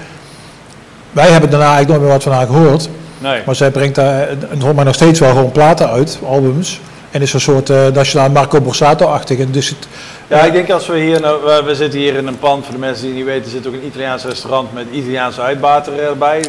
[1.12, 2.90] wij hebben daarna eigenlijk nooit meer wat van haar gehoord.
[3.18, 3.42] Nee.
[3.46, 4.28] Maar zij brengt daar
[4.58, 6.82] nog steeds wel gewoon platen uit, albums.
[7.12, 9.40] En is een soort eh, nationaal Marco Borsato-achtig.
[9.40, 9.88] En Dus het,
[10.28, 12.80] Ja, ik denk als we hier, nou, we, zitten hier in een pand, voor de
[12.80, 16.40] mensen die het niet weten, zit ook een Italiaans restaurant met Italiaanse uitbater erbij.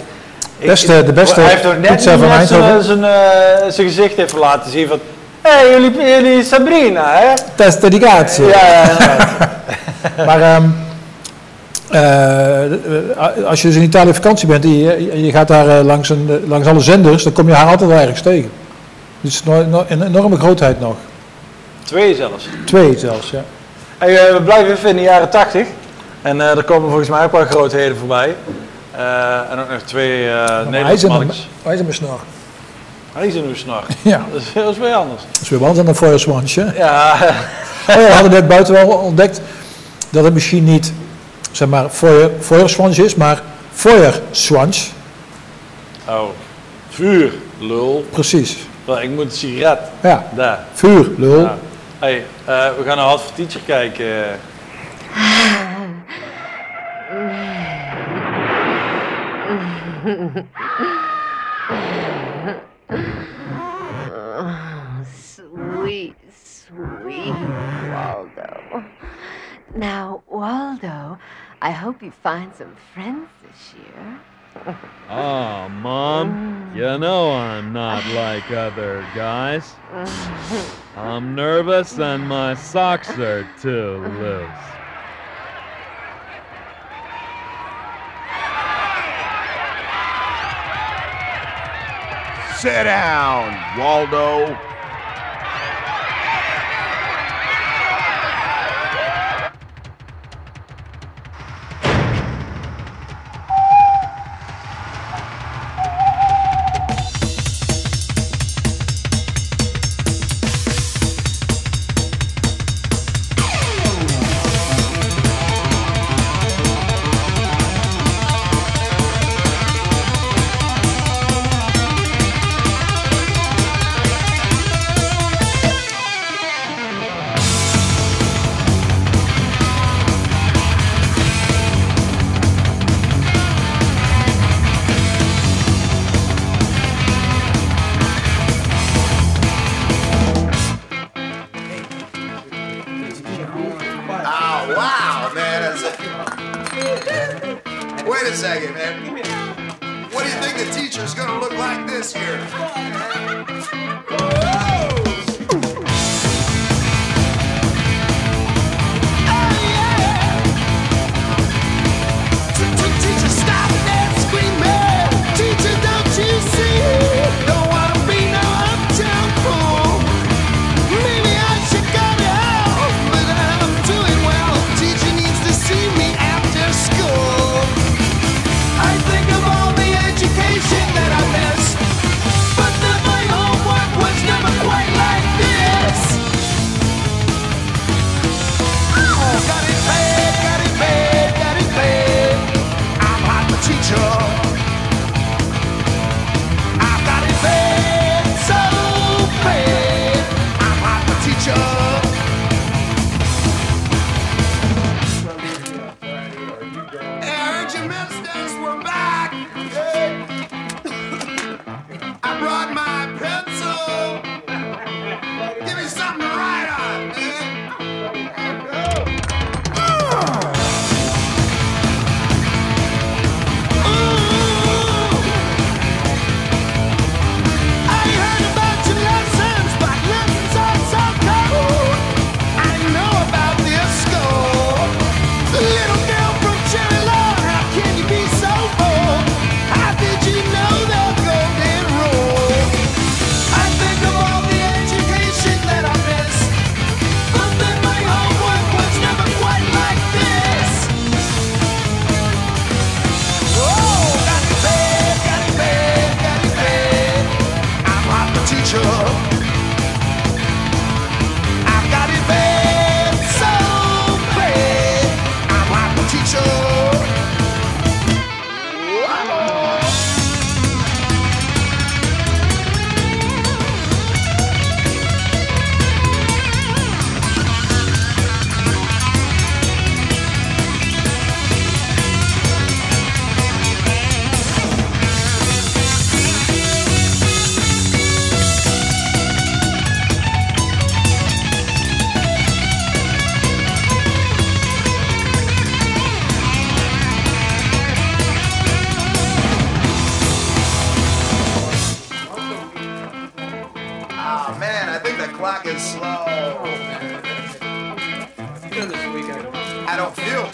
[0.58, 4.38] Ik- Beste- de beste Hij heeft nog net net zijn, zijn, eh, zijn gezicht even
[4.38, 4.98] laten zien van,
[5.42, 7.34] hé, hey, jullie, jullie Sabrina, hè?
[7.54, 8.48] testa di cazzo.
[8.48, 8.84] Ja.
[10.26, 10.56] Maar eh,
[11.90, 15.84] eh, als je dus in Italië op vakantie bent en je, je gaat daar eh,
[15.84, 18.50] langs, een, eh, langs alle zenders, dan kom je haar altijd wel ergens tegen.
[19.20, 20.94] Dus no- een enorme grootheid nog.
[21.84, 22.48] Twee zelfs.
[22.64, 23.44] Twee zelfs, ja.
[23.98, 25.66] Hey, eh, we blijven even in de jaren 80.
[26.22, 28.36] En eh, er komen volgens mij ook wel grootheden voorbij.
[28.90, 31.48] Eh, en ook nog twee hij is Nederlandse een, mannetjes.
[31.92, 32.20] snor.
[33.12, 33.82] Hij is uw snor.
[34.02, 34.26] Ja.
[34.32, 35.22] Dat is, dat is weer anders.
[35.32, 35.76] Dat is weer wel aan
[36.48, 36.72] een.
[36.76, 37.14] Ja,
[37.88, 39.40] Oh ja, we hadden net buiten wel ontdekt
[40.10, 40.92] dat het misschien niet,
[41.52, 41.88] zeg maar,
[42.40, 43.42] feuerswans is, maar
[43.72, 44.92] feuerswans.
[46.08, 46.22] oh.
[46.88, 48.04] Vuur, lul.
[48.10, 48.56] Precies.
[49.00, 49.78] Ik moet een sigaret.
[50.00, 50.58] Ja, Daar.
[50.72, 51.40] vuur, lul.
[51.40, 51.56] Ja.
[51.98, 54.38] Hey, eh, we gaan naar Hot for kijken.
[65.04, 67.34] Sweet, sweet
[67.90, 68.82] Waldo.
[69.74, 71.18] Now, Waldo,
[71.62, 74.35] I hope you find some friends this year.
[75.08, 79.74] Oh, Mom, you know I'm not like other guys.
[80.96, 84.48] I'm nervous and my socks are too loose.
[92.58, 94.75] Sit down, Waldo.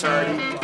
[0.04, 0.61] I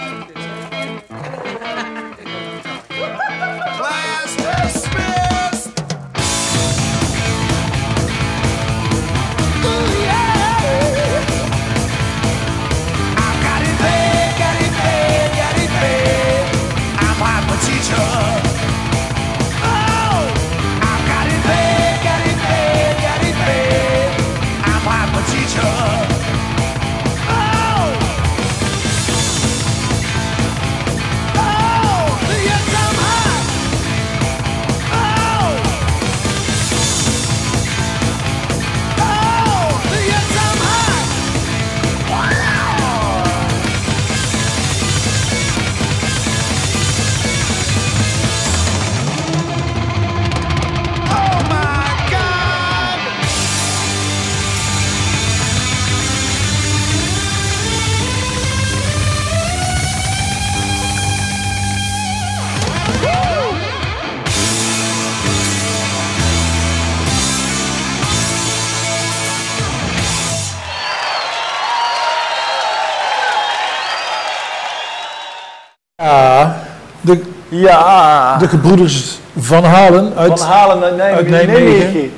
[77.61, 78.37] ja.
[78.39, 81.17] de gebroeders Van Halen uit, Van Halen uit Nijmegen.
[81.17, 81.65] uit Nijmegen.
[81.79, 82.13] Nijmegen.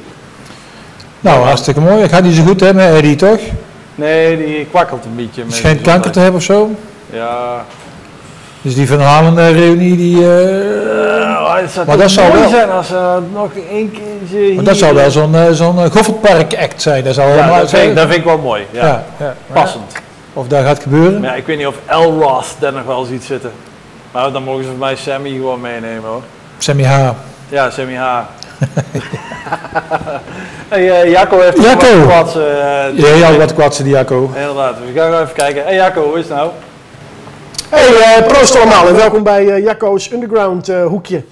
[1.20, 2.00] Nou, hartstikke mooi.
[2.02, 3.38] Het gaat niet zo goed hè, met Eddie, toch?
[3.94, 5.44] Nee, die kwakkelt een beetje.
[5.44, 6.70] met Schijnt kanker te hebben of zo.
[7.12, 7.64] Ja.
[8.62, 10.24] Dus die Van Halen eh, reunie, die...
[10.24, 12.88] het zou Maar dat zou mooi wel- zijn als
[13.32, 17.04] nog één keertje maar dat hier- zou wel zo'n zo'n Goffertpark act zijn.
[17.04, 18.66] Dat zou Ja, helemaal dat vind, ik, dat vind ik wel mooi.
[18.70, 18.86] Ja.
[18.86, 19.34] Ja, ja.
[19.52, 19.92] Passend.
[20.32, 21.20] Of dat gaat gebeuren.
[21.20, 23.50] Maar ja, ik weet niet of El Ross daar nog wel ziet zitten.
[24.10, 26.22] Maar dan mogen ze voor mij Sammy gewoon meenemen hoor.
[26.58, 27.10] Sammy H.
[27.48, 28.20] Ja, Sammy H.
[30.68, 31.98] hey, eh, Jacco heeft Jacco.
[31.98, 32.42] wat kwads, eh,
[32.94, 34.30] Ja, ja, wat kwatsen die Jacco.
[34.34, 35.64] Inderdaad, dus we gaan even kijken.
[35.64, 36.50] Hey Jacco, hoe is het nou?
[37.68, 41.24] Hey, eh, proost allemaal en welkom bij eh, Jacco's Underground eh, hoekje.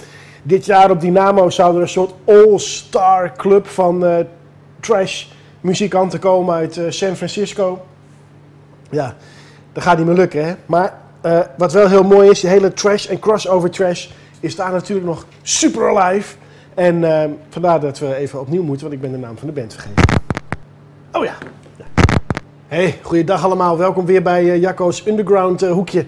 [0.42, 4.16] Dit jaar op Dynamo zou er een soort all-star club van eh,
[4.80, 5.24] trash
[5.60, 7.84] muzikanten komen uit eh, San Francisco.
[8.90, 9.14] Ja,
[9.72, 10.54] dat gaat niet meer lukken hè.
[10.66, 14.08] Maar eh, wat wel heel mooi is, die hele trash en crossover trash
[14.40, 16.36] is daar natuurlijk nog super alive.
[16.74, 19.52] En eh, vandaar dat we even opnieuw moeten, want ik ben de naam van de
[19.52, 20.04] band vergeten.
[21.12, 21.34] Oh ja.
[22.66, 23.78] Hey, goeiedag allemaal.
[23.78, 26.06] Welkom weer bij eh, Jacco's Underground eh, hoekje.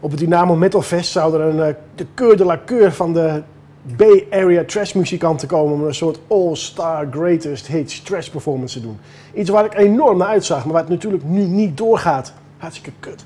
[0.00, 3.42] Op het Dynamo Metal Fest zou er een, de keur de la keur van de
[3.96, 8.98] Bay Area trash muzikanten komen om een soort all-star greatest hits trash performance te doen.
[9.34, 12.32] Iets waar ik enorm naar uitzag, maar wat natuurlijk nu niet doorgaat.
[12.56, 13.24] Hartstikke kut.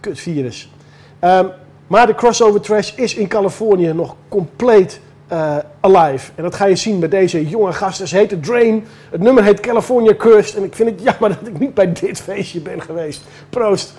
[0.00, 0.70] Kutvirus.
[1.18, 1.46] Ehm,
[1.86, 6.30] maar de crossover trash is in Californië nog compleet eh, alive.
[6.34, 8.08] En dat ga je zien bij deze jonge gasten.
[8.08, 8.84] Ze heten Drain.
[9.10, 10.56] Het nummer heet California Cursed.
[10.56, 13.22] En ik vind het jammer dat ik niet bij dit feestje ben geweest.
[13.50, 13.94] Proost.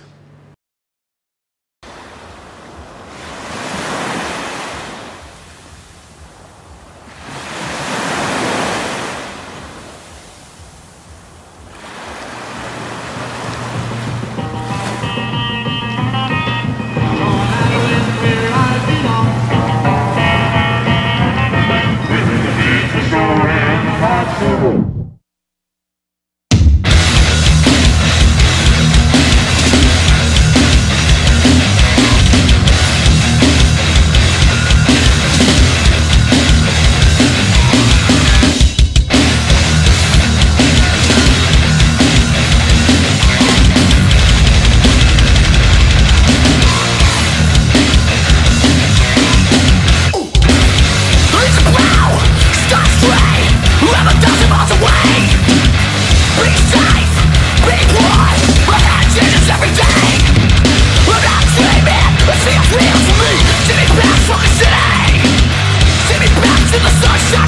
[66.78, 67.47] Ja,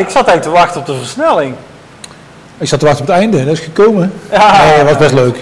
[0.00, 1.54] ik zat eigenlijk te wachten op de versnelling.
[2.58, 4.12] Ik zat te wachten op het einde, dat is gekomen.
[4.30, 4.62] Ja.
[4.64, 5.36] Nee, dat was best leuk.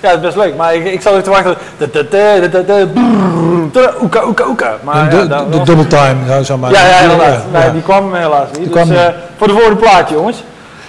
[0.00, 1.54] Ja, dat is best leuk, maar ik, ik zat ook te wachten.
[1.78, 4.74] de- de- de- de- de- brrrr, de- Oeka, oeka, oeka.
[4.82, 6.70] Maar de ja, dat de was- double time, zou zou maar.
[6.70, 7.28] Ja, ja, inderdaad.
[7.28, 7.70] Ja, Nee, ja.
[7.70, 8.54] die kwam helaas niet.
[8.54, 9.04] Die Dus kwam eh,
[9.38, 10.42] voor de volgende plaatje, jongens.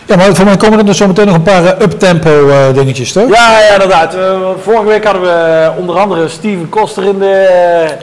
[0.06, 2.58] Ja, maar voor mij komen er dus zo meteen nog een paar eh, up-tempo eh,
[2.74, 3.30] dingetjes, toch?
[3.30, 4.16] Ja, ja inderdaad.
[4.64, 7.48] Vorige week hadden we onder andere Steven Koster in de,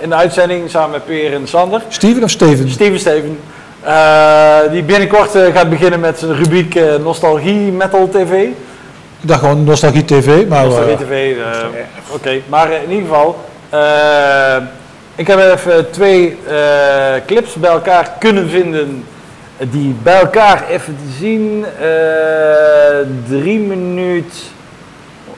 [0.01, 1.82] in de uitzending samen met Peer en Sander.
[1.89, 2.70] Steven of Steven?
[2.70, 3.39] Steven Steven.
[3.82, 8.32] Eh, die binnenkort eh, gaat beginnen met zijn rubriek eh, Nostalgie Metal TV.
[9.20, 10.64] Ik dacht gewoon Nostalgie TV, maar...
[10.64, 12.40] Nostalgie eh, TV, eh, oké.
[12.48, 13.38] Maar in ieder geval,
[13.70, 14.56] eh,
[15.14, 16.54] ik heb even twee eh,
[17.26, 19.04] clips bij elkaar kunnen vinden
[19.70, 24.34] die bij elkaar even te zien, eh 3 minuut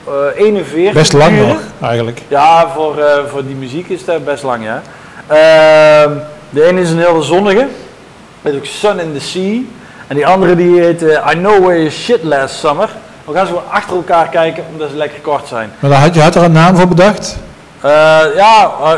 [0.07, 0.13] eh
[0.45, 2.21] 41 Best lang nog, eigenlijk.
[2.27, 4.81] Ja, voor, eh, voor die muziek is dat best lang, ja.
[5.27, 6.11] Ehm,
[6.49, 7.67] de ene is een hele zonnige,
[8.45, 9.61] met ook Sun in the Sea.
[10.07, 12.89] En die andere die heet eh, I Know Where You Shit Last Summer.
[13.25, 15.71] We gaan ze gewoon achter elkaar kijken, omdat ze lekker kort zijn.
[15.79, 17.37] Maar dan had, je had er een naam voor bedacht?
[17.81, 17.91] Eh,
[18.35, 18.91] ja, eh,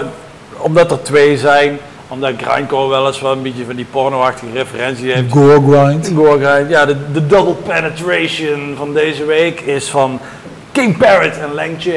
[0.57, 1.79] omdat er twee zijn.
[2.07, 5.31] Omdat Grindcore wel eens wel een beetje van die pornoachtige referentie heeft.
[5.31, 6.11] Gore Grind.
[6.15, 6.69] Gore Grind.
[6.69, 10.19] Ja, de, de double penetration van deze week is van
[10.71, 11.89] King Parrot en Lang J.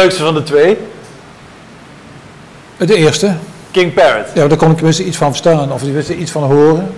[0.00, 0.78] leukste van de twee?
[2.76, 3.32] De eerste.
[3.70, 4.26] King Parrot.
[4.34, 6.90] Ja, daar kon ik tenminste iets van verstaan, of tenminste iets van horen.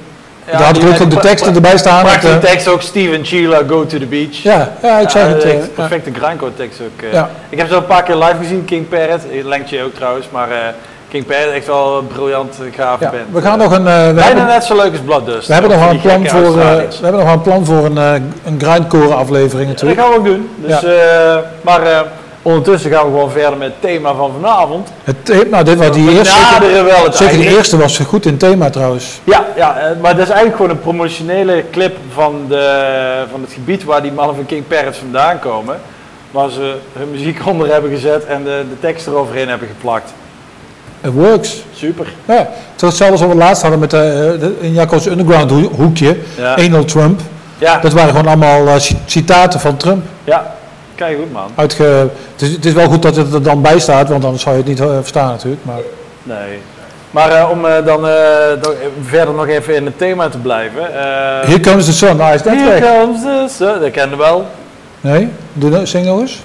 [0.50, 2.02] Ja, daar had ik de teksten erbij staan.
[2.02, 4.36] Prachtige dat, eh, tekst ook, Steven Sheila, Go to the Beach.
[4.42, 5.66] Ja, ja, ik zag het, echt eh, ja.
[5.74, 7.02] perfecte grindcore tekst ook.
[7.02, 7.12] eh.
[7.12, 7.30] Ja.
[7.48, 9.20] Ik heb ze al een paar keer live gezien, King Parrot.
[9.32, 10.56] Eh, Lengtje ook trouwens, maar eh,
[11.08, 13.12] King Parrot echt wel een briljant eh, Ja, band.
[13.32, 13.86] we gaan nog een...
[13.86, 15.46] eh, we Bijna hebben, net zo leuk als Bloodlust.
[15.46, 18.12] we hebben nog een plan voor, eh, we hebben nog een plan voor een, eh,
[18.44, 20.00] een grindcore aflevering dat natuurlijk.
[20.00, 20.48] gaan we ook doen.
[20.56, 22.00] Dus, eh, maar eh,
[22.42, 24.88] ondertussen gaan we gewoon verder met het thema van vanavond.
[25.04, 26.34] Het, thema- nou, dit was die We eerste.
[26.84, 27.56] wel het zeker einde.
[27.56, 29.20] eerste was goed in thema trouwens.
[29.24, 33.52] Ja, ja eh, maar dat is eigenlijk gewoon een promotionele clip van, de, van het
[33.52, 35.80] gebied waar die mannen van King Parrots vandaan komen.
[36.30, 40.12] Waar ze hun muziek onder hebben gezet en de, de tekst eroverheen hebben geplakt.
[41.04, 41.62] It works.
[41.74, 42.06] Super.
[42.24, 42.34] Ja,
[42.72, 45.70] het was hetzelfde als wat we laatst hadden met de, de, in Jacco's Underground hoe-
[45.76, 46.16] hoekje.
[46.36, 46.54] Ja.
[46.54, 47.20] Anal Trump.
[47.58, 47.78] Ja.
[47.78, 50.04] Dat waren gewoon allemaal eh, ci- citaten van Trump.
[50.24, 50.54] Ja,
[50.94, 51.50] kijk goed man.
[51.54, 51.82] Uitge,
[52.32, 54.54] het, is, het is wel goed dat het er dan bij staat, want anders zou
[54.56, 55.64] je het niet eh, verstaan natuurlijk.
[55.64, 55.80] Maar
[56.22, 56.58] Nee.
[57.10, 58.14] Maar eh, om eh, dan eh,
[58.62, 60.94] nog- verder nog even in het thema te blijven.
[60.94, 62.92] eh, Here Comes the Sun, nou is dat Here weg.
[62.98, 63.80] comes the sun.
[63.80, 64.46] Dat kennen we wel.
[65.00, 66.42] Nee, doe nou, zing nog eens.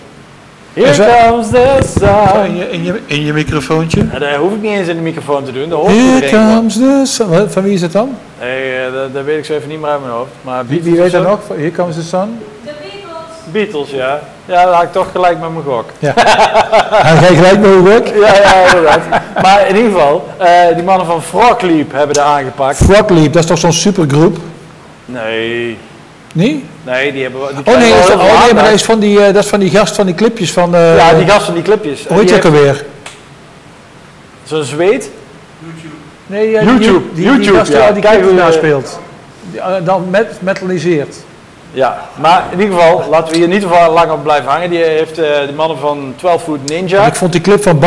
[0.74, 2.45] Here dat- comes the sun.
[2.45, 4.06] In je, in je, in je microfoontje.
[4.11, 5.69] Ja, dat hoef ik niet eens in de microfoon te doen.
[5.69, 7.49] Dat hoort Here iedereen comes the sun.
[7.49, 8.15] Van wie is het dan?
[8.40, 10.30] Nee, dat, dat weet ik zo even niet meer uit mijn hoofd.
[10.41, 11.40] Maar Wie, Beatles wie weet dat nog?
[11.57, 12.40] Here Comes the Sun?
[13.52, 14.19] Beatles, ja.
[14.48, 15.86] Ja, dan had ik toch gelijk met mijn gok.
[15.99, 16.14] Ja.
[16.15, 18.07] Hij ga je gelijk met hoe ik?
[18.26, 18.99] Ja, ja, inderdaad.
[19.41, 22.78] Maar in ieder geval, eh, die mannen van Frog Leap hebben er aangepakt.
[22.78, 24.38] Frog Leap, dat is toch zo'n supergroep?
[25.06, 25.78] Nee.
[26.34, 26.65] Nee?
[26.84, 28.99] Nee, die hebben wel- die Oh nee, dat is, oh, nee maar dat is, van
[28.99, 30.76] die, eh, dat is van die gast van die clipjes van...
[30.76, 32.06] eh, Ja, die gast van die clipjes.
[32.07, 32.86] Hoe heet je ook alweer?
[34.44, 35.10] Zo'n zweet?
[36.26, 37.88] Nee, ja, YouTube, Die, die, die YouTube, gast die ja.
[37.88, 38.98] al die clipjes
[39.56, 41.15] eh, Dan met, metaliseert.
[41.78, 44.70] Ja, maar in ieder geval, laten we hier niet te lang op blijven hangen.
[44.70, 47.06] Die heeft eh de mannen van 12 Foot Ninja.
[47.06, 47.80] Ik vond die clip van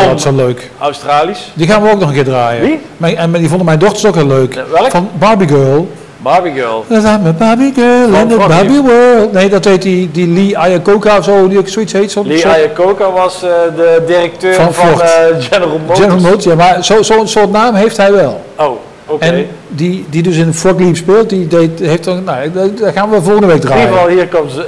[0.00, 0.70] altijd zo leuk.
[0.78, 1.50] Australisch.
[1.54, 2.62] Die gaan we ook nog een keer draaien.
[2.62, 2.80] Wie?
[2.96, 4.54] Mijn, en die vonden mijn dochters ook heel leuk.
[4.70, 4.90] welk?
[4.90, 5.88] Van Barbie Girl.
[6.16, 6.84] Barbie Girl.
[6.88, 9.32] Dat I'm a Barbie Girl in the Barbie World.
[9.32, 12.12] Nee, dat heet die, die Lee Iacocca of zo, die ook zoiets heet.
[12.12, 15.08] Zo, Lee zo- Iacocca was eh, de directeur Van eh,
[15.38, 15.98] General Motors.
[15.98, 18.40] General Motors, ja, maar zo'n zo, soort naam heeft hij wel.
[18.56, 18.78] Oh,
[19.20, 23.10] En die, die dus in Frog Leap speelt, die deed, heeft dan, nou, dat gaan
[23.10, 23.84] we volgende week In draaien.
[23.84, 24.66] ieder geval, hier komt ze.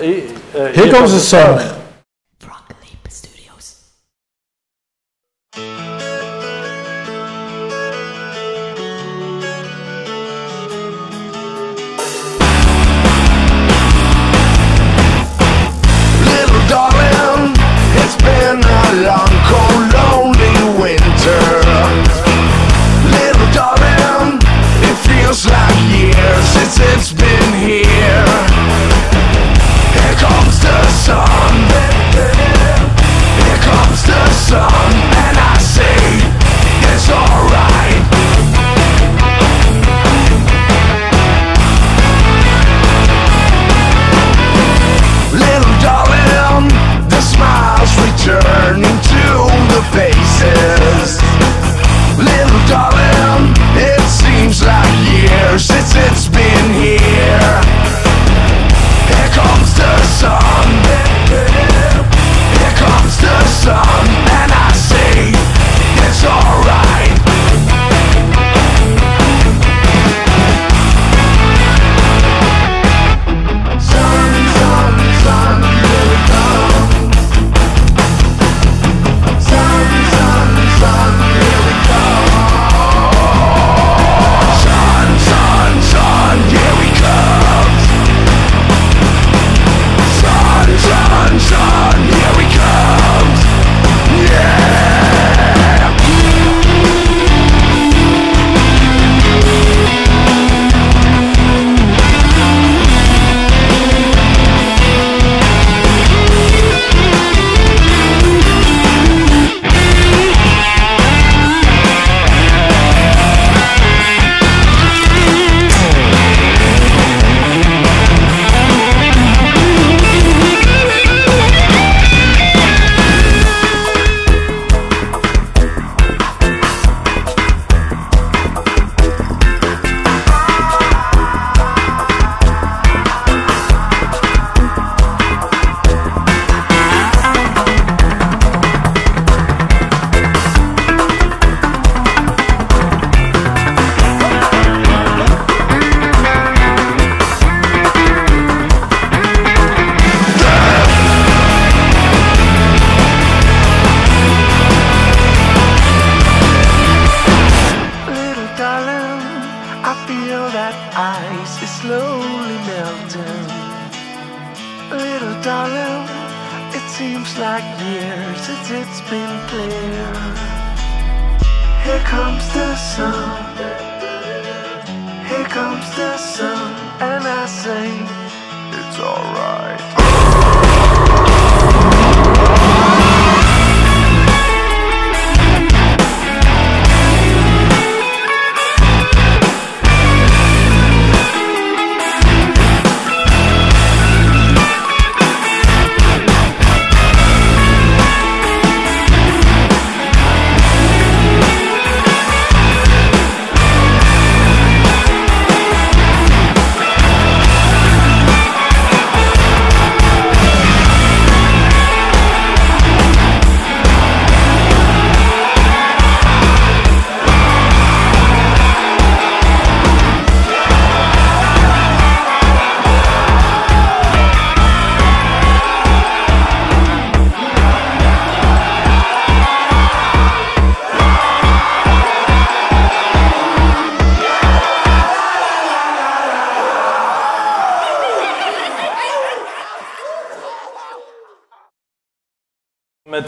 [0.72, 1.38] Hier, eh, comes the sun.
[1.38, 1.85] Little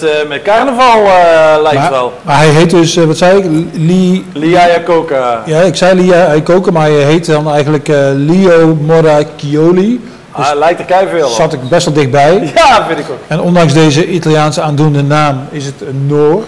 [0.00, 2.12] Met, eh, met carnaval eh, lijkt Maar, wel.
[2.22, 4.24] maar hij heet dus, eh, wat zei ik, Lee...
[4.32, 5.42] Lia Jacoca.
[5.46, 10.00] Ja, ik zei Lia Icoca, maar hij heet dan eigenlijk Leo Moracchioli.
[10.36, 11.32] Dus Ah, lijkt er keiveel op.
[11.32, 12.50] zat ik best wel dichtbij.
[12.54, 13.18] Ja, vind ik ook.
[13.26, 16.42] En ondanks deze Italiaanse aandoende naam is het een Noor.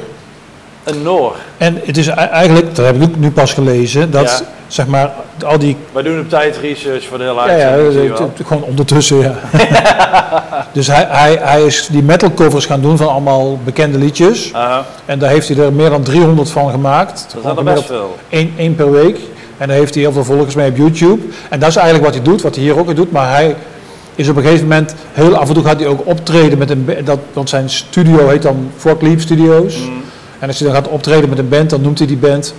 [0.85, 1.36] Een Noor.
[1.57, 4.47] En het is eigenlijk, dat heb ik nu pas gelezen, dat Ja.
[4.66, 5.12] zeg maar
[5.44, 5.77] al die...
[5.93, 9.19] Wij doen op tijd research voor de hele Ja, ja, uitzending, het- het- gewoon ondertussen,
[9.19, 9.35] ja.
[10.73, 14.52] dus hij, hij, hij is die metal covers gaan doen van allemaal bekende liedjes.
[15.05, 17.27] En daar heeft hij er meer dan 300 van gemaakt.
[17.43, 18.16] Dat er best veel.
[18.31, 19.19] Eén, één per week.
[19.59, 21.23] En daar heeft hij heel veel volgers mee op YouTube.
[21.51, 23.12] En dat is eigenlijk wat hij doet, wat hij hier ook doet.
[23.12, 23.57] Maar hij
[24.15, 26.89] is op een gegeven moment, heel af en toe gaat hij ook optreden met een
[27.05, 29.77] dat, want zijn studio heet dan Frogleap Studios.
[29.77, 29.99] Mm.
[30.40, 32.54] En als hij dan gaat optreden met een band, dan noemt hij die band.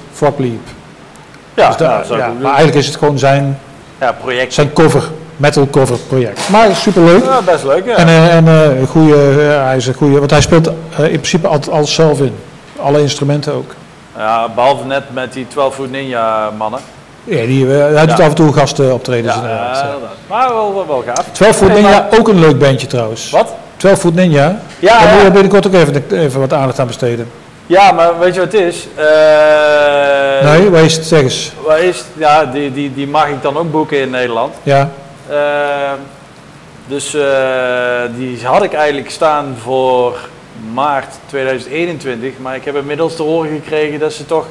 [1.53, 2.41] Ja, Dus nou, zou ik ja, doen.
[2.41, 3.59] maar eigenlijk is het gewoon zijn,
[3.99, 4.53] Ja, project.
[4.53, 5.03] zijn cover,
[5.37, 6.49] metal cover project.
[6.49, 7.23] Maar superleuk.
[7.23, 7.95] Ja, best leuk, ja.
[7.95, 10.73] En, eh, en een goede, eh, hij is een goede, want hij speelt in
[11.09, 12.35] principe altijd alles zelf in.
[12.81, 13.75] Alle instrumenten ook.
[14.17, 16.79] Ja, behalve net met die 12 Foot Ninja mannen.
[17.23, 18.23] Ja, die, hij doet Ja.
[18.23, 19.33] af en toe gastoptredens.
[19.35, 19.85] Ja, inderdaad.
[20.29, 21.25] Maar wel, wel, wel gaaf.
[21.31, 23.29] 12 Foot Ninja, maar- ook een leuk bandje trouwens.
[23.29, 23.53] Wat?
[23.77, 24.59] 12 Foot Ninja.
[24.79, 27.27] Ja, Daar moet je binnenkort ook even, even wat aandacht aan besteden.
[27.71, 28.87] Ja, maar weet je wat het is?
[28.95, 31.05] Eh, nee, waar is het?
[31.05, 31.51] Zeg eens.
[31.65, 32.07] Waar is het?
[32.17, 34.53] Ja, die, die, die mag ik dan ook boeken in Nederland.
[34.63, 34.89] Ja.
[35.29, 35.91] Eh,
[36.87, 40.19] dus eh, die had ik eigenlijk staan voor
[40.73, 42.33] maart 2021.
[42.39, 44.45] Maar ik heb inmiddels te horen gekregen dat ze toch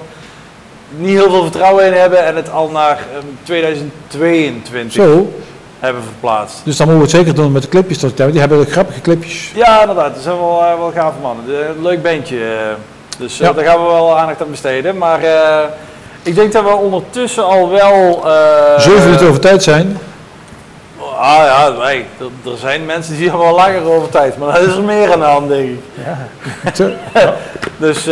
[0.97, 5.33] niet heel veel vertrouwen in hebben en het al naar eh, 2022 Zo.
[5.79, 6.65] hebben verplaatst.
[6.65, 7.99] Dus dan moeten we het zeker doen met de clipjes.
[7.99, 9.53] die Die hebben grappige clipjes.
[9.55, 10.15] Ja, inderdaad.
[10.15, 11.45] Dat zijn wel, wel gave mannen.
[11.69, 12.39] Een leuk bandje.
[13.21, 13.53] Dus eh, Ja.
[13.53, 14.99] daar gaan we wel aandacht aan besteden.
[14.99, 15.59] Maar eh,
[16.23, 18.23] ik denk dat we ondertussen al wel...
[18.27, 19.99] eh, Zeven minuten over tijd zijn.
[21.19, 22.05] Ah ja, nee,
[22.45, 24.39] er, zijn mensen die hebben wel langer over tijd.
[24.39, 25.81] Maar dat is er meer aan de hand, denk ik.
[26.75, 26.95] Te-
[27.77, 28.07] Dus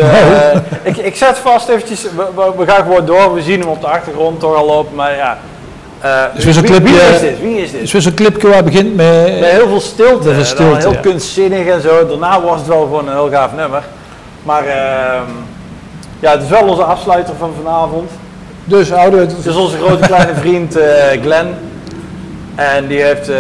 [0.83, 2.03] ik, ik zet vast eventjes...
[2.57, 3.35] We, gaan gewoon door.
[3.35, 4.95] We zien hem op de achtergrond toch al lopen.
[4.95, 5.39] Maar ja...
[6.35, 6.93] Dus wie, clipje.
[6.93, 7.41] wie is dit?
[7.41, 7.81] Wie is dit?
[7.93, 9.41] Dus zo'n clipje waar begint met...
[9.41, 10.29] Met heel veel stilte.
[10.31, 10.99] Heel stilte, heel ja.
[11.01, 12.07] kunstzinnig en zo.
[12.07, 13.83] Daarna was het wel gewoon een heel gaaf nummer.
[14.43, 15.25] Maar ehm,
[16.21, 18.11] ja, het is wel onze afsluiter van vanavond.
[18.65, 19.47] Dus houden we het...
[19.47, 21.55] Is onze grote kleine vriend eh, Glenn.
[22.55, 23.37] En die heeft eh,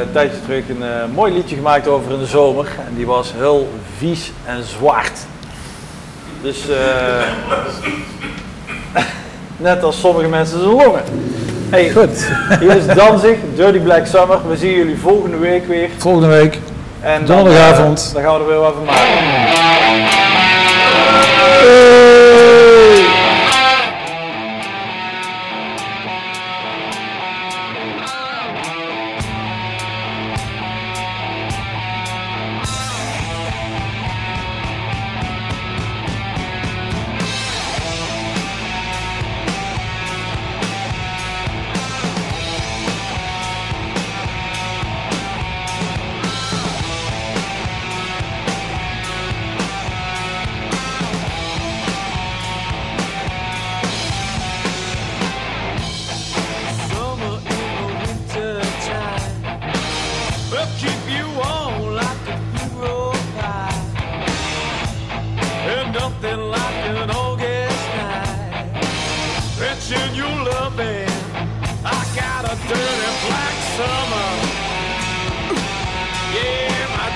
[0.00, 2.66] een tijdje terug een eh, mooi liedje gemaakt over in de zomer.
[2.88, 3.68] En die was heel
[3.98, 5.18] vies en zwart.
[6.42, 6.58] Dus
[9.56, 11.02] net als sommige mensen zijn longen.
[11.70, 12.28] Hey, Goed.
[12.60, 14.38] hier is Danzig, Dirty Black Summer.
[14.48, 15.88] We zien jullie volgende week weer.
[15.98, 16.58] Volgende week.
[17.00, 18.06] En dan, Donderdagavond.
[18.08, 20.23] eh, dan gaan we er weer wat van maken.
[21.64, 22.13] Summer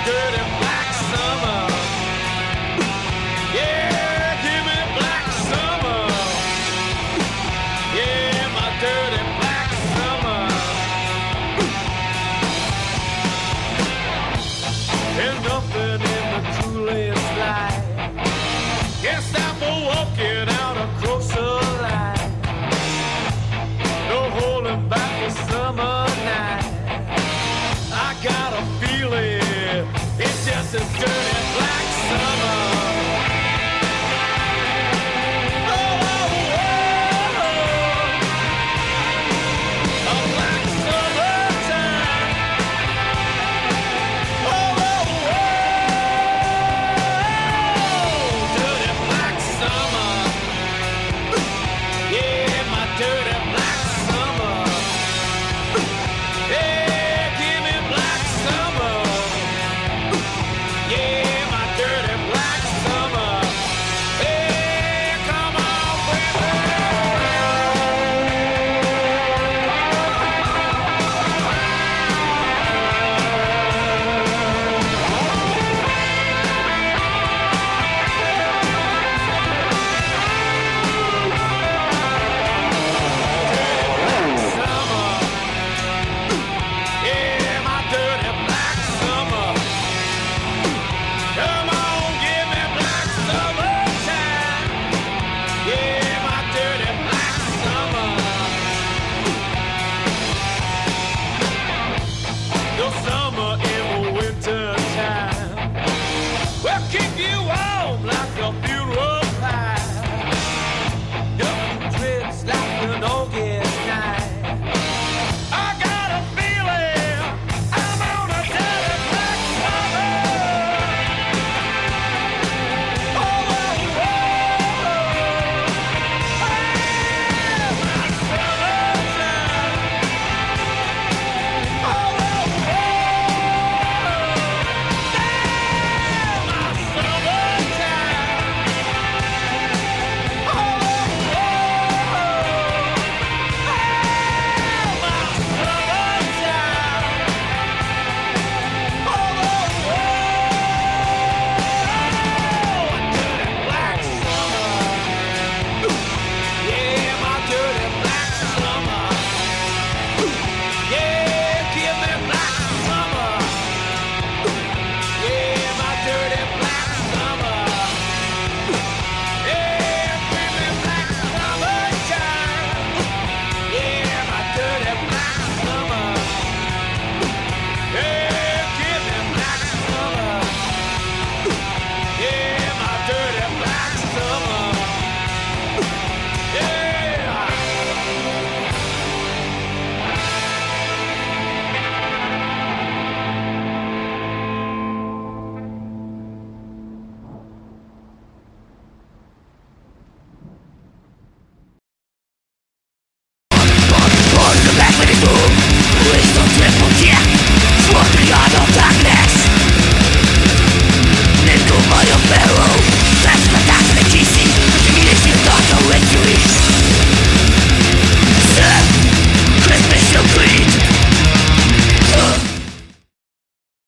[0.08, 0.37] Yeah,